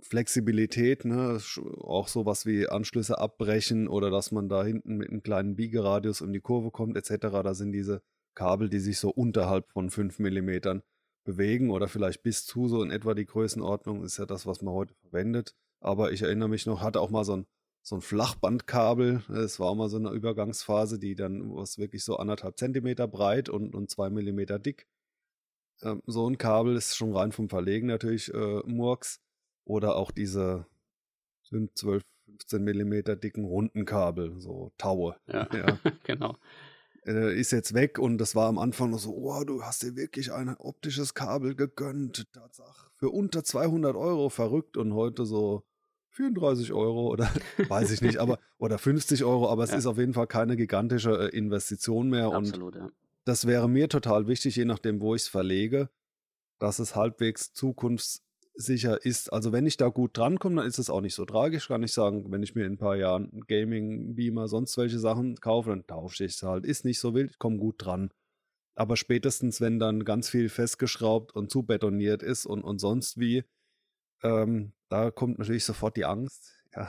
Flexibilität, 0.00 1.04
ne? 1.04 1.38
auch 1.80 2.08
sowas 2.08 2.46
wie 2.46 2.68
Anschlüsse 2.68 3.18
abbrechen 3.18 3.88
oder 3.88 4.10
dass 4.10 4.30
man 4.32 4.48
da 4.48 4.64
hinten 4.64 4.96
mit 4.96 5.10
einem 5.10 5.22
kleinen 5.22 5.56
Biegeradius 5.56 6.20
um 6.22 6.32
die 6.32 6.40
Kurve 6.40 6.70
kommt 6.70 6.96
etc. 6.96 7.28
Da 7.42 7.54
sind 7.54 7.72
diese 7.72 8.02
Kabel, 8.34 8.68
die 8.68 8.78
sich 8.78 8.98
so 8.98 9.10
unterhalb 9.10 9.68
von 9.70 9.90
5 9.90 10.18
mm 10.18 10.80
bewegen 11.28 11.70
oder 11.70 11.88
vielleicht 11.88 12.22
bis 12.22 12.46
zu 12.46 12.68
so 12.68 12.82
in 12.82 12.90
etwa 12.90 13.12
die 13.12 13.26
Größenordnung, 13.26 14.02
ist 14.02 14.16
ja 14.16 14.24
das, 14.24 14.46
was 14.46 14.62
man 14.62 14.72
heute 14.72 14.94
verwendet. 14.94 15.54
Aber 15.78 16.10
ich 16.10 16.22
erinnere 16.22 16.48
mich 16.48 16.64
noch, 16.64 16.80
hatte 16.80 17.02
auch 17.02 17.10
mal 17.10 17.24
so 17.24 17.36
ein, 17.36 17.46
so 17.82 17.96
ein 17.96 18.00
Flachbandkabel. 18.00 19.22
Es 19.34 19.60
war 19.60 19.68
auch 19.68 19.74
mal 19.74 19.90
so 19.90 19.98
eine 19.98 20.08
Übergangsphase, 20.10 20.98
die 20.98 21.14
dann 21.14 21.54
was 21.54 21.76
wirklich 21.76 22.02
so 22.02 22.16
anderthalb 22.16 22.56
Zentimeter 22.56 23.06
breit 23.06 23.50
und, 23.50 23.74
und 23.74 23.90
zwei 23.90 24.08
Millimeter 24.08 24.58
dick. 24.58 24.86
Ähm, 25.82 26.02
so 26.06 26.26
ein 26.26 26.38
Kabel 26.38 26.76
ist 26.76 26.96
schon 26.96 27.14
rein 27.14 27.30
vom 27.30 27.50
Verlegen 27.50 27.88
natürlich 27.88 28.32
äh, 28.32 28.62
Murks. 28.64 29.20
Oder 29.66 29.96
auch 29.96 30.10
diese 30.10 30.66
sind 31.42 31.76
12, 31.76 32.02
15 32.24 32.64
Millimeter 32.64 33.16
dicken 33.16 33.44
runden 33.44 33.84
Kabel, 33.84 34.40
so 34.40 34.72
Taue. 34.78 35.16
Ja, 35.26 35.46
ja. 35.54 35.78
genau. 36.04 36.38
Äh, 37.08 37.40
ist 37.40 37.52
jetzt 37.52 37.72
weg 37.72 37.98
und 37.98 38.18
das 38.18 38.34
war 38.34 38.48
am 38.48 38.58
Anfang 38.58 38.90
noch 38.90 38.98
so, 38.98 39.14
oh, 39.14 39.42
du 39.42 39.62
hast 39.62 39.82
dir 39.82 39.96
wirklich 39.96 40.30
ein 40.30 40.54
optisches 40.58 41.14
Kabel 41.14 41.54
gegönnt. 41.54 42.26
Tatsache. 42.34 42.90
Für 42.96 43.08
unter 43.08 43.42
200 43.42 43.96
Euro 43.96 44.28
verrückt 44.28 44.76
und 44.76 44.92
heute 44.92 45.24
so 45.24 45.64
34 46.10 46.74
Euro 46.74 47.08
oder 47.08 47.30
weiß 47.68 47.92
ich 47.92 48.02
nicht, 48.02 48.18
aber 48.18 48.38
oder 48.58 48.76
50 48.76 49.24
Euro, 49.24 49.48
aber 49.48 49.64
es 49.64 49.70
ja. 49.70 49.78
ist 49.78 49.86
auf 49.86 49.96
jeden 49.96 50.12
Fall 50.12 50.26
keine 50.26 50.56
gigantische 50.56 51.30
äh, 51.32 51.36
Investition 51.36 52.10
mehr. 52.10 52.32
Absolut, 52.32 52.76
und 52.76 52.82
ja. 52.82 52.90
das 53.24 53.46
wäre 53.46 53.70
mir 53.70 53.88
total 53.88 54.26
wichtig, 54.26 54.56
je 54.56 54.66
nachdem, 54.66 55.00
wo 55.00 55.14
ich 55.14 55.22
es 55.22 55.28
verlege, 55.28 55.88
dass 56.58 56.78
es 56.78 56.94
halbwegs 56.94 57.54
zukunfts 57.54 58.22
sicher 58.58 59.04
ist. 59.04 59.32
Also 59.32 59.52
wenn 59.52 59.66
ich 59.66 59.76
da 59.76 59.88
gut 59.88 60.16
drankomme, 60.16 60.56
dann 60.56 60.66
ist 60.66 60.78
es 60.78 60.90
auch 60.90 61.00
nicht 61.00 61.14
so 61.14 61.24
tragisch, 61.24 61.68
kann 61.68 61.82
ich 61.82 61.92
sagen. 61.92 62.30
Wenn 62.30 62.42
ich 62.42 62.54
mir 62.54 62.66
in 62.66 62.74
ein 62.74 62.78
paar 62.78 62.96
Jahren 62.96 63.42
Gaming, 63.46 64.14
Beamer, 64.14 64.48
sonst 64.48 64.76
welche 64.76 64.98
Sachen 64.98 65.36
kaufe, 65.36 65.70
dann 65.70 65.86
tausche 65.86 66.24
ich 66.24 66.34
es 66.34 66.42
halt. 66.42 66.66
Ist 66.66 66.84
nicht 66.84 66.98
so 66.98 67.14
wild, 67.14 67.30
ich 67.30 67.38
komme 67.38 67.58
gut 67.58 67.76
dran. 67.78 68.10
Aber 68.74 68.96
spätestens, 68.96 69.60
wenn 69.60 69.78
dann 69.78 70.04
ganz 70.04 70.28
viel 70.28 70.48
festgeschraubt 70.48 71.34
und 71.34 71.50
zubetoniert 71.50 72.22
ist 72.22 72.46
und, 72.46 72.62
und 72.62 72.80
sonst 72.80 73.18
wie, 73.18 73.44
ähm, 74.22 74.72
da 74.88 75.10
kommt 75.10 75.38
natürlich 75.38 75.64
sofort 75.64 75.96
die 75.96 76.04
Angst. 76.04 76.54
Ja. 76.76 76.86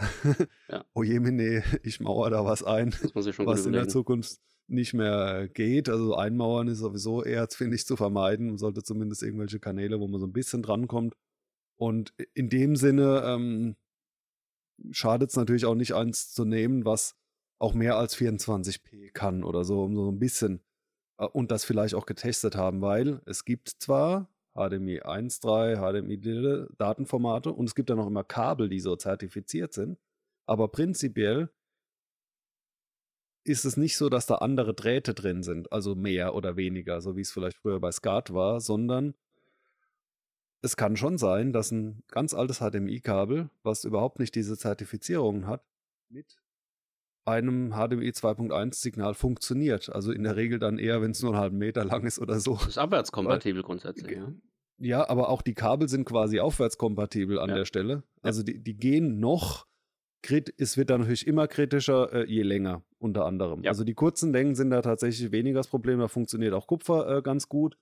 ja. 0.68 0.86
oh 0.94 1.04
jemine, 1.04 1.64
ich 1.84 2.02
mauer 2.02 2.30
da 2.30 2.44
was 2.44 2.64
ein, 2.64 2.94
was 3.14 3.66
in 3.66 3.72
der 3.72 3.88
Zukunft 3.88 4.38
nicht 4.68 4.94
mehr 4.94 5.48
geht. 5.48 5.88
Also 5.88 6.16
einmauern 6.16 6.68
ist 6.68 6.80
sowieso 6.80 7.24
eher, 7.24 7.48
finde 7.50 7.76
ich, 7.76 7.86
zu 7.86 7.96
vermeiden. 7.96 8.48
Man 8.48 8.58
sollte 8.58 8.84
zumindest 8.84 9.24
irgendwelche 9.24 9.60
Kanäle, 9.60 10.02
wo 10.02 10.08
man 10.10 10.20
so 10.20 10.28
ein 10.28 10.34
bisschen 10.34 10.62
drankommt, 10.62 11.16
und 11.80 12.14
in 12.34 12.50
dem 12.50 12.76
Sinne 12.76 13.24
ähm, 13.26 13.78
schadet 14.92 15.30
es 15.30 15.38
natürlich 15.38 15.66
auch 15.66 15.76
nicht, 15.76 15.94
eins 15.94 16.32
zu 16.34 16.44
nehmen, 16.44 16.84
was 16.84 17.16
auch 17.58 17.74
mehr 17.74 17.98
als 17.98 18.18
24p 18.18 19.12
kann 19.14 19.44
oder 19.44 19.64
so, 19.64 19.84
um 19.84 19.96
so 19.96 20.12
ein 20.12 20.20
bisschen 20.20 20.62
äh, 21.18 21.26
und 21.26 21.52
das 21.52 21.64
vielleicht 21.64 21.96
auch 21.96 22.06
getestet 22.06 22.56
haben, 22.56 22.82
weil 22.82 23.22
es 23.26 23.46
gibt 23.46 23.70
zwar 23.80 24.30
HDMI 24.56 25.02
1.3, 25.04 25.78
HDMI 25.78 26.68
Datenformate 26.78 27.52
und 27.52 27.66
es 27.66 27.76
gibt 27.76 27.90
dann 27.90 28.00
auch 28.00 28.08
immer 28.08 28.26
Kabel, 28.26 28.68
die 28.68 28.82
so 28.82 28.98
zertifiziert 28.98 29.74
sind, 29.74 29.98
aber 30.48 30.68
prinzipiell 30.68 31.50
ist 33.46 33.64
es 33.64 33.78
nicht 33.78 33.96
so, 33.96 34.10
dass 34.10 34.26
da 34.26 34.36
andere 34.36 34.74
Drähte 34.74 35.14
drin 35.14 35.44
sind, 35.44 35.72
also 35.72 35.96
mehr 35.96 36.36
oder 36.36 36.58
weniger, 36.58 37.00
so 37.00 37.16
wie 37.16 37.22
es 37.22 37.32
vielleicht 37.32 37.58
früher 37.58 37.80
bei 37.80 37.92
SCART 37.92 38.34
war, 38.34 38.60
sondern 38.60 39.16
es 40.62 40.76
kann 40.76 40.98
schon 40.98 41.18
sein, 41.18 41.54
dass 41.54 41.72
ein 41.72 42.04
ganz 42.10 42.34
altes 42.34 42.60
HDMI-Kabel, 42.60 43.50
was 43.64 43.86
überhaupt 43.86 44.20
nicht 44.20 44.36
diese 44.36 44.58
Zertifizierungen 44.58 45.48
hat, 45.48 45.64
mit 46.10 46.38
einem 47.26 47.72
HDMI 47.72 48.10
2.1-Signal 48.10 49.14
funktioniert. 49.14 49.90
Also 49.90 50.12
in 50.12 50.24
der 50.24 50.36
Regel 50.36 50.60
dann 50.60 50.80
eher, 50.80 51.02
wenn 51.02 51.12
es 51.12 51.22
nur 51.22 51.32
einen 51.32 51.42
halben 51.42 51.58
Meter 51.58 51.86
lang 51.86 52.06
ist 52.06 52.20
oder 52.20 52.40
so. 52.40 52.56
Das 52.56 52.68
ist 52.68 52.78
abwärtskompatibel 52.78 53.64
grundsätzlich, 53.64 54.18
ja. 54.18 54.32
Ja, 54.82 55.10
aber 55.10 55.30
auch 55.30 55.42
die 55.42 55.54
Kabel 55.54 55.90
sind 55.90 56.06
quasi 56.06 56.40
aufwärtskompatibel 56.40 57.38
an 57.38 57.50
ja. 57.50 57.56
der 57.56 57.66
Stelle. 57.66 58.04
Also 58.22 58.44
die, 58.44 58.60
die 58.64 58.76
gehen 58.76 59.20
noch. 59.20 59.68
Es 60.58 60.76
wird 60.76 60.90
dann 60.90 61.02
natürlich 61.02 61.28
immer 61.28 61.48
kritischer, 61.48 62.12
äh, 62.14 62.26
je 62.26 62.44
länger, 62.44 62.84
unter 62.98 63.26
anderem. 63.26 63.64
Ja. 63.64 63.72
Also 63.72 63.84
die 63.84 63.94
kurzen 63.94 64.34
Längen 64.34 64.56
sind 64.56 64.70
da 64.70 64.82
tatsächlich 64.82 65.32
weniger 65.32 65.60
das 65.60 65.68
Problem. 65.68 66.00
Da 66.00 66.08
funktioniert 66.08 66.54
auch 66.54 66.68
Kupfer 66.68 67.18
äh, 67.18 67.22
ganz 67.22 67.48
gut. 67.48 67.78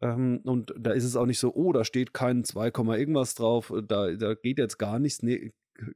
Ähm, 0.00 0.40
und 0.44 0.74
da 0.78 0.92
ist 0.92 1.04
es 1.04 1.16
auch 1.16 1.26
nicht 1.26 1.38
so, 1.38 1.54
oh, 1.54 1.72
da 1.72 1.84
steht 1.84 2.14
kein 2.14 2.44
2, 2.44 2.66
irgendwas 2.96 3.34
drauf, 3.34 3.70
äh, 3.70 3.82
da, 3.82 4.12
da 4.12 4.34
geht 4.34 4.58
jetzt 4.58 4.78
gar 4.78 4.98
nichts. 4.98 5.22
Nee, 5.22 5.52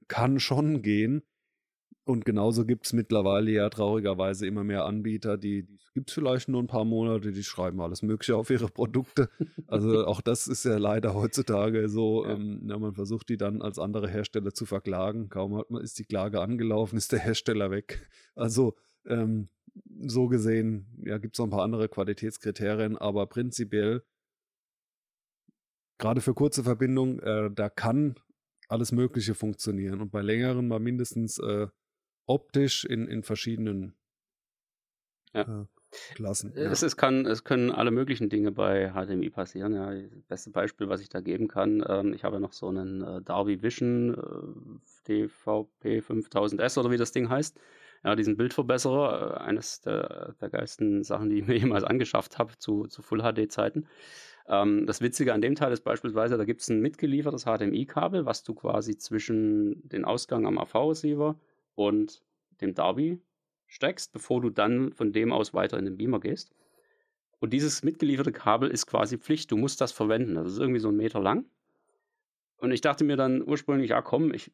kann 0.08 0.40
schon 0.40 0.82
gehen. 0.82 1.22
Und 2.04 2.24
genauso 2.24 2.66
gibt 2.66 2.86
es 2.86 2.92
mittlerweile 2.92 3.52
ja 3.52 3.68
traurigerweise 3.68 4.44
immer 4.46 4.64
mehr 4.64 4.86
Anbieter, 4.86 5.38
die, 5.38 5.62
die 5.64 5.78
gibt 5.94 6.10
es 6.10 6.14
vielleicht 6.14 6.48
nur 6.48 6.60
ein 6.60 6.66
paar 6.66 6.84
Monate, 6.84 7.30
die 7.30 7.44
schreiben 7.44 7.80
alles 7.80 8.02
Mögliche 8.02 8.36
auf 8.36 8.50
ihre 8.50 8.68
Produkte. 8.68 9.28
Also 9.68 10.04
auch 10.06 10.20
das 10.20 10.48
ist 10.48 10.64
ja 10.64 10.78
leider 10.78 11.14
heutzutage 11.14 11.88
so. 11.88 12.24
Ja. 12.24 12.32
Ähm, 12.32 12.66
ja, 12.68 12.78
man 12.78 12.94
versucht 12.94 13.28
die 13.28 13.36
dann 13.36 13.62
als 13.62 13.78
andere 13.78 14.08
Hersteller 14.08 14.52
zu 14.52 14.66
verklagen. 14.66 15.28
Kaum 15.28 15.56
hat 15.56 15.70
man, 15.70 15.82
ist 15.82 15.98
die 15.98 16.04
Klage 16.04 16.40
angelaufen, 16.40 16.96
ist 16.96 17.12
der 17.12 17.20
Hersteller 17.20 17.70
weg. 17.70 18.08
Also 18.34 18.74
ähm, 19.06 19.48
so 20.06 20.28
gesehen, 20.28 20.86
ja, 21.04 21.18
gibt 21.18 21.34
es 21.34 21.38
noch 21.38 21.46
ein 21.46 21.50
paar 21.50 21.62
andere 21.62 21.88
Qualitätskriterien, 21.88 22.96
aber 22.96 23.26
prinzipiell, 23.26 24.04
gerade 25.98 26.20
für 26.20 26.34
kurze 26.34 26.62
Verbindungen, 26.64 27.20
äh, 27.20 27.50
da 27.50 27.68
kann 27.68 28.16
alles 28.68 28.92
Mögliche 28.92 29.34
funktionieren. 29.34 30.00
Und 30.00 30.10
bei 30.10 30.22
längeren 30.22 30.68
mal 30.68 30.80
mindestens 30.80 31.38
äh, 31.38 31.68
optisch 32.26 32.84
in, 32.84 33.06
in 33.06 33.22
verschiedenen 33.22 33.94
ja. 35.34 35.62
äh, 35.62 35.66
Klassen. 36.14 36.52
Ja. 36.56 36.70
Es, 36.70 36.82
es, 36.82 36.96
kann, 36.96 37.26
es 37.26 37.44
können 37.44 37.70
alle 37.70 37.90
möglichen 37.90 38.30
Dinge 38.30 38.50
bei 38.50 38.92
HDMI 38.92 39.30
passieren. 39.30 39.74
Ja. 39.74 39.92
Das 39.92 40.26
beste 40.26 40.50
Beispiel, 40.50 40.88
was 40.88 41.02
ich 41.02 41.10
da 41.10 41.20
geben 41.20 41.48
kann, 41.48 41.84
ähm, 41.86 42.14
ich 42.14 42.24
habe 42.24 42.36
ja 42.36 42.40
noch 42.40 42.54
so 42.54 42.68
einen 42.68 43.02
äh, 43.02 43.22
Darby 43.22 43.62
Vision 43.62 44.14
äh, 44.14 45.08
DVP 45.08 46.00
5000S 46.00 46.78
oder 46.78 46.90
wie 46.90 46.96
das 46.96 47.12
Ding 47.12 47.28
heißt 47.28 47.58
ja, 48.04 48.16
diesen 48.16 48.36
Bildverbesserer, 48.36 49.36
äh, 49.36 49.44
eines 49.44 49.80
der, 49.80 50.34
der 50.40 50.50
geilsten 50.50 51.04
Sachen, 51.04 51.30
die 51.30 51.38
ich 51.38 51.46
mir 51.46 51.56
jemals 51.58 51.84
angeschafft 51.84 52.38
habe 52.38 52.56
zu, 52.58 52.86
zu 52.86 53.02
Full-HD-Zeiten. 53.02 53.86
Ähm, 54.48 54.86
das 54.86 55.00
Witzige 55.00 55.32
an 55.32 55.40
dem 55.40 55.54
Teil 55.54 55.72
ist 55.72 55.84
beispielsweise, 55.84 56.36
da 56.36 56.44
gibt 56.44 56.62
es 56.62 56.68
ein 56.68 56.80
mitgeliefertes 56.80 57.44
HDMI-Kabel, 57.44 58.26
was 58.26 58.42
du 58.42 58.54
quasi 58.54 58.96
zwischen 58.96 59.88
den 59.88 60.04
Ausgang 60.04 60.46
am 60.46 60.58
AV-Receiver 60.58 61.38
und 61.74 62.22
dem 62.60 62.74
Darby 62.74 63.20
steckst, 63.66 64.12
bevor 64.12 64.40
du 64.40 64.50
dann 64.50 64.92
von 64.92 65.12
dem 65.12 65.32
aus 65.32 65.54
weiter 65.54 65.78
in 65.78 65.84
den 65.84 65.96
Beamer 65.96 66.20
gehst. 66.20 66.54
Und 67.38 67.52
dieses 67.52 67.82
mitgelieferte 67.82 68.30
Kabel 68.30 68.70
ist 68.70 68.86
quasi 68.86 69.18
Pflicht, 69.18 69.50
du 69.50 69.56
musst 69.56 69.80
das 69.80 69.90
verwenden. 69.90 70.34
Das 70.34 70.52
ist 70.52 70.58
irgendwie 70.58 70.78
so 70.78 70.88
ein 70.88 70.96
Meter 70.96 71.20
lang. 71.20 71.46
Und 72.62 72.70
ich 72.70 72.80
dachte 72.80 73.02
mir 73.02 73.16
dann 73.16 73.42
ursprünglich, 73.44 73.90
ja 73.90 74.02
komm, 74.02 74.32
ich 74.32 74.52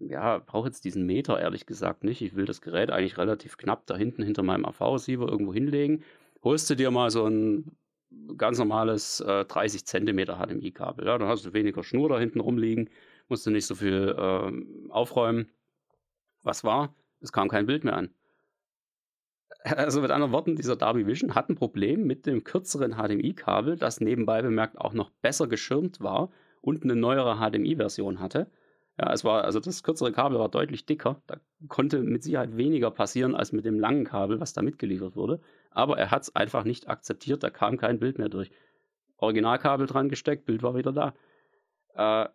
ja, 0.00 0.38
brauche 0.38 0.68
jetzt 0.68 0.82
diesen 0.86 1.04
Meter 1.04 1.38
ehrlich 1.38 1.66
gesagt 1.66 2.04
nicht. 2.04 2.22
Ich 2.22 2.34
will 2.34 2.46
das 2.46 2.62
Gerät 2.62 2.90
eigentlich 2.90 3.18
relativ 3.18 3.58
knapp 3.58 3.84
da 3.84 3.98
hinten 3.98 4.22
hinter 4.22 4.42
meinem 4.42 4.64
AV-Receiver 4.64 5.28
irgendwo 5.28 5.52
hinlegen. 5.52 6.02
Holst 6.42 6.70
du 6.70 6.74
dir 6.74 6.90
mal 6.90 7.10
so 7.10 7.26
ein 7.26 7.76
ganz 8.38 8.58
normales 8.58 9.20
äh, 9.20 9.44
30 9.44 9.84
Zentimeter 9.84 10.38
HDMI-Kabel. 10.38 11.06
Ja, 11.06 11.18
dann 11.18 11.28
hast 11.28 11.44
du 11.44 11.52
weniger 11.52 11.84
Schnur 11.84 12.08
da 12.08 12.18
hinten 12.18 12.40
rumliegen, 12.40 12.88
musst 13.28 13.44
du 13.44 13.50
nicht 13.50 13.66
so 13.66 13.74
viel 13.74 14.14
äh, 14.16 14.90
aufräumen. 14.90 15.50
Was 16.42 16.64
war? 16.64 16.94
Es 17.20 17.30
kam 17.30 17.50
kein 17.50 17.66
Bild 17.66 17.84
mehr 17.84 17.94
an. 17.94 18.08
Also 19.64 20.00
mit 20.00 20.10
anderen 20.10 20.32
Worten, 20.32 20.56
dieser 20.56 20.76
Darby 20.76 21.06
Vision 21.06 21.34
hat 21.34 21.50
ein 21.50 21.56
Problem 21.56 22.06
mit 22.06 22.24
dem 22.24 22.42
kürzeren 22.42 22.94
HDMI-Kabel, 22.94 23.76
das 23.76 24.00
nebenbei 24.00 24.40
bemerkt 24.40 24.78
auch 24.78 24.94
noch 24.94 25.10
besser 25.10 25.46
geschirmt 25.46 26.00
war 26.00 26.30
und 26.60 26.82
eine 26.82 26.96
neuere 26.96 27.36
HDMI-Version 27.36 28.20
hatte. 28.20 28.50
Ja, 28.98 29.12
es 29.12 29.24
war, 29.24 29.44
also 29.44 29.60
das 29.60 29.82
kürzere 29.82 30.12
Kabel 30.12 30.38
war 30.38 30.50
deutlich 30.50 30.84
dicker. 30.84 31.22
Da 31.26 31.40
konnte 31.68 32.00
mit 32.00 32.22
Sicherheit 32.22 32.56
weniger 32.56 32.90
passieren 32.90 33.34
als 33.34 33.52
mit 33.52 33.64
dem 33.64 33.78
langen 33.78 34.04
Kabel, 34.04 34.40
was 34.40 34.52
da 34.52 34.62
mitgeliefert 34.62 35.16
wurde. 35.16 35.40
Aber 35.70 35.96
er 35.98 36.10
hat 36.10 36.22
es 36.22 36.36
einfach 36.36 36.64
nicht 36.64 36.88
akzeptiert, 36.88 37.42
da 37.42 37.50
kam 37.50 37.78
kein 37.78 37.98
Bild 37.98 38.18
mehr 38.18 38.28
durch. 38.28 38.50
Originalkabel 39.16 39.86
dran 39.86 40.08
gesteckt, 40.08 40.44
Bild 40.44 40.62
war 40.62 40.74
wieder 40.74 40.92
da. 40.92 41.14
Äh, 41.94 42.28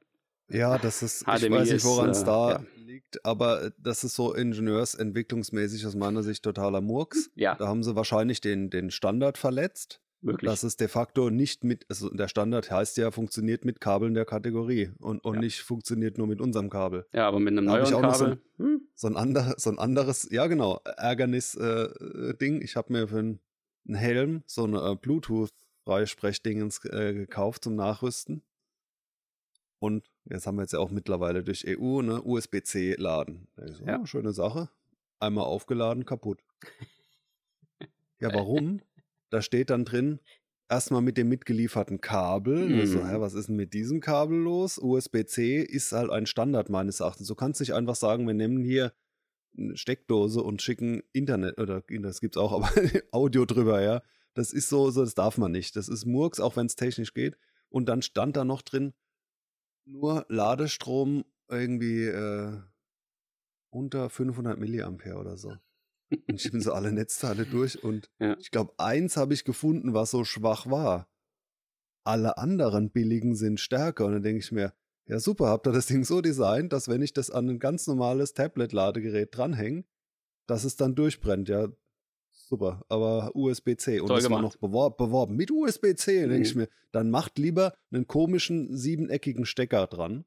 ja, 0.49 0.77
das 0.77 1.03
ist, 1.03 1.25
HDMI 1.25 1.45
ich 1.45 1.51
weiß 1.51 1.71
nicht, 1.71 1.85
woran 1.85 2.09
es 2.09 2.21
äh, 2.21 2.25
da 2.25 2.51
ja. 2.51 2.63
liegt, 2.77 3.25
aber 3.25 3.71
das 3.77 4.03
ist 4.03 4.15
so 4.15 4.33
ingenieursentwicklungsmäßig 4.33 5.85
aus 5.85 5.95
meiner 5.95 6.23
Sicht 6.23 6.43
totaler 6.43 6.81
Murks. 6.81 7.31
Ja. 7.35 7.55
Da 7.55 7.67
haben 7.67 7.83
sie 7.83 7.95
wahrscheinlich 7.95 8.41
den, 8.41 8.69
den 8.69 8.91
Standard 8.91 9.37
verletzt 9.37 10.01
möglich. 10.25 10.49
Dass 10.49 10.63
es 10.63 10.77
de 10.77 10.87
facto 10.87 11.29
nicht 11.29 11.63
mit, 11.63 11.85
also 11.89 12.09
der 12.09 12.27
Standard 12.27 12.69
heißt 12.69 12.97
ja, 12.97 13.11
funktioniert 13.11 13.63
mit 13.65 13.79
Kabeln 13.79 14.13
der 14.13 14.25
Kategorie 14.25 14.91
und, 14.99 15.23
und 15.23 15.35
ja. 15.35 15.41
nicht 15.41 15.61
funktioniert 15.61 16.17
nur 16.17 16.27
mit 16.27 16.41
unserem 16.41 16.69
Kabel. 16.69 17.05
Ja, 17.13 17.27
aber 17.27 17.39
mit 17.39 17.53
einem 17.53 17.65
neuen 17.65 17.85
Kabel. 17.85 18.39
So, 18.57 18.63
hm? 18.63 18.81
so, 18.95 19.07
ein 19.07 19.15
ander, 19.15 19.55
so 19.57 19.69
ein 19.69 19.79
anderes, 19.79 20.27
ja 20.31 20.47
genau, 20.47 20.81
Ärgernis-Ding. 20.97 22.61
Äh, 22.61 22.63
ich 22.63 22.75
habe 22.75 22.91
mir 22.91 23.07
für 23.07 23.19
einen 23.19 23.39
Helm 23.87 24.43
so 24.45 24.63
eine 24.63 24.79
äh, 24.79 24.95
Bluetooth-Freisprechdingens 24.95 26.83
äh, 26.85 27.13
gekauft 27.13 27.63
zum 27.63 27.75
Nachrüsten. 27.75 28.41
Und 29.79 30.09
jetzt 30.25 30.47
haben 30.47 30.55
wir 30.55 30.63
jetzt 30.63 30.73
ja 30.73 30.79
auch 30.79 30.89
mittlerweile 30.89 31.43
durch 31.43 31.65
EU 31.67 32.01
ne 32.01 32.21
USB-C 32.21 32.95
laden. 32.97 33.47
So, 33.57 33.85
ja. 33.85 34.05
Schöne 34.05 34.33
Sache. 34.33 34.69
Einmal 35.19 35.45
aufgeladen, 35.45 36.05
kaputt. 36.05 36.43
Ja, 38.21 38.33
warum? 38.33 38.79
Da 39.29 39.41
steht 39.41 39.69
dann 39.69 39.85
drin, 39.85 40.19
erstmal 40.69 41.01
mit 41.01 41.17
dem 41.17 41.29
mitgelieferten 41.29 42.01
Kabel. 42.01 42.69
Mhm. 42.69 42.85
So, 42.85 43.05
hä, 43.05 43.15
was 43.19 43.33
ist 43.33 43.49
denn 43.49 43.55
mit 43.55 43.73
diesem 43.73 43.99
Kabel 43.99 44.37
los? 44.37 44.77
USB-C 44.77 45.61
ist 45.61 45.91
halt 45.91 46.11
ein 46.11 46.25
Standard 46.25 46.69
meines 46.69 46.99
Erachtens. 46.99 47.27
Du 47.27 47.35
kannst 47.35 47.59
nicht 47.59 47.73
einfach 47.73 47.95
sagen, 47.95 48.27
wir 48.27 48.33
nehmen 48.33 48.63
hier 48.63 48.93
eine 49.57 49.77
Steckdose 49.77 50.41
und 50.41 50.61
schicken 50.61 51.01
Internet, 51.13 51.59
oder 51.59 51.81
das 51.81 52.19
gibt 52.19 52.35
es 52.35 52.41
auch, 52.41 52.51
aber 52.53 52.69
Audio 53.11 53.45
drüber, 53.45 53.81
ja. 53.81 54.01
Das 54.33 54.51
ist 54.51 54.67
so, 54.67 54.91
so, 54.91 55.01
das 55.01 55.15
darf 55.15 55.37
man 55.37 55.51
nicht. 55.51 55.75
Das 55.77 55.87
ist 55.87 56.05
Murks, 56.05 56.41
auch 56.41 56.57
wenn 56.57 56.65
es 56.65 56.75
technisch 56.75 57.13
geht. 57.13 57.37
Und 57.69 57.87
dann 57.87 58.01
stand 58.01 58.35
da 58.35 58.43
noch 58.43 58.61
drin, 58.61 58.93
nur 59.85 60.25
Ladestrom 60.29 61.23
irgendwie 61.49 62.05
äh, 62.05 62.57
unter 63.69 64.09
500 64.09 64.59
Milliampere 64.59 65.17
oder 65.17 65.37
so. 65.37 65.55
Und 66.27 66.35
ich 66.45 66.51
bin 66.51 66.61
so 66.61 66.73
alle 66.73 66.91
Netzteile 66.91 67.45
durch 67.45 67.83
und 67.83 68.09
ja. 68.19 68.35
ich 68.39 68.51
glaube, 68.51 68.73
eins 68.77 69.17
habe 69.17 69.33
ich 69.33 69.43
gefunden, 69.43 69.93
was 69.93 70.11
so 70.11 70.23
schwach 70.23 70.69
war. 70.69 71.07
Alle 72.03 72.37
anderen 72.37 72.91
billigen 72.91 73.35
sind 73.35 73.59
stärker. 73.59 74.05
Und 74.05 74.13
dann 74.13 74.23
denke 74.23 74.39
ich 74.39 74.51
mir, 74.51 74.73
ja 75.07 75.19
super, 75.19 75.47
habt 75.47 75.67
ihr 75.67 75.73
das 75.73 75.87
Ding 75.87 76.03
so 76.03 76.21
designt, 76.21 76.73
dass 76.73 76.87
wenn 76.87 77.01
ich 77.01 77.13
das 77.13 77.31
an 77.31 77.49
ein 77.49 77.59
ganz 77.59 77.87
normales 77.87 78.33
Tablet-Ladegerät 78.33 79.35
dranhänge, 79.35 79.85
dass 80.47 80.63
es 80.63 80.75
dann 80.75 80.95
durchbrennt. 80.95 81.49
Ja, 81.49 81.69
super. 82.31 82.83
Aber 82.89 83.31
USB-C. 83.35 83.99
Und 83.99 84.07
Toll 84.07 84.17
das 84.17 84.25
gemacht. 84.25 84.37
war 84.37 84.41
noch 84.41 84.55
beworben, 84.57 84.95
beworben 84.97 85.35
mit 85.35 85.51
USB-C. 85.51 86.25
Mhm. 86.25 86.29
denke 86.29 86.47
ich 86.47 86.55
mir, 86.55 86.69
dann 86.91 87.09
macht 87.09 87.37
lieber 87.37 87.73
einen 87.91 88.07
komischen 88.07 88.75
siebeneckigen 88.75 89.45
Stecker 89.45 89.87
dran. 89.87 90.25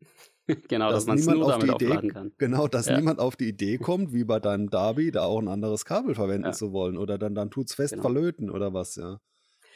genau, 0.68 0.90
dass, 0.90 1.06
dass 1.06 1.24
man 1.26 1.34
niemand 1.34 1.52
auf 1.52 1.58
die 1.78 1.84
Idee, 1.84 2.08
kann. 2.08 2.32
Genau, 2.38 2.68
dass 2.68 2.86
ja. 2.86 2.96
niemand 2.96 3.20
auf 3.20 3.36
die 3.36 3.48
Idee 3.48 3.78
kommt, 3.78 4.12
wie 4.12 4.24
bei 4.24 4.40
deinem 4.40 4.70
Darby, 4.70 5.10
da 5.10 5.22
auch 5.24 5.40
ein 5.40 5.48
anderes 5.48 5.84
Kabel 5.84 6.14
verwenden 6.14 6.46
ja. 6.46 6.52
zu 6.52 6.72
wollen. 6.72 6.96
Oder 6.96 7.18
dann, 7.18 7.34
dann 7.34 7.50
es 7.64 7.74
fest 7.74 7.94
genau. 7.94 8.02
verlöten 8.02 8.50
oder 8.50 8.72
was, 8.72 8.96
ja. 8.96 9.20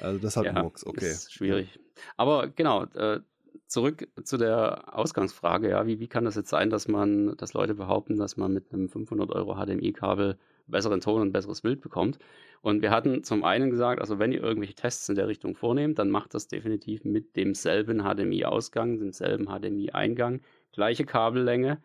Also 0.00 0.18
das 0.18 0.36
hat 0.36 0.46
ja, 0.46 0.60
Murks, 0.60 0.84
okay. 0.86 1.10
Ist 1.10 1.32
schwierig. 1.32 1.78
Aber 2.16 2.48
genau, 2.48 2.84
äh, 2.94 3.20
zurück 3.66 4.08
zu 4.24 4.36
der 4.36 4.96
Ausgangsfrage, 4.96 5.70
ja, 5.70 5.86
wie, 5.86 6.00
wie 6.00 6.08
kann 6.08 6.24
das 6.24 6.34
jetzt 6.34 6.50
sein, 6.50 6.70
dass 6.70 6.88
man, 6.88 7.36
dass 7.36 7.54
Leute 7.54 7.74
behaupten, 7.74 8.16
dass 8.16 8.36
man 8.36 8.52
mit 8.52 8.72
einem 8.72 8.88
500 8.88 9.30
Euro 9.30 9.54
HDMI-Kabel 9.54 10.38
besseren 10.66 11.00
Ton 11.00 11.22
und 11.22 11.32
besseres 11.32 11.62
Bild 11.62 11.80
bekommt? 11.80 12.18
Und 12.62 12.80
wir 12.80 12.90
hatten 12.90 13.24
zum 13.24 13.42
einen 13.42 13.70
gesagt, 13.70 14.00
also 14.00 14.18
wenn 14.20 14.30
ihr 14.30 14.42
irgendwelche 14.42 14.74
Tests 14.74 15.08
in 15.08 15.16
der 15.16 15.26
Richtung 15.26 15.56
vornehmt, 15.56 15.98
dann 15.98 16.10
macht 16.10 16.34
das 16.34 16.46
definitiv 16.46 17.04
mit 17.04 17.34
demselben 17.34 18.02
HDMI-Ausgang, 18.02 18.98
demselben 18.98 19.46
HDMI-Eingang, 19.46 20.42
gleiche 20.72 21.04
Kabellänge, 21.04 21.82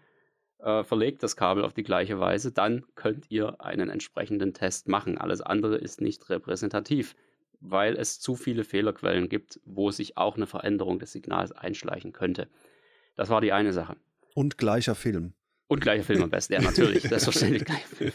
äh, 0.60 0.84
verlegt 0.84 1.24
das 1.24 1.36
Kabel 1.36 1.64
auf 1.64 1.74
die 1.74 1.84
gleiche 1.84 2.20
Weise, 2.20 2.52
dann 2.52 2.84
könnt 2.96 3.30
ihr 3.30 3.62
einen 3.62 3.90
entsprechenden 3.90 4.54
Test 4.54 4.88
machen. 4.88 5.18
Alles 5.18 5.42
andere 5.42 5.78
ist 5.78 6.02
nicht 6.02 6.30
repräsentativ, 6.30 7.16
weil 7.60 7.96
es 7.96 8.20
zu 8.20 8.36
viele 8.36 8.64
Fehlerquellen 8.64 9.30
gibt, 9.30 9.60
wo 9.66 9.92
sich 9.92 10.18
auch 10.18 10.36
eine 10.36 10.48
Veränderung 10.48 11.00
des 11.00 11.12
Signals 11.12 11.52
einschleichen 11.52 12.14
könnte. 12.14 12.48
Das 13.16 13.30
war 13.30 13.42
die 13.42 13.52
eine 13.52 13.74
Sache. 13.74 13.98
Und 14.34 14.58
gleicher 14.58 14.96
Film. 14.96 15.34
Und 15.70 15.82
gleicher 15.82 16.04
Film 16.04 16.24
am 16.24 16.30
besten, 16.30 16.54
ja, 16.54 16.62
natürlich, 16.62 17.04
selbstverständlich 17.10 17.66
gleicher 17.66 17.88
Film. 17.88 18.14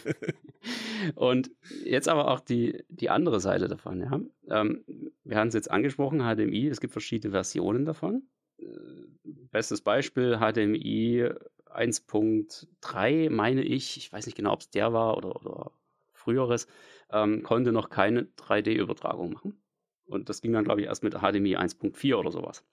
Und 1.15 1.51
jetzt 1.83 2.09
aber 2.09 2.31
auch 2.31 2.39
die, 2.39 2.83
die 2.89 3.09
andere 3.09 3.39
Seite 3.39 3.67
davon, 3.67 3.99
ja. 4.01 4.19
Ähm, 4.49 4.83
wir 5.23 5.37
haben 5.37 5.49
es 5.49 5.53
jetzt 5.53 5.69
angesprochen, 5.69 6.19
HDMI, 6.19 6.67
es 6.67 6.81
gibt 6.81 6.93
verschiedene 6.93 7.31
Versionen 7.31 7.85
davon. 7.85 8.23
Äh, 8.63 9.29
bestes 9.51 9.81
Beispiel, 9.81 10.37
HDMI 10.37 11.29
1.3, 11.73 13.29
meine 13.29 13.63
ich, 13.63 13.97
ich 13.97 14.11
weiß 14.11 14.25
nicht 14.25 14.35
genau, 14.35 14.53
ob 14.53 14.61
es 14.61 14.69
der 14.69 14.93
war 14.93 15.17
oder, 15.17 15.35
oder 15.35 15.71
früheres, 16.11 16.67
ähm, 17.11 17.43
konnte 17.43 17.71
noch 17.71 17.89
keine 17.89 18.23
3D-Übertragung 18.37 19.33
machen. 19.33 19.61
Und 20.05 20.29
das 20.29 20.41
ging 20.41 20.53
dann, 20.53 20.63
glaube 20.63 20.81
ich, 20.81 20.87
erst 20.87 21.03
mit 21.03 21.13
HDMI 21.13 21.57
1.4 21.57 22.15
oder 22.15 22.31
sowas. 22.31 22.63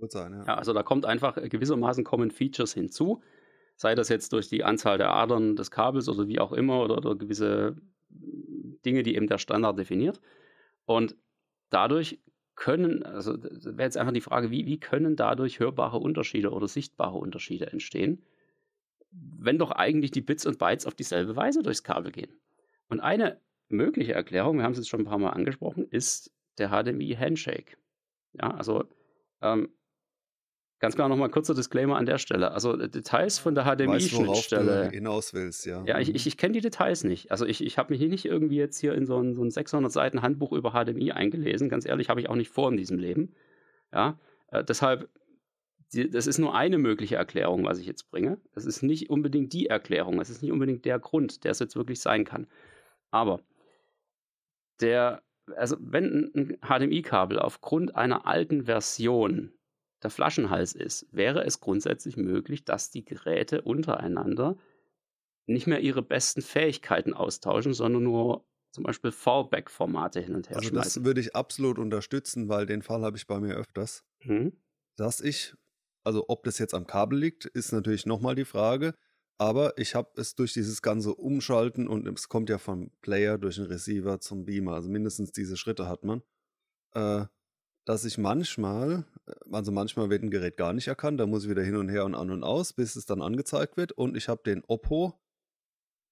Wird 0.00 0.12
sein, 0.12 0.32
ja. 0.32 0.44
ja. 0.44 0.54
Also 0.54 0.72
da 0.72 0.82
kommt 0.82 1.06
einfach 1.06 1.36
gewissermaßen 1.36 2.04
kommen 2.04 2.30
Features 2.30 2.72
hinzu, 2.72 3.22
sei 3.76 3.94
das 3.94 4.08
jetzt 4.08 4.32
durch 4.32 4.48
die 4.48 4.64
Anzahl 4.64 4.98
der 4.98 5.10
Adern 5.10 5.56
des 5.56 5.70
Kabels 5.70 6.08
oder 6.08 6.28
wie 6.28 6.40
auch 6.40 6.52
immer 6.52 6.82
oder, 6.82 6.98
oder 6.98 7.14
gewisse 7.16 7.76
Dinge, 8.08 9.02
die 9.02 9.16
eben 9.16 9.26
der 9.26 9.38
Standard 9.38 9.78
definiert. 9.78 10.20
Und 10.84 11.16
dadurch 11.70 12.20
können, 12.58 13.04
also 13.04 13.40
wäre 13.40 13.84
jetzt 13.84 13.96
einfach 13.96 14.12
die 14.12 14.20
Frage, 14.20 14.50
wie, 14.50 14.66
wie 14.66 14.80
können 14.80 15.14
dadurch 15.14 15.60
hörbare 15.60 15.98
Unterschiede 15.98 16.50
oder 16.50 16.66
sichtbare 16.66 17.16
Unterschiede 17.16 17.68
entstehen, 17.68 18.24
wenn 19.12 19.58
doch 19.58 19.70
eigentlich 19.70 20.10
die 20.10 20.20
Bits 20.20 20.44
und 20.44 20.58
Bytes 20.58 20.84
auf 20.84 20.96
dieselbe 20.96 21.36
Weise 21.36 21.62
durchs 21.62 21.84
Kabel 21.84 22.10
gehen. 22.10 22.40
Und 22.88 22.98
eine 22.98 23.40
mögliche 23.68 24.12
Erklärung, 24.12 24.56
wir 24.56 24.64
haben 24.64 24.72
es 24.72 24.78
jetzt 24.78 24.88
schon 24.88 25.02
ein 25.02 25.06
paar 25.06 25.18
Mal 25.18 25.30
angesprochen, 25.30 25.86
ist 25.88 26.32
der 26.58 26.70
HDMI 26.70 27.14
Handshake. 27.14 27.78
Ja, 28.32 28.50
also 28.50 28.84
ähm, 29.40 29.68
Ganz 30.80 30.94
klar 30.94 31.08
nochmal 31.08 31.28
kurzer 31.28 31.54
Disclaimer 31.54 31.96
an 31.96 32.06
der 32.06 32.18
Stelle. 32.18 32.52
Also 32.52 32.78
äh, 32.78 32.88
Details 32.88 33.38
von 33.38 33.54
der 33.56 33.64
HDMI-Schnittstelle. 33.64 34.90
hinaus 34.90 35.34
willst, 35.34 35.66
ja. 35.66 35.82
Ja, 35.84 35.98
ich, 35.98 36.08
mhm. 36.08 36.14
ich, 36.14 36.26
ich 36.28 36.36
kenne 36.36 36.52
die 36.52 36.60
Details 36.60 37.02
nicht. 37.02 37.32
Also 37.32 37.46
ich, 37.46 37.64
ich 37.64 37.78
habe 37.78 37.92
mich 37.92 38.00
hier 38.00 38.08
nicht 38.08 38.24
irgendwie 38.24 38.56
jetzt 38.56 38.78
hier 38.78 38.94
in 38.94 39.04
so 39.04 39.18
ein, 39.18 39.34
so 39.34 39.42
ein 39.42 39.50
600 39.50 39.90
Seiten 39.90 40.22
Handbuch 40.22 40.52
über 40.52 40.70
HDMI 40.70 41.12
eingelesen. 41.12 41.68
Ganz 41.68 41.84
ehrlich, 41.84 42.08
habe 42.08 42.20
ich 42.20 42.28
auch 42.28 42.36
nicht 42.36 42.50
vor 42.50 42.70
in 42.70 42.76
diesem 42.76 42.98
Leben. 42.98 43.34
Ja, 43.92 44.20
äh, 44.52 44.62
deshalb, 44.62 45.08
die, 45.92 46.08
das 46.08 46.28
ist 46.28 46.38
nur 46.38 46.54
eine 46.54 46.78
mögliche 46.78 47.16
Erklärung, 47.16 47.64
was 47.64 47.80
ich 47.80 47.86
jetzt 47.86 48.08
bringe. 48.10 48.38
Das 48.54 48.64
ist 48.64 48.82
nicht 48.82 49.10
unbedingt 49.10 49.52
die 49.52 49.66
Erklärung. 49.66 50.18
Das 50.18 50.30
ist 50.30 50.42
nicht 50.42 50.52
unbedingt 50.52 50.84
der 50.84 51.00
Grund, 51.00 51.42
der 51.42 51.50
es 51.50 51.58
jetzt 51.58 51.74
wirklich 51.74 51.98
sein 51.98 52.24
kann. 52.24 52.46
Aber 53.10 53.40
der, 54.80 55.22
also 55.56 55.76
wenn 55.80 56.30
ein 56.36 56.58
HDMI-Kabel 56.62 57.40
aufgrund 57.40 57.96
einer 57.96 58.28
alten 58.28 58.66
Version 58.66 59.52
der 60.02 60.10
Flaschenhals 60.10 60.74
ist, 60.74 61.06
wäre 61.10 61.44
es 61.44 61.60
grundsätzlich 61.60 62.16
möglich, 62.16 62.64
dass 62.64 62.90
die 62.90 63.04
Geräte 63.04 63.62
untereinander 63.62 64.56
nicht 65.46 65.66
mehr 65.66 65.80
ihre 65.80 66.02
besten 66.02 66.42
Fähigkeiten 66.42 67.14
austauschen, 67.14 67.72
sondern 67.72 68.02
nur 68.02 68.46
zum 68.70 68.84
Beispiel 68.84 69.10
Fallback-Formate 69.10 70.20
hin 70.20 70.34
und 70.34 70.50
her 70.50 70.58
Also 70.58 70.70
das 70.70 71.04
würde 71.04 71.20
ich 71.20 71.34
absolut 71.34 71.78
unterstützen, 71.78 72.48
weil 72.48 72.66
den 72.66 72.82
Fall 72.82 73.02
habe 73.02 73.16
ich 73.16 73.26
bei 73.26 73.40
mir 73.40 73.54
öfters, 73.54 74.04
mhm. 74.22 74.52
dass 74.96 75.20
ich, 75.20 75.54
also 76.04 76.26
ob 76.28 76.44
das 76.44 76.58
jetzt 76.58 76.74
am 76.74 76.86
Kabel 76.86 77.18
liegt, 77.18 77.46
ist 77.46 77.72
natürlich 77.72 78.06
nochmal 78.06 78.34
die 78.34 78.44
Frage, 78.44 78.94
aber 79.38 79.78
ich 79.78 79.94
habe 79.94 80.10
es 80.16 80.34
durch 80.34 80.52
dieses 80.52 80.82
ganze 80.82 81.14
Umschalten 81.14 81.88
und 81.88 82.06
es 82.08 82.28
kommt 82.28 82.50
ja 82.50 82.58
vom 82.58 82.90
Player 83.00 83.38
durch 83.38 83.56
den 83.56 83.66
Receiver 83.66 84.20
zum 84.20 84.44
Beamer, 84.44 84.74
also 84.74 84.90
mindestens 84.90 85.32
diese 85.32 85.56
Schritte 85.56 85.88
hat 85.88 86.04
man, 86.04 86.22
äh, 86.92 87.24
dass 87.84 88.04
ich 88.04 88.18
manchmal, 88.18 89.06
also 89.50 89.72
manchmal 89.72 90.10
wird 90.10 90.22
ein 90.22 90.30
Gerät 90.30 90.56
gar 90.56 90.72
nicht 90.72 90.88
erkannt, 90.88 91.20
da 91.20 91.26
muss 91.26 91.44
ich 91.44 91.50
wieder 91.50 91.62
hin 91.62 91.76
und 91.76 91.88
her 91.88 92.04
und 92.04 92.14
an 92.14 92.30
und 92.30 92.44
aus, 92.44 92.72
bis 92.72 92.96
es 92.96 93.06
dann 93.06 93.22
angezeigt 93.22 93.76
wird. 93.76 93.92
Und 93.92 94.16
ich 94.16 94.28
habe 94.28 94.42
den 94.44 94.64
Oppo 94.66 95.18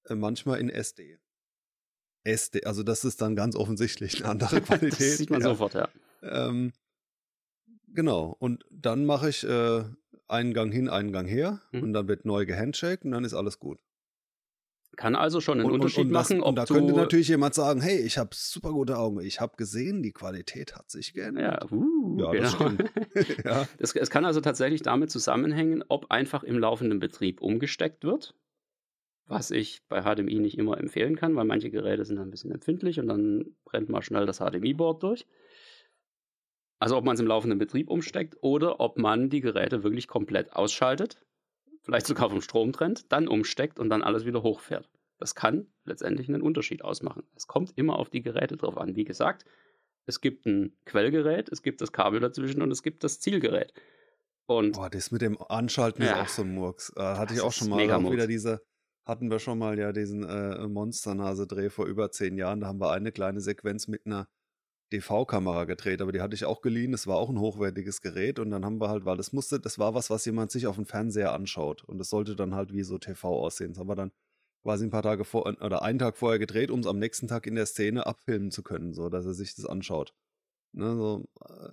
äh, 0.05 0.15
manchmal 0.15 0.59
in 0.59 0.69
SD. 0.69 1.19
SD, 2.23 2.63
also 2.65 2.83
das 2.83 3.05
ist 3.05 3.21
dann 3.21 3.35
ganz 3.35 3.55
offensichtlich 3.55 4.17
eine 4.17 4.31
andere 4.31 4.61
Qualität. 4.61 4.99
das 4.99 5.17
sieht 5.17 5.29
man 5.29 5.41
ja. 5.41 5.47
sofort, 5.47 5.73
ja. 5.73 5.89
Ähm, 6.21 6.73
genau, 7.87 8.35
und 8.39 8.65
dann 8.69 9.05
mache 9.05 9.29
ich 9.29 9.43
äh, 9.43 9.83
einen 10.27 10.53
Gang 10.53 10.73
hin, 10.73 10.89
einen 10.89 11.11
Gang 11.11 11.27
her 11.27 11.61
mhm. 11.71 11.83
und 11.83 11.93
dann 11.93 12.07
wird 12.07 12.25
neu 12.25 12.45
gehandshakt 12.45 13.05
und 13.05 13.11
dann 13.11 13.23
ist 13.23 13.33
alles 13.33 13.59
gut. 13.59 13.79
Kann 14.97 15.15
also 15.15 15.41
schon 15.41 15.59
einen 15.59 15.67
und, 15.67 15.75
Unterschied 15.75 15.99
und, 15.99 16.07
und 16.07 16.13
machen. 16.13 16.41
Was, 16.41 16.47
und 16.47 16.55
da 16.55 16.65
könnte 16.65 16.93
natürlich 16.93 17.27
jemand 17.27 17.53
sagen, 17.53 17.81
hey, 17.81 17.99
ich 17.99 18.17
habe 18.17 18.31
super 18.33 18.71
gute 18.71 18.97
Augen. 18.97 19.21
Ich 19.21 19.39
habe 19.39 19.55
gesehen, 19.55 20.01
die 20.01 20.11
Qualität 20.11 20.75
hat 20.75 20.89
sich 20.89 21.13
geändert. 21.13 21.67
Ja, 21.69 21.77
uh, 21.77 22.17
ja 22.19 22.41
das 22.41 22.57
genau. 22.57 22.71
stimmt. 22.71 22.91
ja. 23.45 23.67
Das, 23.77 23.95
es 23.95 24.09
kann 24.09 24.25
also 24.25 24.41
tatsächlich 24.41 24.81
damit 24.81 25.11
zusammenhängen, 25.11 25.83
ob 25.87 26.09
einfach 26.09 26.43
im 26.43 26.57
laufenden 26.57 26.97
Betrieb 26.97 27.41
umgesteckt 27.41 28.03
wird, 28.03 28.33
was 29.27 29.51
ich 29.51 29.83
bei 29.87 30.01
HDMI 30.01 30.39
nicht 30.39 30.57
immer 30.57 30.79
empfehlen 30.79 31.15
kann, 31.15 31.35
weil 31.35 31.45
manche 31.45 31.69
Geräte 31.69 32.03
sind 32.03 32.17
ein 32.17 32.31
bisschen 32.31 32.51
empfindlich 32.51 32.99
und 32.99 33.07
dann 33.07 33.55
brennt 33.65 33.89
mal 33.89 34.01
schnell 34.01 34.25
das 34.25 34.39
HDMI-Board 34.39 35.03
durch. 35.03 35.27
Also 36.79 36.97
ob 36.97 37.05
man 37.05 37.13
es 37.13 37.19
im 37.19 37.27
laufenden 37.27 37.59
Betrieb 37.59 37.87
umsteckt 37.87 38.37
oder 38.41 38.79
ob 38.79 38.97
man 38.97 39.29
die 39.29 39.41
Geräte 39.41 39.83
wirklich 39.83 40.07
komplett 40.07 40.53
ausschaltet, 40.53 41.19
vielleicht 41.87 42.05
sogar 42.05 42.29
vom 42.29 42.41
Strom 42.41 42.73
trennt, 42.73 43.11
dann 43.13 43.29
umsteckt 43.29 43.79
und 43.79 43.89
dann 43.89 44.03
alles 44.03 44.25
wieder 44.25 44.43
hochfährt. 44.43 44.89
Das 45.19 45.35
kann 45.35 45.67
letztendlich 45.85 46.27
einen 46.27 46.41
Unterschied 46.41 46.83
ausmachen. 46.83 47.23
Es 47.33 47.47
kommt 47.47 47.71
immer 47.77 47.97
auf 47.97 48.09
die 48.09 48.21
Geräte 48.21 48.57
drauf 48.57 48.77
an. 48.77 48.97
Wie 48.97 49.05
gesagt, 49.05 49.45
es 50.05 50.19
gibt 50.19 50.45
ein 50.45 50.75
Quellgerät, 50.85 51.49
es 51.49 51.63
gibt 51.63 51.79
das 51.79 51.93
Kabel 51.93 52.19
dazwischen 52.19 52.61
und 52.61 52.71
es 52.71 52.83
gibt 52.83 53.05
das 53.05 53.21
Zielgerät. 53.21 53.73
Und 54.47 54.73
Boah, 54.73 54.89
das 54.89 55.11
mit 55.11 55.21
dem 55.21 55.41
Anschalten 55.41 56.03
ja, 56.03 56.15
ist 56.15 56.19
auch 56.19 56.27
so 56.27 56.41
ein 56.41 56.53
Murks. 56.53 56.91
Äh, 56.97 57.01
hatte 57.01 57.33
ich 57.33 57.41
auch 57.41 57.53
schon 57.53 57.69
mal 57.69 57.89
auch 57.89 58.11
wieder 58.11 58.27
diese, 58.27 58.61
hatten 59.05 59.31
wir 59.31 59.39
schon 59.39 59.57
mal 59.57 59.79
ja 59.79 59.93
diesen 59.93 60.23
äh, 60.23 60.67
Monsternase-Dreh 60.67 61.69
vor 61.69 61.85
über 61.85 62.11
zehn 62.11 62.37
Jahren. 62.37 62.59
Da 62.59 62.67
haben 62.67 62.81
wir 62.81 62.91
eine 62.91 63.13
kleine 63.13 63.39
Sequenz 63.39 63.87
mit 63.87 64.05
einer 64.05 64.27
DV-Kamera 64.93 65.65
gedreht, 65.65 66.01
aber 66.01 66.11
die 66.11 66.21
hatte 66.21 66.35
ich 66.35 66.45
auch 66.45 66.61
geliehen. 66.61 66.91
Das 66.91 67.07
war 67.07 67.17
auch 67.17 67.29
ein 67.29 67.39
hochwertiges 67.39 68.01
Gerät 68.01 68.39
und 68.39 68.51
dann 68.51 68.65
haben 68.65 68.79
wir 68.79 68.89
halt, 68.89 69.05
weil 69.05 69.17
das 69.17 69.33
musste, 69.33 69.59
das 69.59 69.79
war 69.79 69.93
was, 69.93 70.09
was 70.09 70.25
jemand 70.25 70.51
sich 70.51 70.67
auf 70.67 70.75
dem 70.75 70.85
Fernseher 70.85 71.33
anschaut 71.33 71.83
und 71.83 71.97
das 71.97 72.09
sollte 72.09 72.35
dann 72.35 72.55
halt 72.55 72.73
wie 72.73 72.83
so 72.83 72.97
TV 72.97 73.27
aussehen. 73.27 73.71
Das 73.71 73.79
haben 73.79 73.89
wir 73.89 73.95
dann 73.95 74.11
quasi 74.63 74.85
ein 74.85 74.89
paar 74.89 75.03
Tage 75.03 75.25
vor 75.25 75.45
oder 75.45 75.81
einen 75.81 75.99
Tag 75.99 76.17
vorher 76.17 76.39
gedreht, 76.39 76.71
um 76.71 76.79
es 76.79 76.87
am 76.87 76.99
nächsten 76.99 77.27
Tag 77.27 77.47
in 77.47 77.55
der 77.55 77.65
Szene 77.65 78.05
abfilmen 78.05 78.51
zu 78.51 78.63
können, 78.63 78.93
so 78.93 79.09
dass 79.09 79.25
er 79.25 79.33
sich 79.33 79.55
das 79.55 79.65
anschaut. 79.65 80.13
Ne, 80.73 80.95
so, 80.95 81.25
äh, 81.41 81.69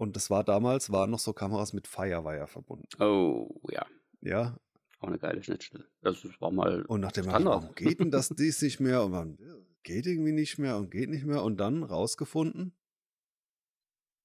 und 0.00 0.16
das 0.16 0.30
war 0.30 0.44
damals, 0.44 0.90
waren 0.90 1.10
noch 1.10 1.18
so 1.18 1.32
Kameras 1.32 1.72
mit 1.72 1.86
Firewire 1.86 2.46
verbunden. 2.46 2.88
Oh, 3.00 3.48
ja. 3.70 3.86
Ja. 4.22 4.56
Auch 4.98 5.08
eine 5.08 5.18
geile 5.18 5.42
Schnittstelle. 5.42 5.86
Das 6.00 6.24
war 6.40 6.50
mal. 6.50 6.82
Und 6.86 7.00
nachdem 7.00 7.26
man, 7.26 7.44
warum 7.44 7.74
geht 7.74 8.00
denn 8.00 8.10
das 8.10 8.30
dies 8.30 8.62
nicht 8.62 8.80
mehr? 8.80 9.04
Und 9.04 9.10
man 9.12 9.38
geht 9.82 10.06
irgendwie 10.06 10.32
nicht 10.32 10.58
mehr 10.58 10.76
und 10.76 10.90
geht 10.90 11.10
nicht 11.10 11.24
mehr. 11.24 11.42
Und 11.42 11.58
dann 11.58 11.82
rausgefunden, 11.82 12.74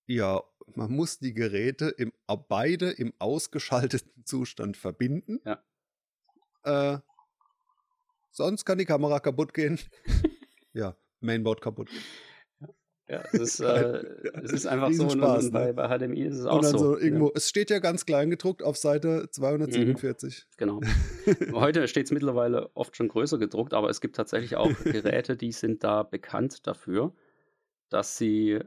ja, 0.07 0.43
man 0.75 0.91
muss 0.91 1.19
die 1.19 1.33
Geräte 1.33 1.89
im, 1.89 2.13
beide 2.47 2.91
im 2.91 3.13
ausgeschalteten 3.19 4.11
Zustand 4.25 4.77
verbinden. 4.77 5.39
Ja. 5.45 5.63
Äh, 6.63 6.99
sonst 8.31 8.65
kann 8.65 8.77
die 8.77 8.85
Kamera 8.85 9.19
kaputt 9.19 9.53
gehen. 9.53 9.79
ja, 10.73 10.95
Mainboard 11.19 11.61
kaputt 11.61 11.89
gehen. 11.89 12.03
Ja, 13.07 13.23
es 13.31 13.33
ist, 13.33 13.59
äh, 13.61 14.03
es 14.43 14.51
ist 14.51 14.65
einfach 14.65 14.91
so. 14.91 15.09
Spaß, 15.09 15.45
und, 15.45 15.51
bei, 15.51 15.67
ne? 15.67 15.73
bei, 15.73 15.87
HDMI 15.87 16.23
ist 16.23 16.39
es 16.39 16.45
auch 16.45 16.63
so. 16.63 16.77
so 16.77 16.97
irgendwo, 16.97 17.27
ja. 17.27 17.33
es 17.35 17.49
steht 17.49 17.69
ja 17.69 17.79
ganz 17.79 18.05
klein 18.05 18.29
gedruckt 18.29 18.63
auf 18.63 18.77
Seite 18.77 19.29
247. 19.29 20.45
Mhm, 20.47 20.53
genau. 20.57 20.81
Heute 21.53 21.87
steht 21.87 22.05
es 22.05 22.11
mittlerweile 22.11 22.69
oft 22.75 22.95
schon 22.95 23.07
größer 23.07 23.37
gedruckt, 23.37 23.73
aber 23.73 23.89
es 23.89 24.01
gibt 24.01 24.15
tatsächlich 24.15 24.55
auch 24.55 24.69
Geräte, 24.83 25.37
die 25.37 25.51
sind 25.51 25.83
da 25.83 26.03
bekannt 26.03 26.65
dafür, 26.65 27.13
dass 27.89 28.17
sie 28.17 28.59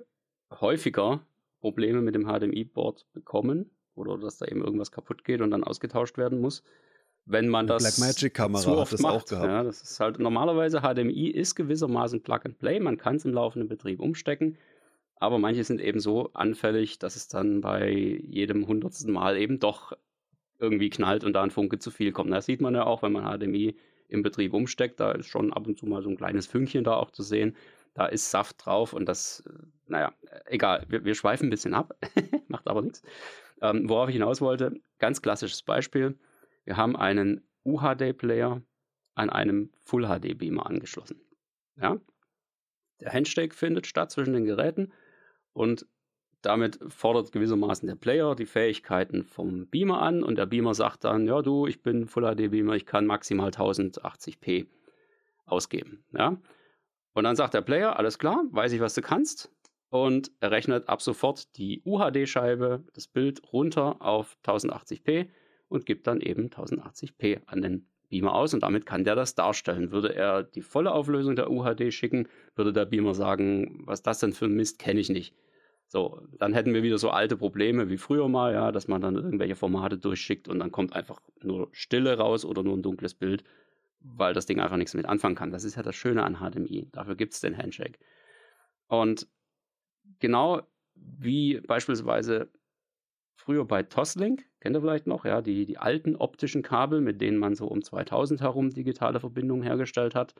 häufiger 0.50 1.26
Probleme 1.60 2.00
mit 2.00 2.14
dem 2.14 2.26
HDMI-Board 2.26 3.06
bekommen 3.12 3.70
oder 3.94 4.16
dass 4.16 4.38
da 4.38 4.46
eben 4.46 4.62
irgendwas 4.62 4.92
kaputt 4.92 5.24
geht 5.24 5.40
und 5.40 5.50
dann 5.50 5.64
ausgetauscht 5.64 6.16
werden 6.16 6.40
muss 6.40 6.62
wenn 7.28 7.48
man 7.48 7.66
das 7.66 7.82
Blackmagic-Kamera 7.82 8.62
zu 8.62 8.70
oft 8.70 8.80
hat 8.80 8.92
das 8.94 9.00
macht. 9.00 9.14
auch 9.14 9.24
gehabt. 9.26 9.46
Ja, 9.46 9.62
das 9.62 9.82
ist 9.82 10.00
halt 10.00 10.18
normalerweise 10.18 10.80
HDMI 10.80 11.28
ist 11.28 11.54
gewissermaßen 11.54 12.22
Plug 12.22 12.40
and 12.44 12.58
Play. 12.58 12.80
Man 12.80 12.96
kann 12.96 13.16
es 13.16 13.24
im 13.24 13.34
laufenden 13.34 13.68
Betrieb 13.68 14.00
umstecken, 14.00 14.56
aber 15.16 15.38
manche 15.38 15.62
sind 15.62 15.80
eben 15.80 16.00
so 16.00 16.30
anfällig, 16.32 16.98
dass 16.98 17.16
es 17.16 17.28
dann 17.28 17.60
bei 17.60 17.90
jedem 17.90 18.66
hundertsten 18.66 19.12
Mal 19.12 19.36
eben 19.36 19.60
doch 19.60 19.92
irgendwie 20.58 20.90
knallt 20.90 21.22
und 21.22 21.34
da 21.34 21.42
ein 21.42 21.50
Funke 21.50 21.78
zu 21.78 21.90
viel 21.90 22.12
kommt. 22.12 22.32
Das 22.32 22.46
sieht 22.46 22.62
man 22.62 22.74
ja 22.74 22.84
auch, 22.84 23.02
wenn 23.02 23.12
man 23.12 23.24
HDMI 23.24 23.76
im 24.08 24.22
Betrieb 24.22 24.54
umsteckt. 24.54 24.98
Da 24.98 25.12
ist 25.12 25.26
schon 25.26 25.52
ab 25.52 25.66
und 25.66 25.78
zu 25.78 25.86
mal 25.86 26.02
so 26.02 26.08
ein 26.08 26.16
kleines 26.16 26.46
Fünkchen 26.46 26.82
da 26.82 26.94
auch 26.94 27.10
zu 27.10 27.22
sehen. 27.22 27.54
Da 27.92 28.06
ist 28.06 28.30
Saft 28.30 28.64
drauf 28.64 28.94
und 28.94 29.06
das, 29.06 29.42
naja, 29.86 30.12
egal. 30.46 30.86
Wir, 30.88 31.04
wir 31.04 31.14
schweifen 31.14 31.48
ein 31.48 31.50
bisschen 31.50 31.74
ab, 31.74 31.94
macht 32.48 32.66
aber 32.68 32.82
nichts. 32.82 33.02
Ähm, 33.60 33.88
worauf 33.88 34.08
ich 34.08 34.14
hinaus 34.14 34.40
wollte, 34.40 34.80
ganz 34.98 35.20
klassisches 35.20 35.62
Beispiel 35.62 36.16
wir 36.68 36.76
haben 36.76 36.96
einen 36.96 37.48
UHD-Player 37.64 38.60
an 39.14 39.30
einem 39.30 39.70
Full-HD-Beamer 39.84 40.66
angeschlossen. 40.66 41.18
Ja? 41.80 41.98
Der 43.00 43.10
Handshake 43.10 43.54
findet 43.54 43.86
statt 43.86 44.10
zwischen 44.10 44.34
den 44.34 44.44
Geräten 44.44 44.92
und 45.54 45.86
damit 46.42 46.78
fordert 46.88 47.32
gewissermaßen 47.32 47.86
der 47.86 47.94
Player 47.94 48.34
die 48.34 48.44
Fähigkeiten 48.44 49.24
vom 49.24 49.66
Beamer 49.68 50.02
an 50.02 50.22
und 50.22 50.36
der 50.36 50.44
Beamer 50.44 50.74
sagt 50.74 51.04
dann, 51.04 51.26
ja 51.26 51.40
du, 51.40 51.66
ich 51.66 51.82
bin 51.82 52.06
Full 52.06 52.24
HD 52.24 52.50
Beamer, 52.50 52.74
ich 52.74 52.84
kann 52.84 53.06
maximal 53.06 53.48
1080p 53.48 54.66
ausgeben. 55.46 56.04
Ja? 56.12 56.36
Und 57.14 57.24
dann 57.24 57.34
sagt 57.34 57.54
der 57.54 57.62
Player, 57.62 57.96
alles 57.96 58.18
klar, 58.18 58.44
weiß 58.50 58.72
ich, 58.72 58.80
was 58.80 58.92
du 58.92 59.00
kannst. 59.00 59.50
Und 59.88 60.32
er 60.40 60.50
rechnet 60.50 60.86
ab 60.90 61.00
sofort 61.00 61.56
die 61.56 61.80
UHD-Scheibe, 61.86 62.84
das 62.92 63.08
Bild 63.08 63.54
runter 63.54 64.02
auf 64.02 64.36
1080p 64.44 65.30
und 65.68 65.86
gibt 65.86 66.06
dann 66.06 66.20
eben 66.20 66.48
1080p 66.48 67.42
an 67.46 67.62
den 67.62 67.86
Beamer 68.08 68.34
aus 68.34 68.54
und 68.54 68.62
damit 68.62 68.86
kann 68.86 69.04
der 69.04 69.14
das 69.14 69.34
darstellen. 69.34 69.90
Würde 69.90 70.14
er 70.14 70.42
die 70.42 70.62
volle 70.62 70.92
Auflösung 70.92 71.36
der 71.36 71.50
UHD 71.50 71.92
schicken, 71.92 72.28
würde 72.54 72.72
der 72.72 72.86
Beamer 72.86 73.14
sagen, 73.14 73.82
was 73.84 74.02
das 74.02 74.18
denn 74.20 74.32
für 74.32 74.46
ein 74.46 74.54
Mist, 74.54 74.78
kenne 74.78 75.00
ich 75.00 75.10
nicht. 75.10 75.34
So, 75.86 76.20
dann 76.38 76.52
hätten 76.52 76.74
wir 76.74 76.82
wieder 76.82 76.98
so 76.98 77.10
alte 77.10 77.36
Probleme 77.36 77.88
wie 77.88 77.96
früher 77.96 78.28
mal, 78.28 78.52
ja, 78.52 78.72
dass 78.72 78.88
man 78.88 79.00
dann 79.00 79.16
irgendwelche 79.16 79.56
Formate 79.56 79.96
durchschickt 79.96 80.46
und 80.48 80.58
dann 80.58 80.70
kommt 80.70 80.94
einfach 80.94 81.20
nur 81.42 81.68
Stille 81.72 82.16
raus 82.18 82.44
oder 82.44 82.62
nur 82.62 82.76
ein 82.76 82.82
dunkles 82.82 83.14
Bild, 83.14 83.42
weil 84.00 84.34
das 84.34 84.44
Ding 84.44 84.60
einfach 84.60 84.76
nichts 84.76 84.94
mit 84.94 85.06
anfangen 85.06 85.34
kann. 85.34 85.50
Das 85.50 85.64
ist 85.64 85.76
ja 85.76 85.82
das 85.82 85.96
Schöne 85.96 86.24
an 86.24 86.36
HDMI. 86.36 86.88
Dafür 86.92 87.16
gibt 87.16 87.32
es 87.32 87.40
den 87.40 87.56
Handshake. 87.56 87.98
Und 88.86 89.28
genau 90.18 90.62
wie 90.94 91.60
beispielsweise 91.60 92.50
früher 93.38 93.64
bei 93.64 93.84
Toslink, 93.84 94.44
kennt 94.60 94.76
ihr 94.76 94.80
vielleicht 94.80 95.06
noch, 95.06 95.24
ja, 95.24 95.40
die, 95.40 95.64
die 95.64 95.78
alten 95.78 96.16
optischen 96.16 96.62
Kabel, 96.62 97.00
mit 97.00 97.20
denen 97.20 97.38
man 97.38 97.54
so 97.54 97.66
um 97.66 97.82
2000 97.82 98.40
herum 98.40 98.70
digitale 98.70 99.20
Verbindungen 99.20 99.62
hergestellt 99.62 100.14
hat, 100.14 100.34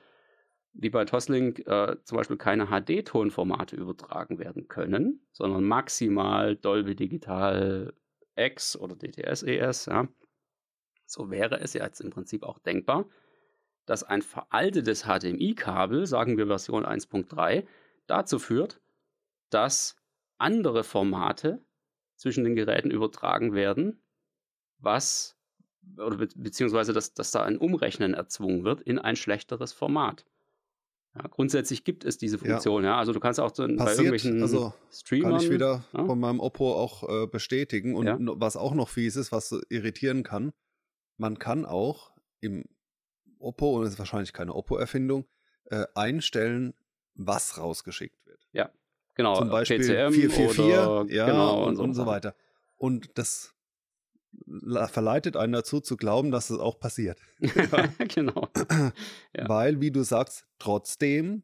die 0.73 0.91
bei 0.91 1.05
Toslink 1.05 1.61
äh, 1.67 1.97
zum 2.05 2.19
Beispiel 2.19 2.37
keine 2.37 2.67
HD-Tonformate 2.67 3.77
übertragen 3.77 4.39
werden 4.39 4.69
können, 4.69 5.27
sondern 5.33 5.65
maximal 5.65 6.57
Dolby 6.57 6.97
Digital 6.97 7.95
X 8.37 8.77
oder 8.77 8.97
DTS-ES, 8.97 9.87
ja. 9.87 10.09
So 11.07 11.31
wäre 11.31 11.61
es 11.61 11.73
ja 11.73 11.85
jetzt 11.85 12.01
im 12.01 12.11
Prinzip 12.11 12.43
auch 12.43 12.59
denkbar, 12.59 13.07
dass 13.87 14.03
ein 14.03 14.23
veraltetes 14.23 15.05
HDMI-Kabel, 15.05 16.07
sagen 16.07 16.37
wir 16.37 16.49
Version 16.49 16.85
1.3, 16.85 17.65
dazu 18.07 18.39
führt, 18.39 18.81
dass 19.51 19.97
andere 20.37 20.85
Formate 20.85 21.63
zwischen 22.19 22.45
den 22.45 22.55
Geräten 22.55 22.91
übertragen 22.91 23.55
werden, 23.55 24.03
was 24.79 25.37
oder 25.97 26.19
be 26.19 26.29
beziehungsweise 26.35 26.93
dass, 26.93 27.14
dass 27.14 27.31
da 27.31 27.43
ein 27.43 27.57
Umrechnen 27.57 28.12
erzwungen 28.12 28.64
wird 28.64 28.83
in 28.83 28.99
ein 28.99 29.16
schlechteres 29.16 29.73
Format. 29.73 30.27
Ja, 31.14 31.23
grundsätzlich 31.29 31.85
gibt 31.85 32.05
es 32.05 32.19
diese 32.19 32.39
Funktion, 32.39 32.85
ja. 32.85 32.91
ja. 32.91 32.99
Also 32.99 33.12
du 33.12 33.21
kannst 33.21 33.41
auch 33.41 33.55
so 33.55 33.62
Passiert, 33.62 33.79
bei 33.79 33.93
irgendwelchen 33.93 34.43
also 34.43 34.75
Streamern. 34.93 35.33
Kann 35.33 35.41
ich 35.41 35.51
wieder 35.51 35.85
ja? 35.95 36.05
von 36.05 36.21
meinem 36.21 36.39
Oppo 36.39 36.75
auch 36.75 37.09
äh, 37.09 37.27
bestätigen. 37.27 37.97
Und 37.97 38.07
Ja. 38.07 38.19
was 38.21 38.57
auch 38.57 38.75
noch 38.75 38.89
fies 38.91 39.16
ist, 39.16 39.33
was 39.33 39.59
irritieren 39.71 40.23
kann, 40.23 40.53
man 41.16 41.39
kann 41.39 41.64
auch 41.64 42.12
im 42.41 42.64
Oppo, 43.39 43.77
und 43.77 43.85
das 43.85 43.95
ist 43.95 43.99
wahrscheinlich 43.99 44.33
keine 44.33 44.55
Oppo-Erfindung, 44.55 45.27
äh, 45.64 45.87
einstellen, 45.95 46.75
was 47.14 47.59
rausgeschickt 47.59 48.25
wird. 48.27 48.47
Genau, 49.19 49.37
Zum 49.37 49.51
Beispiel 49.51 49.79
PCM 49.79 50.12
444 50.12 50.64
oder, 50.64 51.07
ja, 51.12 51.27
genau, 51.27 51.66
und, 51.66 51.77
und 51.77 51.93
so 51.93 52.07
weiter. 52.07 52.37
Und 52.77 53.19
das 53.19 53.53
verleitet 54.93 55.37
einen 55.37 55.55
dazu 55.55 55.81
zu 55.81 55.97
glauben, 55.97 56.31
dass 56.31 56.51
es 56.51 56.61
auch 56.61 56.79
passiert. 56.79 57.19
genau. 58.14 58.49
Ja. 59.37 59.49
Weil, 59.49 59.81
wie 59.81 59.91
du 59.91 60.05
sagst, 60.05 60.47
trotzdem 60.61 61.43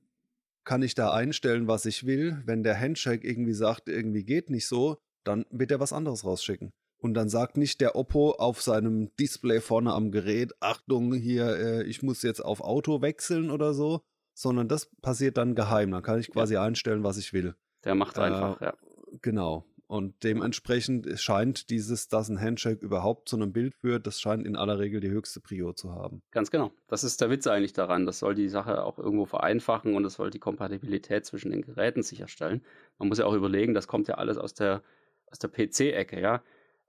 kann 0.62 0.82
ich 0.82 0.94
da 0.94 1.12
einstellen, 1.12 1.66
was 1.66 1.84
ich 1.84 2.06
will. 2.06 2.40
Wenn 2.46 2.62
der 2.62 2.80
Handshake 2.80 3.26
irgendwie 3.26 3.54
sagt, 3.54 3.88
irgendwie 3.88 4.22
geht 4.22 4.50
nicht 4.50 4.68
so, 4.68 4.98
dann 5.24 5.44
wird 5.50 5.72
er 5.72 5.80
was 5.80 5.92
anderes 5.92 6.24
rausschicken. 6.24 6.72
Und 6.98 7.14
dann 7.14 7.28
sagt 7.28 7.56
nicht 7.56 7.80
der 7.80 7.96
Oppo 7.96 8.36
auf 8.38 8.62
seinem 8.62 9.10
Display 9.16 9.60
vorne 9.60 9.92
am 9.92 10.12
Gerät, 10.12 10.52
Achtung, 10.60 11.12
hier, 11.12 11.56
äh, 11.56 11.82
ich 11.82 12.04
muss 12.04 12.22
jetzt 12.22 12.40
auf 12.40 12.60
Auto 12.60 13.02
wechseln 13.02 13.50
oder 13.50 13.74
so, 13.74 14.00
sondern 14.32 14.68
das 14.68 14.86
passiert 15.02 15.38
dann 15.38 15.56
geheim. 15.56 15.90
Dann 15.90 16.04
kann 16.04 16.20
ich 16.20 16.30
quasi 16.30 16.56
einstellen, 16.56 17.02
was 17.02 17.16
ich 17.16 17.32
will. 17.32 17.56
Der 17.84 17.94
macht 17.94 18.18
Äh, 18.18 18.22
einfach, 18.22 18.60
ja. 18.60 18.74
Genau. 19.22 19.64
Und 19.86 20.24
dementsprechend 20.24 21.06
scheint 21.20 21.68
dieses, 21.70 22.08
dass 22.08 22.28
ein 22.28 22.40
Handshake 22.40 22.84
überhaupt 22.84 23.28
zu 23.28 23.36
einem 23.36 23.52
Bild 23.52 23.74
führt, 23.74 24.06
das 24.06 24.18
scheint 24.18 24.46
in 24.46 24.56
aller 24.56 24.78
Regel 24.78 25.00
die 25.00 25.10
höchste 25.10 25.40
Prio 25.40 25.72
zu 25.74 25.92
haben. 25.92 26.22
Ganz 26.30 26.50
genau. 26.50 26.72
Das 26.88 27.04
ist 27.04 27.20
der 27.20 27.30
Witz 27.30 27.46
eigentlich 27.46 27.74
daran. 27.74 28.06
Das 28.06 28.18
soll 28.18 28.34
die 28.34 28.48
Sache 28.48 28.82
auch 28.82 28.98
irgendwo 28.98 29.26
vereinfachen 29.26 29.94
und 29.94 30.02
das 30.02 30.14
soll 30.14 30.30
die 30.30 30.38
Kompatibilität 30.38 31.26
zwischen 31.26 31.50
den 31.50 31.62
Geräten 31.62 32.02
sicherstellen. 32.02 32.62
Man 32.98 33.08
muss 33.08 33.18
ja 33.18 33.26
auch 33.26 33.34
überlegen, 33.34 33.74
das 33.74 33.86
kommt 33.86 34.08
ja 34.08 34.14
alles 34.14 34.38
aus 34.38 34.54
der, 34.54 34.82
aus 35.30 35.38
der 35.38 35.50
PC-Ecke, 35.50 36.20
ja. 36.20 36.42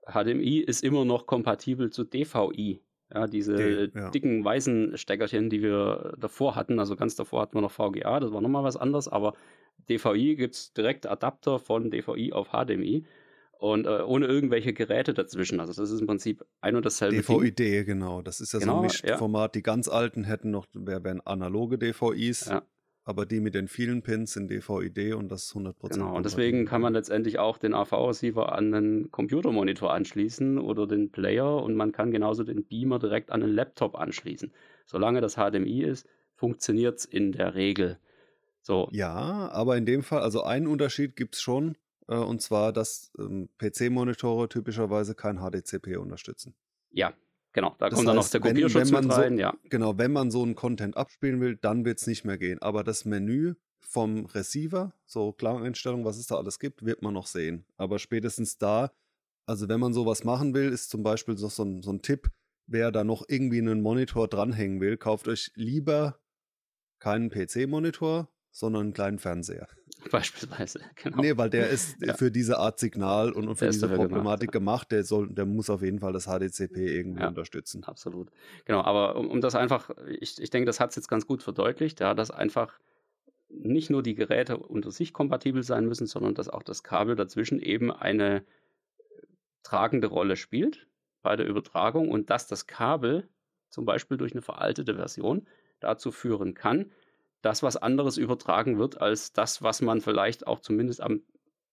HDMI 0.08 0.60
ist 0.60 0.82
immer 0.82 1.04
noch 1.04 1.26
kompatibel 1.26 1.90
zu 1.90 2.04
DVI. 2.04 2.80
Ja, 3.14 3.26
diese 3.28 3.54
D, 3.56 3.90
ja. 3.98 4.10
dicken 4.10 4.44
weißen 4.44 4.96
Steckerchen, 4.98 5.48
die 5.48 5.62
wir 5.62 6.14
davor 6.18 6.56
hatten, 6.56 6.78
also 6.80 6.96
ganz 6.96 7.14
davor 7.14 7.42
hatten 7.42 7.54
wir 7.54 7.60
noch 7.62 7.70
VGA, 7.70 8.18
das 8.20 8.32
war 8.32 8.40
nochmal 8.40 8.64
was 8.64 8.76
anderes, 8.76 9.06
aber 9.06 9.34
DVI 9.88 10.34
gibt 10.36 10.54
es 10.54 10.72
direkt 10.72 11.06
Adapter 11.06 11.58
von 11.60 11.90
DVI 11.90 12.32
auf 12.32 12.48
HDMI 12.48 13.04
und 13.58 13.86
äh, 13.86 14.00
ohne 14.02 14.26
irgendwelche 14.26 14.72
Geräte 14.72 15.14
dazwischen. 15.14 15.60
Also 15.60 15.72
das 15.80 15.90
ist 15.90 16.00
im 16.00 16.06
Prinzip 16.06 16.44
ein 16.60 16.74
und 16.76 16.84
dasselbe 16.84 17.22
Ding. 17.22 17.24
DVI-D, 17.40 17.84
genau. 17.84 18.22
Das 18.22 18.40
ist 18.40 18.52
ja 18.52 18.58
so 18.60 18.64
Genau, 18.66 18.78
ein 18.82 18.82
ja. 18.82 18.88
Mischformat. 19.12 19.54
Die 19.54 19.62
ganz 19.62 19.88
alten 19.88 20.24
hätten 20.24 20.50
noch, 20.50 20.66
wär- 20.74 21.04
wären 21.04 21.20
analoge 21.20 21.78
DVIs, 21.78 22.46
Ja. 22.46 22.62
Aber 23.06 23.24
die 23.24 23.38
mit 23.38 23.54
den 23.54 23.68
vielen 23.68 24.02
Pins 24.02 24.32
sind 24.32 24.50
DVI-D 24.50 25.12
und 25.12 25.28
das 25.30 25.44
ist 25.44 25.54
100%. 25.54 25.92
Genau, 25.92 26.16
und 26.16 26.26
deswegen 26.26 26.66
kann 26.66 26.80
man 26.80 26.92
letztendlich 26.92 27.38
auch 27.38 27.56
den 27.56 27.72
AV-Receiver 27.72 28.52
an 28.52 28.74
einen 28.74 29.12
Computermonitor 29.12 29.94
anschließen 29.94 30.58
oder 30.58 30.88
den 30.88 31.12
Player 31.12 31.62
und 31.62 31.76
man 31.76 31.92
kann 31.92 32.10
genauso 32.10 32.42
den 32.42 32.64
Beamer 32.64 32.98
direkt 32.98 33.30
an 33.30 33.44
einen 33.44 33.52
Laptop 33.52 33.94
anschließen. 33.94 34.52
Solange 34.86 35.20
das 35.20 35.36
HDMI 35.36 35.84
ist, 35.84 36.08
funktioniert 36.34 36.98
es 36.98 37.04
in 37.04 37.30
der 37.30 37.54
Regel. 37.54 38.00
So. 38.60 38.88
Ja, 38.90 39.50
aber 39.52 39.76
in 39.76 39.86
dem 39.86 40.02
Fall, 40.02 40.22
also 40.22 40.42
einen 40.42 40.66
Unterschied 40.66 41.14
gibt 41.14 41.36
es 41.36 41.40
schon, 41.40 41.76
äh, 42.08 42.16
und 42.16 42.42
zwar, 42.42 42.72
dass 42.72 43.12
ähm, 43.20 43.48
PC-Monitore 43.58 44.48
typischerweise 44.48 45.14
kein 45.14 45.38
HDCP 45.38 45.96
unterstützen. 45.96 46.56
Ja, 46.90 47.14
genau. 47.56 47.74
Da 47.78 47.88
das 47.88 47.96
kommt 47.96 48.08
heißt, 48.08 48.08
dann 48.08 48.16
noch 48.16 48.28
der 48.28 48.40
Kopierschutz 48.40 48.92
wenn, 48.92 48.94
wenn 48.94 49.06
mit 49.08 49.18
rein, 49.18 49.34
so, 49.34 49.40
ja. 49.40 49.54
Genau, 49.64 49.98
wenn 49.98 50.12
man 50.12 50.30
so 50.30 50.44
einen 50.44 50.54
Content 50.54 50.96
abspielen 50.96 51.40
will, 51.40 51.56
dann 51.56 51.84
wird 51.84 51.98
es 51.98 52.06
nicht 52.06 52.24
mehr 52.24 52.38
gehen. 52.38 52.62
Aber 52.62 52.84
das 52.84 53.04
Menü 53.04 53.54
vom 53.80 54.26
Receiver, 54.26 54.92
so 55.06 55.32
Klangeinstellungen, 55.32 56.04
was 56.04 56.18
es 56.18 56.28
da 56.28 56.36
alles 56.36 56.60
gibt, 56.60 56.84
wird 56.84 57.02
man 57.02 57.14
noch 57.14 57.26
sehen. 57.26 57.64
Aber 57.76 57.98
spätestens 57.98 58.58
da, 58.58 58.92
also 59.46 59.68
wenn 59.68 59.80
man 59.80 59.92
sowas 59.92 60.22
machen 60.22 60.54
will, 60.54 60.70
ist 60.70 60.90
zum 60.90 61.02
Beispiel 61.02 61.36
so, 61.36 61.48
so, 61.48 61.64
ein, 61.64 61.82
so 61.82 61.90
ein 61.90 62.02
Tipp, 62.02 62.30
wer 62.66 62.92
da 62.92 63.04
noch 63.04 63.24
irgendwie 63.28 63.58
einen 63.58 63.80
Monitor 63.80 64.28
dranhängen 64.28 64.80
will, 64.80 64.96
kauft 64.96 65.28
euch 65.28 65.50
lieber 65.54 66.18
keinen 66.98 67.30
PC-Monitor, 67.30 68.28
sondern 68.56 68.84
einen 68.84 68.92
kleinen 68.94 69.18
Fernseher. 69.18 69.68
Beispielsweise, 70.10 70.80
genau. 70.94 71.20
Nee, 71.20 71.36
weil 71.36 71.50
der 71.50 71.68
ist 71.68 71.96
ja. 72.00 72.14
für 72.14 72.30
diese 72.30 72.58
Art 72.58 72.78
Signal 72.78 73.32
und, 73.32 73.48
und 73.48 73.56
für 73.56 73.66
diese 73.66 73.88
Problematik 73.88 74.50
gemacht, 74.50 74.88
gemacht. 74.88 74.92
Der, 74.92 75.04
soll, 75.04 75.28
der 75.28 75.44
muss 75.44 75.68
auf 75.68 75.82
jeden 75.82 75.98
Fall 75.98 76.14
das 76.14 76.24
HDCP 76.24 76.76
irgendwie 76.78 77.20
ja, 77.20 77.28
unterstützen. 77.28 77.84
Absolut. 77.84 78.30
Genau, 78.64 78.80
aber 78.82 79.16
um, 79.16 79.28
um 79.28 79.40
das 79.42 79.54
einfach, 79.54 79.90
ich, 80.20 80.40
ich 80.40 80.48
denke, 80.48 80.64
das 80.64 80.80
hat 80.80 80.90
es 80.90 80.96
jetzt 80.96 81.08
ganz 81.08 81.26
gut 81.26 81.42
verdeutlicht, 81.42 82.00
ja, 82.00 82.14
dass 82.14 82.30
einfach 82.30 82.78
nicht 83.50 83.90
nur 83.90 84.02
die 84.02 84.14
Geräte 84.14 84.56
unter 84.56 84.90
sich 84.90 85.12
kompatibel 85.12 85.62
sein 85.62 85.84
müssen, 85.84 86.06
sondern 86.06 86.34
dass 86.34 86.48
auch 86.48 86.62
das 86.62 86.82
Kabel 86.82 87.14
dazwischen 87.14 87.60
eben 87.60 87.92
eine 87.92 88.42
tragende 89.64 90.06
Rolle 90.06 90.36
spielt 90.36 90.86
bei 91.20 91.36
der 91.36 91.46
Übertragung 91.46 92.10
und 92.10 92.30
dass 92.30 92.46
das 92.46 92.66
Kabel 92.66 93.28
zum 93.68 93.84
Beispiel 93.84 94.16
durch 94.16 94.32
eine 94.32 94.42
veraltete 94.42 94.94
Version 94.94 95.46
dazu 95.80 96.10
führen 96.10 96.54
kann, 96.54 96.90
dass 97.42 97.62
was 97.62 97.76
anderes 97.76 98.16
übertragen 98.16 98.78
wird 98.78 99.00
als 99.00 99.32
das, 99.32 99.62
was 99.62 99.82
man 99.82 100.00
vielleicht 100.00 100.46
auch 100.46 100.60
zumindest 100.60 101.00
am, 101.00 101.22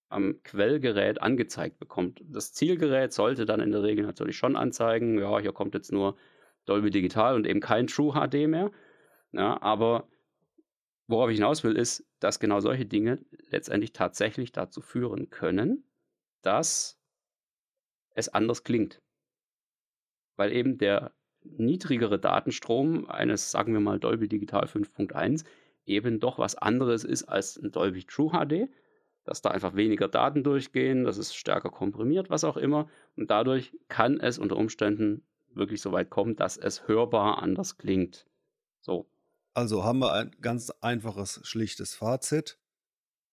am 0.10 0.42
Quellgerät 0.44 1.22
angezeigt 1.22 1.80
bekommt. 1.80 2.22
Das 2.26 2.54
Zielgerät 2.54 3.14
sollte 3.14 3.46
dann 3.46 3.60
in 3.60 3.72
der 3.72 3.84
Regel 3.84 4.06
natürlich 4.06 4.38
schon 4.38 4.56
anzeigen, 4.56 5.18
ja, 5.20 5.40
hier 5.40 5.54
kommt 5.54 5.74
jetzt 5.74 5.92
nur 5.92 6.16
Dolby 6.66 6.92
Digital 6.92 7.36
und 7.36 7.48
eben 7.48 7.60
kein 7.60 7.88
True 7.88 8.14
HD 8.14 8.48
mehr. 8.48 8.72
Ja, 9.32 9.62
aber 9.62 10.08
worauf 11.08 11.30
ich 11.30 11.38
hinaus 11.38 11.64
will, 11.64 11.76
ist, 11.76 12.06
dass 12.20 12.40
genau 12.40 12.60
solche 12.60 12.86
Dinge 12.86 13.20
letztendlich 13.50 13.94
tatsächlich 13.94 14.52
dazu 14.52 14.82
führen 14.82 15.30
können, 15.30 15.84
dass 16.42 17.00
es 18.16 18.30
anders 18.30 18.64
klingt. 18.64 19.02
Weil 20.36 20.52
eben 20.52 20.78
der 20.78 21.14
niedrigere 21.46 22.20
Datenstrom 22.20 23.10
eines, 23.10 23.52
sagen 23.52 23.74
wir 23.74 23.80
mal, 23.80 24.00
Dolby 24.00 24.28
Digital 24.28 24.66
5.1 24.66 25.44
eben 25.86 26.20
doch 26.20 26.40
was 26.40 26.56
anderes 26.56 27.04
ist 27.04 27.24
als 27.24 27.58
ein 27.58 27.72
Dolby 27.72 28.04
True 28.04 28.32
HD, 28.32 28.70
dass 29.24 29.42
da 29.42 29.52
einfach 29.52 29.76
weniger 29.76 30.08
Daten 30.08 30.44
durchgehen, 30.44 31.04
dass 31.04 31.18
es 31.18 31.34
stärker 31.34 31.70
komprimiert, 31.70 32.30
was 32.30 32.44
auch 32.44 32.58
immer. 32.58 32.88
Und 33.16 33.30
dadurch 33.30 33.78
kann 33.88 34.20
es 34.20 34.38
unter 34.38 34.58
Umständen 34.58 35.26
wirklich 35.54 35.82
so 35.82 35.92
weit 35.92 36.10
kommen, 36.10 36.36
dass 36.36 36.58
es 36.58 36.88
hörbar 36.88 37.42
anders 37.42 37.78
klingt. 37.78 38.26
So. 38.82 39.08
Also 39.54 39.84
haben 39.84 40.00
wir 40.00 40.14
ein 40.14 40.32
ganz 40.42 40.72
einfaches, 40.82 41.42
schlichtes 41.44 41.94
Fazit. 41.94 42.58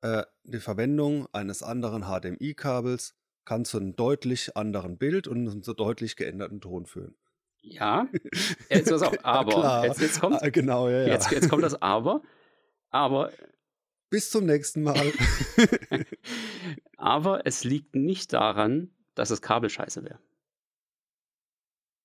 Äh, 0.03 0.25
die 0.45 0.61
Verwendung 0.61 1.27
eines 1.33 1.63
anderen 1.63 2.03
HDMI-Kabels 2.03 3.15
kann 3.45 3.65
zu 3.65 3.79
einem 3.79 3.97
deutlich 3.97 4.57
anderen 4.57 4.99
Bild 4.99 5.27
und 5.27 5.49
einem 5.49 5.63
deutlich 5.63 6.17
geänderten 6.17 6.61
Ton 6.61 6.87
führen. 6.87 7.17
Ja, 7.63 8.07
jetzt 8.71 8.91
ist 8.91 9.03
auch 9.03 9.15
aber. 9.23 9.87
jetzt, 9.87 10.01
jetzt, 10.01 10.21
kommt, 10.21 10.43
ah, 10.43 10.49
genau, 10.49 10.89
ja, 10.89 11.03
ja. 11.03 11.09
Jetzt, 11.09 11.31
jetzt 11.31 11.49
kommt 11.49 11.63
das 11.63 11.81
Aber. 11.81 12.23
Aber. 12.91 13.31
Bis 14.09 14.31
zum 14.31 14.45
nächsten 14.45 14.83
Mal. 14.83 15.13
aber 16.97 17.47
es 17.47 17.63
liegt 17.63 17.95
nicht 17.95 18.33
daran, 18.33 18.91
dass 19.15 19.29
das 19.29 19.41
Kabel 19.41 19.71
scheiße 19.71 20.03
wäre 20.03 20.19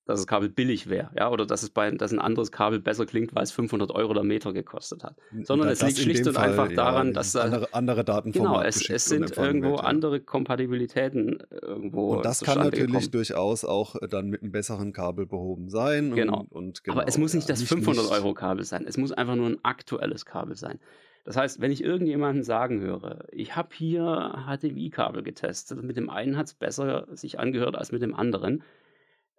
dass 0.06 0.20
das 0.20 0.28
Kabel 0.28 0.50
billig 0.50 0.88
wäre, 0.88 1.10
ja, 1.18 1.32
oder 1.32 1.46
dass 1.46 1.64
es 1.64 1.72
bei, 1.72 1.90
dass 1.90 2.12
ein 2.12 2.20
anderes 2.20 2.52
Kabel 2.52 2.80
besser 2.80 3.06
klingt, 3.06 3.34
weil 3.36 3.44
es 3.44 3.52
500 3.52 3.92
Euro 3.92 4.14
der 4.14 4.24
Meter 4.24 4.54
gekostet 4.54 5.04
hat, 5.04 5.16
sondern 5.44 5.70
das 5.70 5.82
es 5.82 5.88
liegt 5.88 6.00
schlicht 6.00 6.28
und 6.28 6.36
Fall, 6.36 6.50
einfach 6.50 6.70
ja, 6.70 6.76
daran, 6.76 7.14
dass 7.14 7.36
andere, 7.36 7.74
andere 7.74 8.04
Daten 8.04 8.32
genau, 8.32 8.62
es, 8.62 8.88
es 8.90 9.06
sind 9.06 9.36
irgendwo 9.36 9.72
wird, 9.72 9.80
ja. 9.80 9.86
andere 9.86 10.20
Kompatibilitäten 10.20 11.40
irgendwo. 11.50 12.16
Und 12.16 12.26
das 12.26 12.42
kann 12.42 12.60
natürlich 12.60 12.86
gekommen. 12.86 13.12
durchaus 13.12 13.66
auch 13.66 13.96
äh, 13.96 14.08
dann 14.08 14.30
mit 14.30 14.44
einem 14.44 14.52
besseren 14.52 14.94
Kabel 14.94 15.26
behoben 15.26 15.70
sein. 15.70 16.14
Genau. 16.14 16.42
Und, 16.42 16.52
und 16.52 16.84
genau 16.84 16.98
Aber 16.98 17.08
es 17.08 17.18
muss 17.18 17.34
nicht 17.34 17.50
das 17.50 17.64
500 17.64 18.12
Euro 18.12 18.34
Kabel 18.36 18.64
sein, 18.64 18.86
es 18.88 18.98
muss 18.98 19.12
einfach 19.12 19.36
nur 19.36 19.48
ein 19.48 19.58
aktuelles 19.64 20.26
Kabel 20.26 20.56
sein. 20.56 20.80
Das 21.24 21.36
heißt, 21.36 21.60
wenn 21.60 21.72
ich 21.72 21.84
irgendjemanden 21.84 22.44
sagen 22.44 22.80
höre, 22.82 23.26
ich 23.32 23.56
habe 23.56 23.70
hier 23.74 24.46
HDMI-Kabel 24.48 25.24
getestet, 25.24 25.82
mit 25.82 25.98
dem 25.98 26.12
einen 26.12 26.38
hat 26.38 26.46
es 26.46 26.54
besser 26.54 27.08
sich 27.14 27.40
angehört 27.40 27.76
als 27.76 27.92
mit 27.92 28.04
dem 28.04 28.14
anderen, 28.14 28.62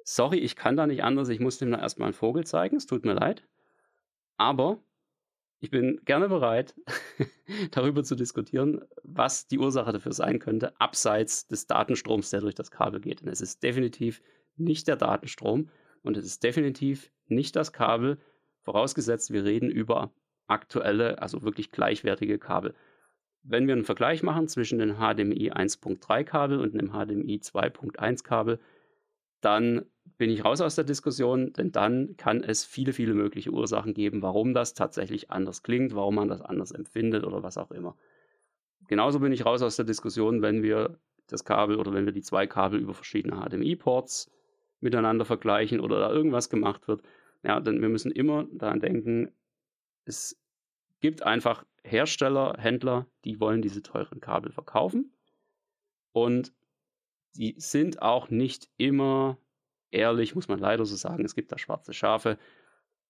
sorry, 0.06 0.38
ich 0.38 0.56
kann 0.56 0.76
da 0.76 0.86
nicht 0.86 1.02
anders, 1.02 1.28
ich 1.28 1.40
muss 1.40 1.58
dem 1.58 1.70
da 1.70 1.78
erstmal 1.78 2.06
einen 2.06 2.14
Vogel 2.14 2.46
zeigen, 2.46 2.76
es 2.76 2.86
tut 2.86 3.04
mir 3.04 3.14
leid. 3.14 3.46
Aber 4.38 4.78
ich 5.58 5.70
bin 5.70 6.00
gerne 6.04 6.28
bereit, 6.28 6.74
darüber 7.72 8.04
zu 8.04 8.14
diskutieren, 8.14 8.84
was 9.02 9.48
die 9.48 9.58
Ursache 9.58 9.92
dafür 9.92 10.12
sein 10.12 10.38
könnte, 10.38 10.78
abseits 10.80 11.48
des 11.48 11.66
Datenstroms, 11.66 12.30
der 12.30 12.40
durch 12.40 12.54
das 12.54 12.70
Kabel 12.70 13.00
geht. 13.00 13.22
Und 13.22 13.28
es 13.28 13.40
ist 13.40 13.62
definitiv 13.62 14.22
nicht 14.56 14.86
der 14.86 14.96
Datenstrom 14.96 15.70
und 16.02 16.16
es 16.16 16.24
ist 16.24 16.42
definitiv 16.42 17.10
nicht 17.26 17.56
das 17.56 17.72
Kabel, 17.72 18.18
vorausgesetzt, 18.62 19.32
wir 19.32 19.44
reden 19.44 19.70
über 19.70 20.12
aktuelle, 20.46 21.20
also 21.20 21.42
wirklich 21.42 21.70
gleichwertige 21.70 22.38
Kabel. 22.38 22.74
Wenn 23.42 23.66
wir 23.66 23.74
einen 23.74 23.84
Vergleich 23.84 24.22
machen 24.22 24.48
zwischen 24.48 24.78
dem 24.78 24.96
HDMI 24.96 25.52
1.3 25.52 26.24
Kabel 26.24 26.60
und 26.60 26.74
dem 26.74 26.90
HDMI 26.90 27.36
2.1 27.36 28.24
Kabel, 28.24 28.60
dann 29.40 29.86
bin 30.18 30.30
ich 30.30 30.44
raus 30.44 30.60
aus 30.60 30.74
der 30.74 30.84
Diskussion, 30.84 31.52
denn 31.52 31.72
dann 31.72 32.16
kann 32.16 32.42
es 32.42 32.64
viele, 32.64 32.92
viele 32.92 33.14
mögliche 33.14 33.50
Ursachen 33.50 33.94
geben, 33.94 34.22
warum 34.22 34.54
das 34.54 34.74
tatsächlich 34.74 35.30
anders 35.30 35.62
klingt, 35.62 35.94
warum 35.94 36.16
man 36.16 36.28
das 36.28 36.40
anders 36.40 36.72
empfindet 36.72 37.24
oder 37.24 37.42
was 37.42 37.58
auch 37.58 37.70
immer. 37.70 37.96
Genauso 38.88 39.20
bin 39.20 39.32
ich 39.32 39.44
raus 39.44 39.62
aus 39.62 39.76
der 39.76 39.84
Diskussion, 39.84 40.42
wenn 40.42 40.62
wir 40.62 40.98
das 41.26 41.44
Kabel 41.44 41.76
oder 41.76 41.92
wenn 41.92 42.06
wir 42.06 42.12
die 42.12 42.22
zwei 42.22 42.46
Kabel 42.46 42.80
über 42.80 42.94
verschiedene 42.94 43.40
HDMI-Ports 43.40 44.30
miteinander 44.80 45.24
vergleichen 45.24 45.80
oder 45.80 45.98
da 45.98 46.10
irgendwas 46.10 46.48
gemacht 46.48 46.86
wird. 46.86 47.02
Ja, 47.42 47.60
denn 47.60 47.80
wir 47.80 47.88
müssen 47.88 48.12
immer 48.12 48.46
daran 48.52 48.80
denken, 48.80 49.32
es 50.04 50.40
gibt 51.00 51.22
einfach 51.22 51.64
Hersteller, 51.82 52.54
Händler, 52.58 53.06
die 53.24 53.40
wollen 53.40 53.62
diese 53.62 53.82
teuren 53.82 54.20
Kabel 54.20 54.52
verkaufen. 54.52 55.12
Und 56.12 56.52
die 57.36 57.54
sind 57.58 58.02
auch 58.02 58.30
nicht 58.30 58.68
immer 58.76 59.38
ehrlich, 59.96 60.34
muss 60.34 60.48
man 60.48 60.58
leider 60.58 60.84
so 60.84 60.96
sagen. 60.96 61.24
Es 61.24 61.34
gibt 61.34 61.50
da 61.52 61.58
schwarze 61.58 61.92
Schafe, 61.92 62.38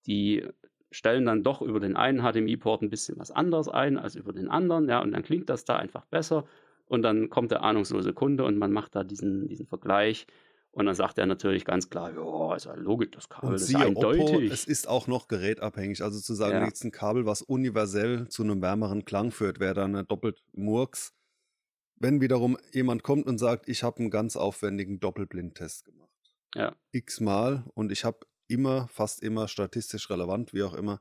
die 0.07 0.47
stellen 0.91 1.27
dann 1.27 1.43
doch 1.43 1.63
über 1.63 1.81
den 1.81 1.97
einen 1.97 2.21
HDMI-Port 2.21 2.83
ein 2.83 2.91
bisschen 2.91 3.19
was 3.19 3.31
anderes 3.31 3.69
ein 3.69 3.99
als 3.99 4.15
über 4.15 4.33
den 4.33 4.49
anderen, 4.49 4.89
ja, 4.89 5.01
und 5.01 5.13
dann 5.13 5.23
klingt 5.23 5.51
das 5.51 5.65
da 5.65 5.77
einfach 5.77 6.07
besser. 6.07 6.45
Und 6.87 7.03
dann 7.03 7.29
kommt 7.31 7.51
der 7.51 7.63
ahnungslose 7.63 8.13
Kunde 8.13 8.45
und 8.45 8.59
man 8.59 8.73
macht 8.73 8.95
da 8.95 9.03
diesen, 9.03 9.49
diesen 9.49 9.67
Vergleich. 9.67 10.27
Und 10.71 10.87
dann 10.87 10.95
sagt 10.95 11.19
er 11.19 11.27
natürlich 11.27 11.65
ganz 11.65 11.89
klar, 11.89 12.13
ja, 12.15 12.55
ist 12.55 12.67
ja 12.67 12.75
logisch, 12.75 13.11
das 13.11 13.29
Kabel 13.29 13.49
und 13.49 13.55
ist 13.57 13.75
eindeutig. 13.75 14.21
Oppo, 14.23 14.41
es 14.41 14.67
ist 14.67 14.87
auch 14.87 15.07
noch 15.07 15.27
gerätabhängig. 15.27 16.03
Also 16.03 16.21
zu 16.21 16.35
sagen, 16.35 16.59
ja. 16.59 16.67
jetzt 16.67 16.85
ein 16.85 16.93
Kabel, 16.93 17.25
was 17.25 17.43
universell 17.43 18.29
zu 18.29 18.43
einem 18.43 18.61
wärmeren 18.61 19.05
Klang 19.05 19.31
führt, 19.31 19.59
wäre 19.59 19.75
dann 19.75 20.07
doppelt 20.07 20.43
Murks. 20.53 21.15
Wenn 21.97 22.21
wiederum 22.21 22.59
jemand 22.73 23.03
kommt 23.03 23.27
und 23.27 23.39
sagt, 23.39 23.69
ich 23.71 23.83
habe 23.83 24.01
einen 24.01 24.11
ganz 24.11 24.37
aufwendigen 24.37 25.01
Doppelblindtest 25.01 25.87
gemacht. 25.87 26.06
Ja. 26.55 26.75
X-mal 26.93 27.65
und 27.75 27.93
ich 27.93 28.05
habe 28.05 28.21
immer, 28.49 28.89
fast 28.89 29.23
immer 29.23 29.49
statistisch 29.49 30.09
relevant, 30.11 30.53
wie 30.55 30.63
auch 30.63 30.75
immer, 30.75 31.01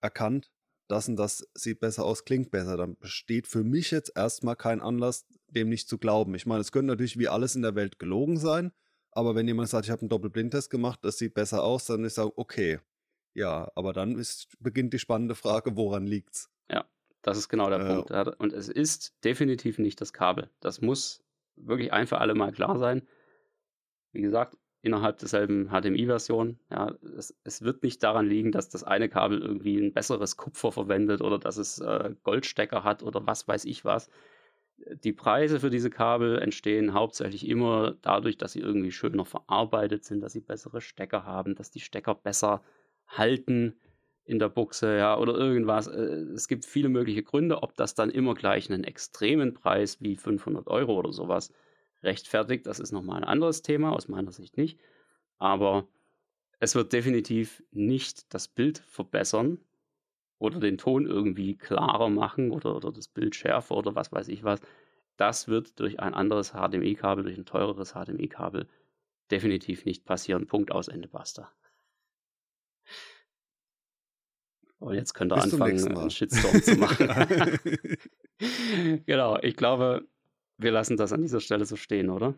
erkannt, 0.00 0.50
das 0.88 1.08
und 1.08 1.16
das 1.16 1.48
sieht 1.54 1.80
besser 1.80 2.04
aus, 2.04 2.24
klingt 2.24 2.50
besser. 2.50 2.76
Dann 2.76 2.96
besteht 2.98 3.46
für 3.46 3.64
mich 3.64 3.90
jetzt 3.90 4.12
erstmal 4.14 4.56
kein 4.56 4.80
Anlass, 4.80 5.26
dem 5.48 5.68
nicht 5.68 5.88
zu 5.88 5.98
glauben. 5.98 6.34
Ich 6.34 6.46
meine, 6.46 6.60
es 6.60 6.72
könnte 6.72 6.88
natürlich 6.88 7.18
wie 7.18 7.28
alles 7.28 7.56
in 7.56 7.62
der 7.62 7.74
Welt 7.74 7.98
gelogen 7.98 8.36
sein, 8.36 8.72
aber 9.10 9.34
wenn 9.34 9.48
jemand 9.48 9.68
sagt, 9.68 9.86
ich 9.86 9.90
habe 9.90 10.02
einen 10.02 10.08
Doppelblindtest 10.10 10.70
gemacht, 10.70 11.00
das 11.02 11.18
sieht 11.18 11.34
besser 11.34 11.62
aus, 11.62 11.86
dann 11.86 12.04
ist 12.04 12.18
er 12.18 12.36
okay. 12.38 12.80
Ja, 13.32 13.70
aber 13.74 13.92
dann 13.92 14.16
ist, 14.18 14.48
beginnt 14.60 14.92
die 14.92 14.98
spannende 14.98 15.34
Frage, 15.34 15.76
woran 15.76 16.06
liegt's? 16.06 16.50
Ja. 16.70 16.84
Das 17.22 17.38
ist 17.38 17.48
genau 17.48 17.70
der 17.70 17.80
äh, 17.80 17.94
Punkt. 17.94 18.10
Und 18.38 18.52
es 18.52 18.68
ist 18.68 19.14
definitiv 19.24 19.78
nicht 19.78 20.00
das 20.00 20.12
Kabel. 20.12 20.50
Das 20.60 20.82
muss 20.82 21.24
wirklich 21.56 21.92
ein 21.92 22.06
für 22.06 22.18
alle 22.18 22.34
Mal 22.34 22.52
klar 22.52 22.78
sein. 22.78 23.08
Wie 24.12 24.20
gesagt, 24.20 24.58
innerhalb 24.84 25.18
derselben 25.18 25.70
HDMI-Version. 25.70 26.58
Ja, 26.70 26.94
es, 27.16 27.34
es, 27.42 27.62
wird 27.62 27.82
nicht 27.82 28.02
daran 28.02 28.28
liegen, 28.28 28.52
dass 28.52 28.68
das 28.68 28.84
eine 28.84 29.08
Kabel 29.08 29.40
irgendwie 29.40 29.78
ein 29.78 29.94
besseres 29.94 30.36
Kupfer 30.36 30.72
verwendet 30.72 31.22
oder 31.22 31.38
dass 31.38 31.56
es 31.56 31.80
äh, 31.80 32.14
Goldstecker 32.22 32.84
hat 32.84 33.02
oder 33.02 33.26
was 33.26 33.48
weiß 33.48 33.64
ich 33.64 33.84
was. 33.84 34.10
Die 34.76 35.12
Preise 35.12 35.60
für 35.60 35.70
diese 35.70 35.88
Kabel 35.88 36.38
entstehen 36.38 36.92
hauptsächlich 36.92 37.48
immer 37.48 37.94
dadurch, 38.02 38.36
dass 38.36 38.52
sie 38.52 38.60
irgendwie 38.60 38.92
schöner 38.92 39.24
verarbeitet 39.24 40.04
sind, 40.04 40.20
dass 40.20 40.34
sie 40.34 40.40
bessere 40.40 40.82
Stecker 40.82 41.24
haben, 41.24 41.54
dass 41.54 41.70
die 41.70 41.80
Stecker 41.80 42.14
besser 42.14 42.62
halten, 43.06 43.74
in 44.26 44.38
der 44.38 44.48
Buchse, 44.48 44.96
ja, 44.96 45.18
oder 45.18 45.34
irgendwas. 45.34 45.86
Äh, 45.86 46.24
es 46.34 46.48
gibt 46.48 46.64
viele 46.64 46.88
mögliche 46.88 47.22
Gründe, 47.22 47.62
ob 47.62 47.76
das 47.76 47.94
dann 47.94 48.10
immer 48.10 48.34
gleich 48.34 48.70
einen 48.70 48.84
extremen 48.84 49.54
Preis 49.54 50.00
wie 50.00 50.16
500 50.16 50.66
Euro 50.68 50.98
oder 50.98 51.12
sowas 51.12 51.52
rechtfertigt. 52.04 52.66
Das 52.66 52.80
ist 52.80 52.92
nochmal 52.92 53.18
ein 53.18 53.24
anderes 53.24 53.62
Thema, 53.62 53.92
aus 53.92 54.08
meiner 54.08 54.32
Sicht 54.32 54.56
nicht. 54.56 54.78
Aber 55.38 55.88
es 56.60 56.74
wird 56.74 56.92
definitiv 56.92 57.62
nicht 57.72 58.32
das 58.32 58.48
Bild 58.48 58.78
verbessern 58.78 59.58
oder 60.38 60.60
den 60.60 60.78
Ton 60.78 61.06
irgendwie 61.06 61.56
klarer 61.56 62.08
machen 62.08 62.50
oder, 62.50 62.76
oder 62.76 62.92
das 62.92 63.08
Bild 63.08 63.34
schärfer 63.34 63.76
oder 63.76 63.94
was 63.94 64.12
weiß 64.12 64.28
ich 64.28 64.44
was. 64.44 64.60
Das 65.16 65.48
wird 65.48 65.78
durch 65.80 66.00
ein 66.00 66.14
anderes 66.14 66.52
HDMI-Kabel, 66.52 67.24
durch 67.24 67.38
ein 67.38 67.46
teureres 67.46 67.92
HDMI-Kabel 67.92 68.68
definitiv 69.30 69.84
nicht 69.84 70.04
passieren. 70.04 70.46
Punkt 70.46 70.72
aus 70.72 70.88
Ende 70.88 71.08
basta. 71.08 71.52
Und 74.78 74.94
jetzt 74.94 75.14
könnt 75.14 75.32
ihr 75.32 75.36
Bis 75.36 75.54
anfangen, 75.54 75.96
einen 75.96 76.10
Shitstorm 76.10 76.62
zu 76.62 76.76
machen. 76.76 77.08
genau, 79.06 79.38
ich 79.40 79.56
glaube, 79.56 80.06
wir 80.58 80.70
lassen 80.70 80.96
das 80.96 81.12
an 81.12 81.22
dieser 81.22 81.40
Stelle 81.40 81.64
so 81.64 81.76
stehen, 81.76 82.10
oder? 82.10 82.34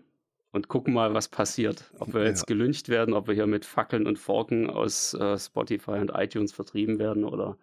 Und 0.52 0.68
gucken 0.68 0.94
mal, 0.94 1.12
was 1.12 1.28
passiert. 1.28 1.90
Ob 1.98 2.14
wir 2.14 2.24
jetzt 2.24 2.42
ja. 2.42 2.46
gelüncht 2.46 2.88
werden, 2.88 3.14
ob 3.14 3.28
wir 3.28 3.34
hier 3.34 3.46
mit 3.46 3.64
Fackeln 3.64 4.06
und 4.06 4.18
Forken 4.18 4.70
aus 4.70 5.12
äh, 5.14 5.38
Spotify 5.38 5.92
und 5.92 6.12
iTunes 6.14 6.52
vertrieben 6.52 6.98
werden 6.98 7.24
oder. 7.24 7.58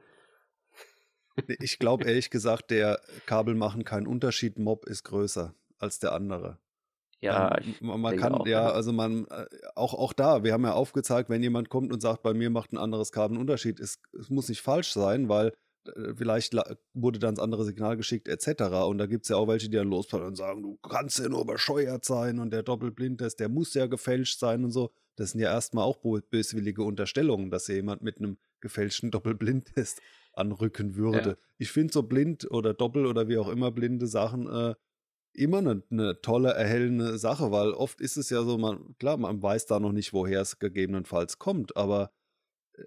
ich 1.48 1.80
glaube 1.80 2.06
ehrlich 2.06 2.30
gesagt, 2.30 2.70
der 2.70 3.00
Kabel 3.26 3.56
machen 3.56 3.84
keinen 3.84 4.06
Unterschied. 4.06 4.60
Mob 4.60 4.86
ist 4.86 5.04
größer 5.06 5.56
als 5.80 6.00
der 6.00 6.12
andere. 6.12 6.60
Ja, 7.20 7.58
man, 7.80 8.02
man 8.02 8.18
kann, 8.18 8.34
auch, 8.34 8.46
ja, 8.46 8.70
also 8.70 8.92
man, 8.92 9.26
äh, 9.28 9.46
auch, 9.76 9.94
auch 9.94 10.12
da, 10.12 10.44
wir 10.44 10.52
haben 10.52 10.66
ja 10.66 10.74
aufgezeigt, 10.74 11.30
wenn 11.30 11.42
jemand 11.42 11.70
kommt 11.70 11.94
und 11.94 12.02
sagt, 12.02 12.22
bei 12.22 12.34
mir 12.34 12.50
macht 12.50 12.74
ein 12.74 12.78
anderes 12.78 13.14
Kabel 13.14 13.36
einen 13.36 13.42
Unterschied, 13.42 13.80
es, 13.80 14.02
es 14.20 14.30
muss 14.30 14.50
nicht 14.50 14.62
falsch 14.62 14.92
sein, 14.92 15.30
weil 15.30 15.54
vielleicht 16.16 16.56
wurde 16.94 17.20
dann 17.20 17.36
das 17.36 17.44
andere 17.44 17.66
Signal 17.66 17.98
geschickt, 17.98 18.28
etc. 18.28 18.64
Und 18.88 18.98
da 18.98 19.06
gibt 19.06 19.26
es 19.26 19.30
ja 19.30 19.36
auch 19.36 19.48
welche, 19.48 19.70
die 19.70 19.78
dann 19.78 19.90
losfallen 19.90 20.28
und 20.28 20.36
sagen, 20.36 20.62
du 20.62 20.78
kannst 20.78 21.20
ja 21.20 21.30
nur 21.30 21.46
bescheuert 21.46 22.06
sein 22.06 22.40
und 22.40 22.52
der 22.52 22.64
Doppelblindtest, 22.64 23.40
der 23.40 23.50
muss 23.50 23.74
ja 23.74 23.88
gefälscht 23.88 24.40
sein 24.40 24.64
und 24.64 24.72
so. 24.72 24.92
Das 25.16 25.32
sind 25.32 25.42
ja 25.42 25.52
erstmal 25.52 25.84
auch 25.84 25.98
böswillige 25.98 26.84
Unterstellungen, 26.84 27.52
dass 27.52 27.68
jemand 27.68 28.02
mit 28.02 28.18
einem 28.18 28.38
gefälschten 28.62 29.12
Doppelblindtest 29.12 30.02
anrücken 30.34 30.96
würde. 30.96 31.30
Ja. 31.30 31.36
Ich 31.58 31.72
finde 31.72 31.94
so 31.94 32.04
blind 32.04 32.50
oder 32.50 32.74
doppel 32.74 33.06
oder 33.06 33.28
wie 33.28 33.38
auch 33.38 33.50
immer 33.50 33.72
blinde 33.72 34.08
Sachen 34.08 34.48
äh, 34.48 34.76
immer 35.34 35.60
eine, 35.60 35.84
eine, 35.90 36.22
tolle, 36.22 36.54
erhellende 36.54 37.18
Sache, 37.18 37.52
weil 37.52 37.72
oft 37.72 38.02
ist 38.02 38.18
es 38.18 38.30
ja 38.30 38.44
so, 38.44 38.58
man, 38.58 38.96
klar, 39.00 39.18
man 39.18 39.42
weiß 39.42 39.66
da 39.66 39.80
noch 39.80 39.92
nicht, 39.92 40.14
woher 40.14 40.42
es 40.42 40.60
gegebenenfalls 40.60 41.40
kommt, 41.40 41.76
aber 41.76 42.12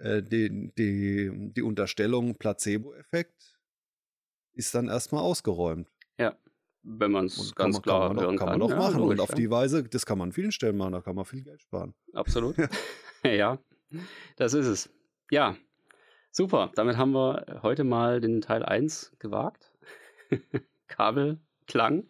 äh, 0.00 0.22
die, 0.22 0.72
die, 0.76 1.52
die 1.52 1.62
Unterstellung 1.62 2.36
Placebo-Effekt 2.36 3.56
ist 4.52 4.74
dann 4.74 4.88
erstmal 4.88 5.22
ausgeräumt. 5.22 5.88
Ja, 6.18 6.36
wenn 6.82 7.10
man 7.10 7.26
es 7.26 7.54
ganz 7.54 7.82
klar 7.82 8.08
kann 8.08 8.16
man, 8.16 8.24
hören 8.24 8.38
kann. 8.38 8.48
Man 8.48 8.60
doch 8.60 8.76
machen. 8.76 9.00
Ja, 9.00 9.04
und 9.04 9.20
auf 9.20 9.34
die 9.34 9.50
Weise, 9.50 9.84
das 9.84 10.06
kann 10.06 10.18
man 10.18 10.28
an 10.28 10.32
vielen 10.32 10.52
Stellen 10.52 10.76
machen, 10.76 10.92
da 10.92 11.00
kann 11.00 11.16
man 11.16 11.24
viel 11.24 11.42
Geld 11.42 11.62
sparen. 11.62 11.94
Absolut. 12.12 12.56
ja, 13.24 13.58
das 14.36 14.54
ist 14.54 14.66
es. 14.66 14.90
Ja, 15.30 15.56
super. 16.30 16.70
Damit 16.74 16.96
haben 16.96 17.12
wir 17.12 17.60
heute 17.62 17.84
mal 17.84 18.20
den 18.20 18.40
Teil 18.40 18.64
1 18.64 19.16
gewagt. 19.18 19.72
Kabel 20.88 21.40
klang. 21.66 22.04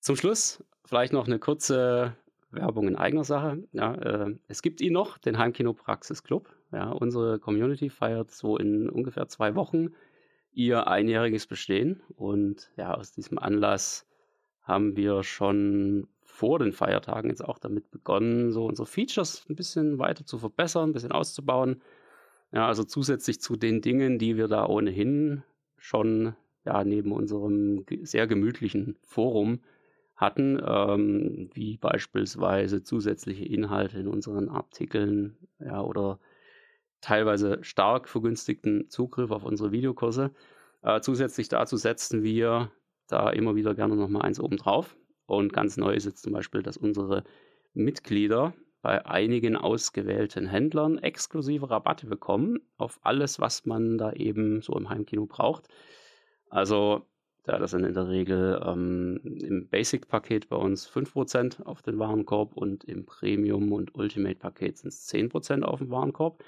Zum 0.00 0.16
Schluss 0.16 0.64
vielleicht 0.84 1.12
noch 1.12 1.26
eine 1.26 1.38
kurze 1.38 2.16
Werbung 2.50 2.88
in 2.88 2.96
eigener 2.96 3.24
Sache. 3.24 3.62
Ja, 3.72 3.94
äh, 3.94 4.36
es 4.48 4.62
gibt 4.62 4.80
ihn 4.80 4.92
noch, 4.92 5.18
den 5.18 5.38
Heimkino 5.38 5.72
Praxis 5.72 6.22
Club. 6.22 6.48
Ja, 6.76 6.90
unsere 6.90 7.38
Community 7.38 7.88
feiert 7.88 8.30
so 8.30 8.58
in 8.58 8.90
ungefähr 8.90 9.28
zwei 9.28 9.54
Wochen 9.54 9.94
ihr 10.52 10.86
einjähriges 10.86 11.46
Bestehen. 11.46 12.02
Und 12.16 12.70
ja, 12.76 12.92
aus 12.92 13.12
diesem 13.12 13.38
Anlass 13.38 14.06
haben 14.60 14.94
wir 14.94 15.22
schon 15.22 16.06
vor 16.22 16.58
den 16.58 16.74
Feiertagen 16.74 17.30
jetzt 17.30 17.42
auch 17.42 17.58
damit 17.58 17.90
begonnen, 17.90 18.52
so 18.52 18.66
unsere 18.66 18.84
Features 18.84 19.46
ein 19.48 19.56
bisschen 19.56 19.98
weiter 19.98 20.26
zu 20.26 20.36
verbessern, 20.36 20.90
ein 20.90 20.92
bisschen 20.92 21.12
auszubauen. 21.12 21.80
Ja, 22.52 22.66
also 22.66 22.84
zusätzlich 22.84 23.40
zu 23.40 23.56
den 23.56 23.80
Dingen, 23.80 24.18
die 24.18 24.36
wir 24.36 24.46
da 24.46 24.66
ohnehin 24.66 25.44
schon 25.78 26.36
ja, 26.66 26.84
neben 26.84 27.12
unserem 27.12 27.86
sehr 28.02 28.26
gemütlichen 28.26 28.98
Forum 29.02 29.60
hatten, 30.14 30.60
ähm, 30.62 31.48
wie 31.54 31.78
beispielsweise 31.78 32.82
zusätzliche 32.82 33.46
Inhalte 33.46 33.98
in 33.98 34.08
unseren 34.08 34.50
Artikeln 34.50 35.38
ja, 35.58 35.80
oder 35.80 36.18
teilweise 37.06 37.62
stark 37.62 38.08
vergünstigten 38.08 38.90
Zugriff 38.90 39.30
auf 39.30 39.44
unsere 39.44 39.70
Videokurse. 39.70 40.32
Äh, 40.82 41.00
zusätzlich 41.00 41.48
dazu 41.48 41.76
setzen 41.76 42.24
wir 42.24 42.72
da 43.06 43.30
immer 43.30 43.54
wieder 43.54 43.76
gerne 43.76 43.94
nochmal 43.94 44.22
eins 44.22 44.40
oben 44.40 44.56
drauf. 44.56 44.96
Und 45.26 45.52
ganz 45.52 45.76
neu 45.76 45.94
ist 45.94 46.04
jetzt 46.04 46.22
zum 46.22 46.32
Beispiel, 46.32 46.64
dass 46.64 46.76
unsere 46.76 47.22
Mitglieder 47.74 48.54
bei 48.82 49.06
einigen 49.06 49.56
ausgewählten 49.56 50.46
Händlern 50.46 50.98
exklusive 50.98 51.70
Rabatte 51.70 52.06
bekommen 52.06 52.58
auf 52.76 52.98
alles, 53.02 53.38
was 53.38 53.66
man 53.66 53.98
da 53.98 54.12
eben 54.12 54.60
so 54.60 54.72
im 54.76 54.88
Heimkino 54.88 55.26
braucht. 55.26 55.68
Also, 56.50 57.06
ja, 57.46 57.58
das 57.58 57.70
sind 57.70 57.84
in 57.84 57.94
der 57.94 58.08
Regel 58.08 58.60
ähm, 58.66 59.20
im 59.22 59.68
Basic-Paket 59.68 60.48
bei 60.48 60.56
uns 60.56 60.90
5% 60.90 61.62
auf 61.62 61.82
den 61.82 62.00
Warenkorb 62.00 62.56
und 62.56 62.82
im 62.82 63.06
Premium- 63.06 63.72
und 63.72 63.94
Ultimate-Paket 63.94 64.78
sind 64.78 64.88
es 64.88 65.08
10% 65.08 65.62
auf 65.62 65.78
den 65.78 65.90
Warenkorb. 65.90 66.42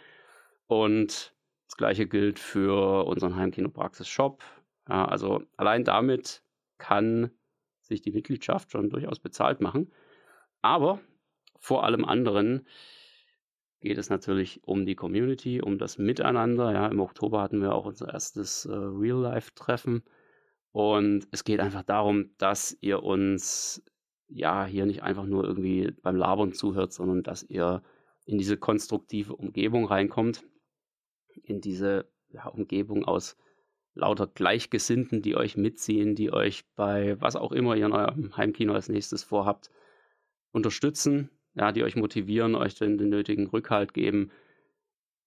Und 0.69 1.35
das 1.67 1.77
gleiche 1.77 2.07
gilt 2.07 2.39
für 2.39 3.07
unseren 3.07 3.37
Heimkinopraxis-Shop. 3.37 4.43
Ja, 4.89 5.05
also 5.07 5.43
allein 5.57 5.85
damit 5.85 6.43
kann 6.79 7.31
sich 7.81 8.03
die 8.03 8.13
Mitgliedschaft 8.13 8.71
schon 8.71 8.91
durchaus 8.91 9.19
bezahlt 9.19 9.61
machen. 9.61 9.93
Aber 10.63 11.01
vor 11.59 11.85
allem 11.85 12.05
anderen 12.05 12.67
geht 13.81 13.99
es 13.99 14.11
natürlich 14.11 14.63
um 14.65 14.87
die 14.87 14.95
Community, 14.95 15.61
um 15.61 15.79
das 15.79 15.99
Miteinander. 15.99 16.73
Ja, 16.73 16.87
im 16.87 17.01
Oktober 17.01 17.43
hatten 17.43 17.61
wir 17.61 17.75
auch 17.75 17.87
unser 17.87 18.13
erstes 18.13 18.67
äh, 18.67 18.73
Real-Life-Treffen. 18.73 20.03
Und 20.73 21.27
es 21.31 21.45
geht 21.45 21.61
einfach 21.61 21.83
darum, 21.83 22.31
dass 22.39 22.77
ihr 22.81 23.03
uns 23.03 23.83
ja 24.29 24.67
hier 24.67 24.85
nicht 24.85 25.03
einfach 25.03 25.25
nur 25.25 25.45
irgendwie 25.45 25.93
beim 26.03 26.17
Labern 26.17 26.53
zuhört, 26.53 26.93
sondern 26.93 27.23
dass 27.23 27.43
ihr 27.43 27.83
in 28.27 28.37
diese 28.37 28.59
konstruktive 28.59 29.35
Umgebung 29.35 29.87
reinkommt, 29.87 30.45
in 31.43 31.61
diese 31.61 32.07
ja, 32.31 32.47
Umgebung 32.47 33.05
aus 33.05 33.37
lauter 33.95 34.27
Gleichgesinnten, 34.27 35.23
die 35.23 35.37
euch 35.37 35.57
mitziehen, 35.57 36.15
die 36.15 36.33
euch 36.33 36.65
bei 36.77 37.21
was 37.21 37.37
auch 37.37 37.53
immer 37.53 37.75
ihr 37.77 37.87
in 37.87 37.93
eurem 37.93 38.37
Heimkino 38.37 38.75
als 38.75 38.89
nächstes 38.89 39.25
vorhabt, 39.25 39.71
unterstützen, 40.53 41.31
ja, 41.55 41.73
die 41.73 41.83
euch 41.83 41.97
motivieren, 41.97 42.55
euch 42.55 42.75
den, 42.75 42.97
den 42.99 43.09
nötigen 43.09 43.49
Rückhalt 43.49 43.93
geben, 43.93 44.31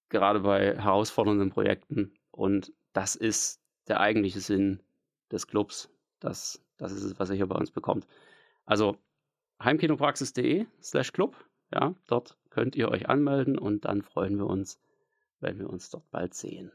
gerade 0.08 0.40
bei 0.40 0.76
herausfordernden 0.76 1.50
Projekten. 1.50 2.14
Und 2.30 2.72
das 2.92 3.14
ist 3.14 3.60
der 3.88 4.00
eigentliche 4.00 4.40
Sinn 4.40 4.80
des 5.30 5.46
Clubs. 5.46 5.90
Das, 6.20 6.64
das 6.78 6.92
ist 6.92 7.02
es, 7.02 7.18
was 7.18 7.30
ihr 7.30 7.36
hier 7.36 7.46
bei 7.46 7.56
uns 7.56 7.70
bekommt. 7.70 8.06
Also 8.64 8.96
heimkinopraxis.de 9.62 10.66
slash 10.80 11.12
Club. 11.12 11.36
Ja, 11.72 11.94
dort 12.06 12.36
könnt 12.50 12.76
ihr 12.76 12.90
euch 12.90 13.08
anmelden 13.08 13.58
und 13.58 13.86
dann 13.86 14.02
freuen 14.02 14.36
wir 14.36 14.46
uns, 14.46 14.78
wenn 15.42 15.58
wir 15.58 15.68
uns 15.68 15.90
dort 15.90 16.10
bald 16.10 16.34
sehen. 16.34 16.72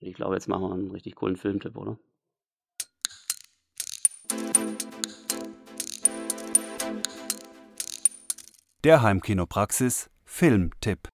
Ich 0.00 0.14
glaube, 0.14 0.34
jetzt 0.34 0.48
machen 0.48 0.62
wir 0.62 0.72
einen 0.72 0.90
richtig 0.90 1.14
coolen 1.14 1.36
Filmtipp, 1.36 1.76
oder? 1.76 1.98
Der 8.82 9.02
Heimkinopraxis 9.02 10.10
Filmtipp. 10.24 11.08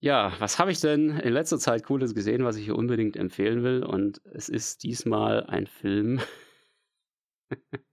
Ja, 0.00 0.32
was 0.40 0.58
habe 0.58 0.72
ich 0.72 0.80
denn 0.80 1.10
in 1.18 1.32
letzter 1.32 1.58
Zeit 1.58 1.84
Cooles 1.84 2.14
gesehen, 2.14 2.44
was 2.44 2.56
ich 2.56 2.64
hier 2.64 2.76
unbedingt 2.76 3.16
empfehlen 3.16 3.62
will? 3.62 3.84
Und 3.84 4.20
es 4.24 4.48
ist 4.48 4.82
diesmal 4.82 5.44
ein 5.46 5.66
Film, 5.66 6.20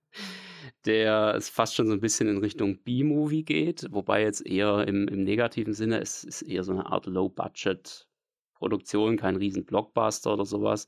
der 0.86 1.36
es 1.36 1.50
fast 1.50 1.76
schon 1.76 1.88
so 1.88 1.94
ein 1.94 2.02
bisschen 2.02 2.28
in 2.28 2.38
Richtung 2.38 2.78
B-Movie 2.84 3.44
geht, 3.44 3.88
wobei 3.92 4.22
jetzt 4.22 4.46
eher 4.46 4.88
im, 4.88 5.08
im 5.08 5.24
negativen 5.24 5.74
Sinne, 5.74 6.02
es 6.02 6.24
ist 6.24 6.42
eher 6.42 6.64
so 6.64 6.74
eine 6.74 6.88
Art 6.88 7.06
Low-Budget-Produktion, 7.06 9.18
kein 9.18 9.36
riesen 9.36 9.66
Blockbuster 9.66 10.34
oder 10.34 10.46
sowas. 10.46 10.88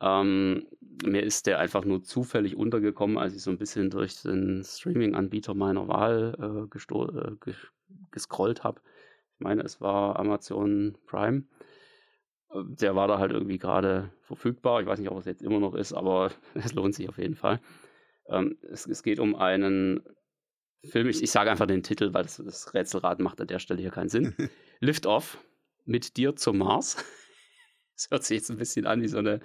Ähm, 0.00 0.66
mir 1.04 1.22
ist 1.22 1.46
der 1.46 1.58
einfach 1.58 1.84
nur 1.84 2.02
zufällig 2.02 2.56
untergekommen, 2.56 3.18
als 3.18 3.34
ich 3.34 3.42
so 3.42 3.50
ein 3.50 3.58
bisschen 3.58 3.90
durch 3.90 4.22
den 4.22 4.62
Streaming-Anbieter 4.64 5.54
meiner 5.54 5.88
Wahl 5.88 6.34
äh, 6.38 6.64
äh, 6.64 6.66
gescrollt 8.10 8.64
habe. 8.64 8.80
Ich 9.34 9.40
meine, 9.40 9.62
es 9.62 9.80
war 9.80 10.18
Amazon 10.18 10.96
Prime. 11.06 11.44
Der 12.54 12.94
war 12.94 13.08
da 13.08 13.18
halt 13.18 13.32
irgendwie 13.32 13.58
gerade 13.58 14.10
verfügbar. 14.22 14.80
Ich 14.80 14.86
weiß 14.86 14.98
nicht, 14.98 15.10
ob 15.10 15.18
es 15.18 15.26
jetzt 15.26 15.42
immer 15.42 15.60
noch 15.60 15.74
ist, 15.74 15.92
aber 15.92 16.30
es 16.54 16.72
lohnt 16.74 16.94
sich 16.94 17.08
auf 17.08 17.18
jeden 17.18 17.34
Fall. 17.34 17.60
Ähm, 18.28 18.58
es, 18.62 18.86
es, 18.86 19.02
geht 19.02 19.18
um 19.18 19.34
einen 19.34 20.02
Film, 20.84 21.08
ich, 21.08 21.22
ich 21.22 21.30
sage 21.30 21.50
einfach 21.50 21.66
den 21.66 21.82
Titel, 21.82 22.14
weil 22.14 22.22
das, 22.22 22.36
das 22.36 22.74
Rätselraten 22.74 23.24
macht 23.24 23.40
an 23.40 23.46
der 23.46 23.58
Stelle 23.58 23.80
hier 23.80 23.90
keinen 23.90 24.08
Sinn. 24.08 24.34
Lift 24.80 25.06
Off 25.06 25.38
mit 25.84 26.16
dir 26.16 26.36
zum 26.36 26.58
Mars. 26.58 26.96
Das 27.96 28.10
hört 28.10 28.24
sich 28.24 28.36
jetzt 28.36 28.50
ein 28.50 28.58
bisschen 28.58 28.86
an 28.86 29.00
wie 29.00 29.08
so 29.08 29.16
eine 29.16 29.40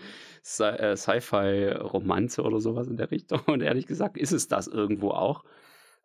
äh, 0.59 0.97
Sci-Fi-Romanze 0.97 2.41
oder 2.41 2.59
sowas 2.59 2.89
in 2.89 2.97
der 2.97 3.09
Richtung. 3.09 3.39
Und 3.45 3.61
ehrlich 3.61 3.87
gesagt 3.87 4.17
ist 4.17 4.33
es 4.33 4.49
das 4.49 4.67
irgendwo 4.67 5.11
auch. 5.11 5.45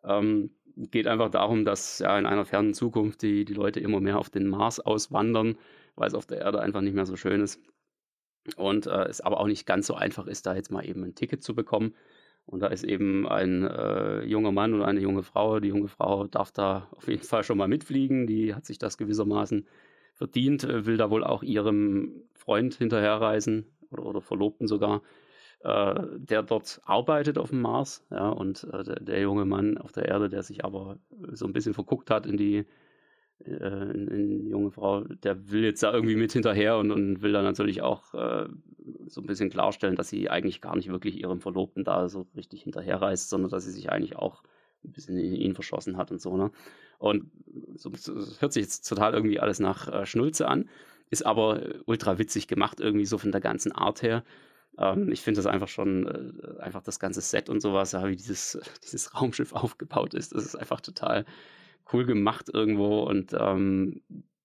Ähm, 0.05 0.51
geht 0.77 1.07
einfach 1.07 1.29
darum, 1.29 1.65
dass 1.65 1.99
ja 1.99 2.17
in 2.17 2.25
einer 2.25 2.45
fernen 2.45 2.73
Zukunft 2.73 3.21
die, 3.21 3.43
die 3.43 3.53
Leute 3.53 3.79
immer 3.79 3.99
mehr 3.99 4.17
auf 4.17 4.29
den 4.29 4.47
Mars 4.47 4.79
auswandern, 4.79 5.57
weil 5.95 6.07
es 6.07 6.13
auf 6.13 6.25
der 6.25 6.39
Erde 6.39 6.61
einfach 6.61 6.79
nicht 6.79 6.93
mehr 6.93 7.05
so 7.05 7.17
schön 7.17 7.41
ist. 7.41 7.59
Und 8.55 8.87
äh, 8.87 9.05
es 9.05 9.19
aber 9.19 9.41
auch 9.41 9.47
nicht 9.47 9.65
ganz 9.65 9.87
so 9.87 9.95
einfach 9.95 10.27
ist, 10.27 10.45
da 10.45 10.55
jetzt 10.55 10.71
mal 10.71 10.87
eben 10.87 11.03
ein 11.03 11.15
Ticket 11.15 11.43
zu 11.43 11.53
bekommen. 11.53 11.95
Und 12.47 12.61
da 12.61 12.67
ist 12.67 12.85
eben 12.85 13.27
ein 13.27 13.63
äh, 13.63 14.23
junger 14.23 14.53
Mann 14.53 14.73
und 14.73 14.81
eine 14.81 15.01
junge 15.01 15.21
Frau. 15.21 15.59
Die 15.59 15.67
junge 15.67 15.89
Frau 15.89 16.27
darf 16.27 16.51
da 16.51 16.87
auf 16.95 17.07
jeden 17.09 17.23
Fall 17.23 17.43
schon 17.43 17.57
mal 17.57 17.67
mitfliegen. 17.67 18.25
Die 18.25 18.55
hat 18.55 18.65
sich 18.65 18.79
das 18.79 18.97
gewissermaßen 18.97 19.67
verdient, 20.13 20.63
äh, 20.63 20.85
will 20.85 20.95
da 20.95 21.09
wohl 21.09 21.25
auch 21.25 21.43
ihrem 21.43 22.23
Freund 22.33 22.73
hinterherreisen 22.75 23.65
oder, 23.91 24.05
oder 24.05 24.21
Verlobten 24.21 24.67
sogar, 24.67 25.01
äh, 25.59 26.03
der 26.15 26.41
dort 26.41 26.79
arbeitet 26.85 27.37
auf 27.37 27.49
dem 27.49 27.61
Mars. 27.61 28.05
Ja, 28.11 28.29
und 28.29 28.65
äh, 28.71 28.83
der, 28.83 28.99
der, 29.01 29.21
junge 29.21 29.43
Mann 29.43 29.77
auf 29.77 29.91
der 29.91 30.05
Erde, 30.05 30.29
der 30.29 30.41
sich 30.41 30.63
aber 30.63 30.97
so 31.33 31.45
ein 31.45 31.53
bisschen 31.53 31.73
verguckt 31.73 32.09
hat 32.09 32.25
in 32.25 32.37
die, 32.37 32.65
äh, 33.45 33.91
in, 33.91 34.07
in 34.07 34.29
die 34.29 34.49
junge 34.49 34.71
Frau, 34.71 35.01
der 35.01 35.51
will 35.51 35.63
jetzt 35.63 35.83
da 35.83 35.93
irgendwie 35.93 36.15
mit 36.15 36.33
hinterher 36.33 36.77
und, 36.77 36.91
und 36.91 37.21
will 37.21 37.33
dann 37.33 37.43
natürlich 37.43 37.81
auch 37.81 38.13
äh, 38.13 38.47
so 39.07 39.21
ein 39.21 39.27
bisschen 39.27 39.49
klarstellen, 39.49 39.95
dass 39.95 40.09
sie 40.09 40.29
eigentlich 40.29 40.61
gar 40.61 40.75
nicht 40.75 40.89
wirklich 40.89 41.19
ihrem 41.19 41.41
Verlobten 41.41 41.83
da 41.83 42.09
so 42.09 42.27
richtig 42.35 42.63
hinterherreist, 42.63 43.29
sondern 43.29 43.51
dass 43.51 43.65
sie 43.65 43.71
sich 43.71 43.91
eigentlich 43.91 44.15
auch 44.15 44.43
ein 44.83 44.91
bisschen 44.91 45.17
in 45.17 45.35
ihn 45.35 45.53
verschossen 45.53 45.97
hat 45.97 46.11
und 46.11 46.21
so. 46.21 46.37
Ne? 46.37 46.51
Und 46.97 47.29
so, 47.75 47.91
so 47.93 48.15
hört 48.39 48.53
sich 48.53 48.63
jetzt 48.63 48.87
total 48.87 49.13
irgendwie 49.13 49.39
alles 49.39 49.59
nach 49.59 49.87
äh, 49.87 50.05
Schnulze 50.05 50.47
an, 50.47 50.69
ist 51.09 51.25
aber 51.25 51.61
ultra 51.85 52.17
witzig 52.17 52.47
gemacht, 52.47 52.79
irgendwie 52.79 53.05
so 53.05 53.17
von 53.17 53.31
der 53.31 53.41
ganzen 53.41 53.71
Art 53.71 54.01
her. 54.01 54.23
Ähm, 54.77 55.11
ich 55.11 55.21
finde 55.21 55.39
das 55.39 55.45
einfach 55.45 55.67
schon, 55.67 56.07
äh, 56.07 56.61
einfach 56.61 56.81
das 56.81 56.99
ganze 56.99 57.21
Set 57.21 57.49
und 57.49 57.61
sowas, 57.61 57.91
ja, 57.91 58.07
wie 58.07 58.15
dieses, 58.15 58.59
dieses 58.83 59.13
Raumschiff 59.19 59.53
aufgebaut 59.53 60.13
ist, 60.13 60.33
das 60.33 60.45
ist 60.45 60.55
einfach 60.55 60.81
total 60.81 61.25
cool 61.93 62.05
gemacht 62.05 62.49
irgendwo 62.53 63.03
und 63.03 63.33
ähm, 63.37 64.01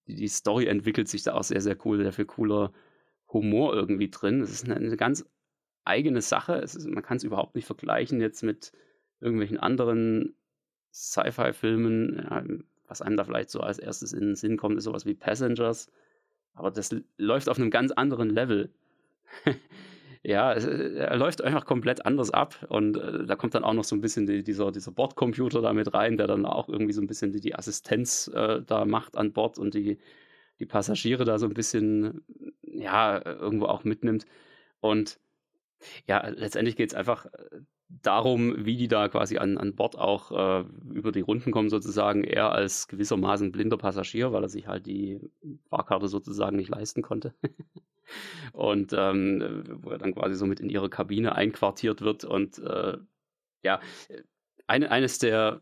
die, 0.07 0.29
Story 0.29 0.67
entwickelt 0.67 1.09
sich 1.09 1.23
da 1.23 1.35
auch 1.35 1.45
sehr, 1.45 1.61
sehr 1.61 1.77
cool, 1.85 1.99
sehr 1.99 2.13
viel 2.13 2.25
cooler 2.25 2.73
Humor 3.29 3.75
irgendwie 3.75 4.11
drin. 4.11 4.41
Es 4.41 4.51
ist 4.51 4.65
eine, 4.65 4.77
eine 4.77 4.97
ganz 4.97 5.25
eigene 5.85 6.21
Sache. 6.21 6.55
Ist, 6.55 6.87
man 6.87 7.03
kann 7.03 7.17
es 7.17 7.25
überhaupt 7.25 7.55
nicht 7.55 7.67
vergleichen 7.67 8.21
jetzt 8.21 8.43
mit 8.43 8.73
irgendwelchen 9.21 9.59
anderen 9.59 10.35
Sci-Fi-Filmen, 10.93 12.27
ja, 12.31 12.45
was 12.87 13.01
einem 13.01 13.17
da 13.17 13.25
vielleicht 13.25 13.51
so 13.51 13.61
als 13.61 13.79
erstes 13.79 14.13
in 14.13 14.21
den 14.21 14.37
Sinn 14.37 14.57
kommt, 14.57 14.77
ist 14.77 14.85
sowas 14.85 15.07
wie 15.07 15.15
Passengers. 15.15 15.91
Aber 16.55 16.71
das 16.71 16.95
läuft 17.17 17.49
auf 17.49 17.59
einem 17.59 17.71
ganz 17.71 17.93
anderen 17.93 18.29
Level. 18.29 18.71
ja, 20.23 20.53
äh, 20.53 20.95
er 20.95 21.17
läuft 21.17 21.43
einfach 21.43 21.67
komplett 21.67 22.07
anders 22.07 22.31
ab. 22.31 22.65
Und 22.69 22.97
äh, 22.97 23.27
da 23.27 23.37
kommt 23.37 23.55
dann 23.55 23.65
auch 23.65 23.75
noch 23.75 23.85
so 23.85 23.97
ein 23.97 24.01
bisschen 24.01 24.27
die, 24.27 24.43
dieser, 24.43 24.71
dieser 24.73 24.93
Bordcomputer 24.93 25.61
da 25.61 25.73
mit 25.73 25.93
rein, 25.95 26.17
der 26.17 26.27
dann 26.27 26.47
auch 26.47 26.69
irgendwie 26.69 26.93
so 26.93 27.01
ein 27.01 27.07
bisschen 27.07 27.33
die, 27.33 27.41
die 27.41 27.55
Assistenz 27.55 28.29
äh, 28.35 28.63
da 28.63 28.85
macht 28.85 29.17
an 29.17 29.33
Bord 29.33 29.59
und 29.59 29.75
die, 29.75 29.99
die 30.61 30.67
Passagiere 30.67 31.25
da 31.25 31.39
so 31.39 31.47
ein 31.47 31.55
bisschen, 31.55 32.23
ja, 32.63 33.25
irgendwo 33.25 33.67
auch 33.67 33.85
mitnimmt. 33.85 34.27
Und 34.81 35.19
ja, 36.07 36.27
letztendlich 36.29 36.77
geht 36.77 36.91
es 36.91 36.95
einfach 36.95 37.27
äh, 37.27 37.61
darum, 38.01 38.65
wie 38.65 38.77
die 38.77 38.89
da 38.89 39.09
quasi 39.09 39.39
an, 39.39 39.59
an 39.59 39.75
Bord 39.75 39.99
auch 39.99 40.33
äh, 40.33 40.65
über 40.93 41.13
die 41.13 41.21
Runden 41.21 41.51
kommen, 41.51 41.69
sozusagen. 41.69 42.25
Er 42.25 42.53
als 42.53 42.89
gewissermaßen 42.89 43.53
blinder 43.53 43.77
Passagier, 43.77 44.33
weil 44.33 44.43
er 44.43 44.49
sich 44.49 44.67
halt 44.67 44.87
die 44.87 45.21
Fahrkarte 45.69 46.09
sozusagen 46.09 46.57
nicht 46.57 46.71
leisten 46.71 47.03
konnte. 47.03 47.35
und 48.53 48.93
ähm, 48.97 49.65
wo 49.83 49.91
er 49.91 49.99
dann 49.99 50.15
quasi 50.15 50.35
so 50.37 50.47
mit 50.47 50.61
in 50.61 50.71
ihre 50.71 50.89
Kabine 50.89 51.35
einquartiert 51.35 52.01
wird. 52.01 52.25
Und 52.25 52.59
äh, 52.59 52.97
ja, 53.63 53.81
eine, 54.67 54.91
eines 54.91 55.19
der 55.19 55.61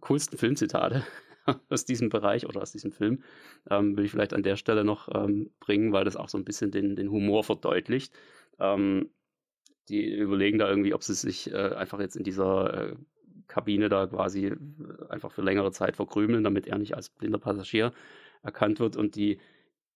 coolsten 0.00 0.38
Filmzitate 0.38 1.04
aus 1.68 1.84
diesem 1.84 2.08
Bereich 2.08 2.46
oder 2.46 2.62
aus 2.62 2.72
diesem 2.72 2.92
Film 2.92 3.22
ähm, 3.70 3.96
will 3.96 4.04
ich 4.04 4.10
vielleicht 4.10 4.34
an 4.34 4.42
der 4.42 4.56
Stelle 4.56 4.84
noch 4.84 5.08
ähm, 5.14 5.50
bringen, 5.60 5.92
weil 5.92 6.04
das 6.04 6.16
auch 6.16 6.28
so 6.28 6.38
ein 6.38 6.44
bisschen 6.44 6.70
den, 6.70 6.94
den 6.94 7.10
Humor 7.10 7.42
verdeutlicht. 7.42 8.12
Ähm, 8.60 9.10
die 9.88 10.14
überlegen 10.14 10.58
da 10.58 10.68
irgendwie, 10.68 10.94
ob 10.94 11.02
sie 11.02 11.14
sich 11.14 11.52
äh, 11.52 11.56
einfach 11.74 12.00
jetzt 12.00 12.16
in 12.16 12.24
dieser 12.24 12.90
äh, 12.90 12.96
Kabine 13.46 13.88
da 13.88 14.06
quasi 14.06 14.46
äh, 14.46 14.56
einfach 15.08 15.32
für 15.32 15.42
längere 15.42 15.72
Zeit 15.72 15.96
verkrümeln, 15.96 16.44
damit 16.44 16.66
er 16.66 16.78
nicht 16.78 16.94
als 16.94 17.08
blinder 17.08 17.38
Passagier 17.38 17.92
erkannt 18.42 18.80
wird 18.80 18.96
und 18.96 19.16
die 19.16 19.38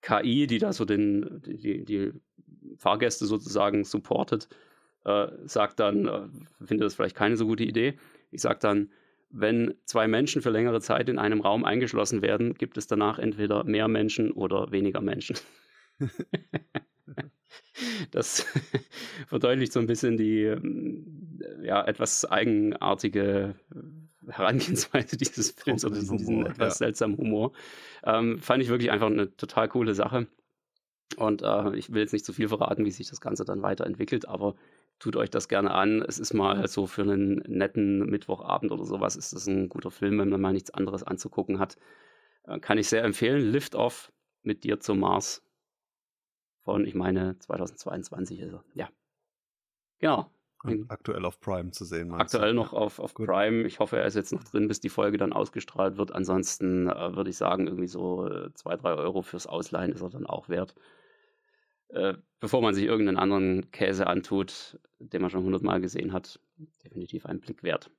KI, 0.01 0.47
die 0.47 0.59
da 0.59 0.73
so 0.73 0.85
den, 0.85 1.43
die, 1.47 1.85
die 1.85 2.13
Fahrgäste 2.77 3.27
sozusagen 3.27 3.85
supportet, 3.85 4.49
äh, 5.05 5.29
sagt 5.45 5.81
dann, 5.81 6.07
äh, 6.07 6.29
finde 6.65 6.85
das 6.85 6.95
vielleicht 6.95 7.17
keine 7.17 7.37
so 7.37 7.47
gute 7.47 7.65
Idee. 7.65 7.99
Ich 8.31 8.43
sage 8.43 8.59
dann, 8.61 8.91
wenn 9.31 9.75
zwei 9.85 10.09
Menschen 10.09 10.43
für 10.43 10.51
längere 10.51 10.81
Zeit 10.81 11.09
in 11.09 11.19
einem 11.19 11.41
Raum 11.41 11.65
eingeschlossen 11.65 12.21
werden, 12.23 12.55
gibt 12.55 12.77
es 12.77 12.87
danach 12.87 13.19
entweder 13.19 13.65
mehr 13.65 13.89
Menschen 13.89 14.31
oder 14.33 14.71
weniger 14.73 15.01
Menschen. 15.01 15.37
Das 18.11 18.47
verdeutlicht 19.27 19.73
so 19.73 19.81
ein 19.81 19.87
bisschen 19.87 20.17
die 20.17 20.45
ähm, 20.45 21.41
ja, 21.63 21.85
etwas 21.85 22.25
eigenartige 22.25 23.55
Herangehensweise 24.29 25.17
dieses 25.19 25.51
Films 25.51 25.85
oder 25.85 25.97
diesen, 25.97 26.19
diesen 26.19 26.47
etwas 26.47 26.79
ja. 26.79 26.87
seltsamen 26.87 27.17
Humor. 27.17 27.53
Ähm, 28.05 28.39
fand 28.39 28.63
ich 28.63 28.69
wirklich 28.69 28.91
einfach 28.91 29.09
eine 29.09 29.35
total 29.37 29.69
coole 29.69 29.95
Sache. 29.95 30.27
Und 31.17 31.43
äh, 31.43 31.77
ich 31.77 31.93
will 31.93 32.01
jetzt 32.01 32.13
nicht 32.13 32.25
zu 32.25 32.33
viel 32.33 32.49
verraten, 32.49 32.85
wie 32.85 32.91
sich 32.91 33.09
das 33.09 33.21
Ganze 33.21 33.45
dann 33.45 33.63
weiterentwickelt, 33.63 34.27
aber 34.27 34.55
tut 34.99 35.17
euch 35.17 35.31
das 35.31 35.49
gerne 35.49 35.73
an. 35.73 36.03
Es 36.03 36.19
ist 36.19 36.33
mal 36.33 36.67
so 36.69 36.87
für 36.87 37.03
einen 37.03 37.43
netten 37.47 37.99
Mittwochabend 38.07 38.73
oder 38.73 38.85
sowas, 38.85 39.17
ist 39.17 39.33
das 39.33 39.47
ein 39.47 39.69
guter 39.69 39.91
Film, 39.91 40.19
wenn 40.19 40.29
man 40.29 40.41
mal 40.41 40.53
nichts 40.53 40.71
anderes 40.71 41.03
anzugucken 41.03 41.59
hat. 41.59 41.77
Äh, 42.45 42.61
kann 42.61 42.79
ich 42.79 42.89
sehr 42.89 43.05
empfehlen. 43.05 43.51
Lift 43.51 43.75
Off 43.75 44.13
mit 44.43 44.65
dir 44.65 44.81
zum 44.81 45.01
Mars 45.01 45.43
von, 46.65 46.87
ich 46.87 46.95
meine, 46.95 47.39
2022 47.39 48.41
ist 48.41 48.53
er. 48.53 48.65
Ja. 48.75 48.89
Genau. 49.99 50.31
Und 50.65 50.91
aktuell 50.91 51.25
auf 51.25 51.41
Prime 51.41 51.73
zu 51.73 51.85
sehen. 51.85 52.13
Aktuell 52.13 52.51
du? 52.51 52.55
noch 52.55 52.73
auf, 52.73 53.01
auf 53.01 53.15
Prime. 53.15 53.67
Ich 53.67 53.81
hoffe, 53.81 53.99
er 53.99 54.07
ist 54.07 54.15
jetzt 54.15 54.33
noch 54.33 54.45
drin, 54.45 54.69
bis 54.69 54.81
die 54.81 54.91
Folge 54.91 55.19
dann 55.19 55.33
ausgestrahlt 55.33 55.97
wird. 55.97 56.13
Ansonsten 56.13 56.89
äh, 56.89 57.17
würde 57.17 57.31
ich 57.31 57.37
sagen, 57.37 57.67
irgendwie 57.67 57.89
so 57.89 58.29
äh, 58.29 58.53
zwei, 58.55 58.77
drei 58.77 58.95
Euro 58.95 59.23
fürs 59.23 59.49
Ausleihen 59.49 59.93
ist 59.93 60.03
er 60.03 60.11
dann 60.11 60.27
auch 60.27 60.49
wert. 60.49 60.75
Äh, 61.89 62.15
bevor 62.39 62.63
man 62.63 62.75
sich 62.75 62.85
irgendeinen 62.85 63.19
anderen 63.19 63.71
Käse 63.73 64.07
antut, 64.07 64.79
den 64.99 65.21
man 65.21 65.31
schon 65.31 65.45
hundertmal 65.45 65.81
gesehen 65.81 66.13
hat, 66.13 66.41
definitiv 66.85 67.27
ein 67.27 67.41
Blick 67.41 67.63
wert. 67.65 67.91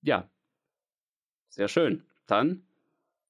Ja, 0.00 0.30
sehr 1.48 1.68
schön. 1.68 2.04
Dann 2.26 2.64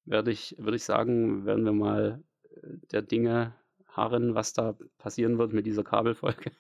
werde 0.05 0.31
ich, 0.31 0.55
würde 0.59 0.77
ich 0.77 0.85
sagen, 0.85 1.47
werden 1.47 1.65
wir 1.65 1.73
mal 1.73 2.23
äh, 2.45 2.77
der 2.91 3.03
Dinge 3.03 3.55
harren, 3.93 4.35
was 4.35 4.53
da 4.53 4.77
passieren 4.99 5.39
wird 5.39 5.53
mit 5.53 5.67
dieser 5.67 5.85
Kabelfolge. 5.85 6.53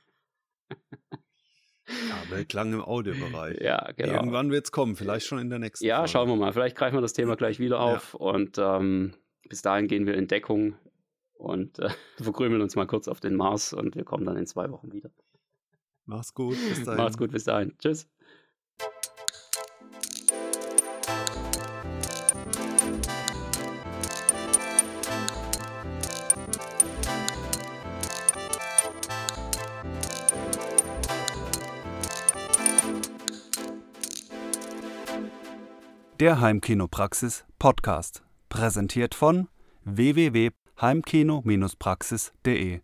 Kabelklang 2.09 2.73
im 2.73 2.83
Audiobereich. 2.83 3.61
Ja, 3.61 3.91
genau. 3.97 4.15
Irgendwann 4.15 4.51
wird 4.51 4.67
es 4.67 4.73
kommen, 4.73 4.97
vielleicht 4.97 5.27
schon 5.27 5.39
in 5.39 5.51
der 5.51 5.59
nächsten 5.59 5.85
Ja, 5.85 5.99
Folge. 5.99 6.11
schauen 6.11 6.29
wir 6.29 6.37
mal. 6.37 6.53
Vielleicht 6.53 6.77
greifen 6.77 6.97
wir 6.97 7.01
das 7.01 7.13
Thema 7.13 7.37
gleich 7.37 7.59
wieder 7.59 7.81
auf 7.81 8.15
ja. 8.15 8.21
und 8.21 8.59
ähm, 8.59 9.15
bis 9.49 9.63
dahin 9.63 9.89
gehen 9.89 10.07
wir 10.07 10.15
in 10.15 10.29
Deckung 10.29 10.77
und 11.35 11.79
äh, 11.79 11.91
verkrümeln 12.23 12.63
uns 12.63 12.77
mal 12.77 12.87
kurz 12.87 13.09
auf 13.09 13.21
den 13.21 13.35
Mars 13.37 13.73
und 13.73 13.97
wir 13.97 14.05
kommen 14.05 14.25
dann 14.25 14.37
in 14.37 14.47
zwei 14.47 14.71
Wochen 14.71 14.93
wieder. 14.93 15.11
Mach's 16.05 16.35
gut, 16.35 16.57
bis 16.69 16.85
dahin. 16.85 17.03
Mach's 17.03 17.17
gut, 17.17 17.33
bis 17.33 17.45
dahin. 17.45 17.77
Tschüss. 17.79 18.09
Der 36.23 36.41
Heimkinopraxis 36.41 37.45
Podcast, 37.59 38.23
präsentiert 38.49 39.17
von 39.17 39.49
www.heimkino-praxis.de 39.85 42.81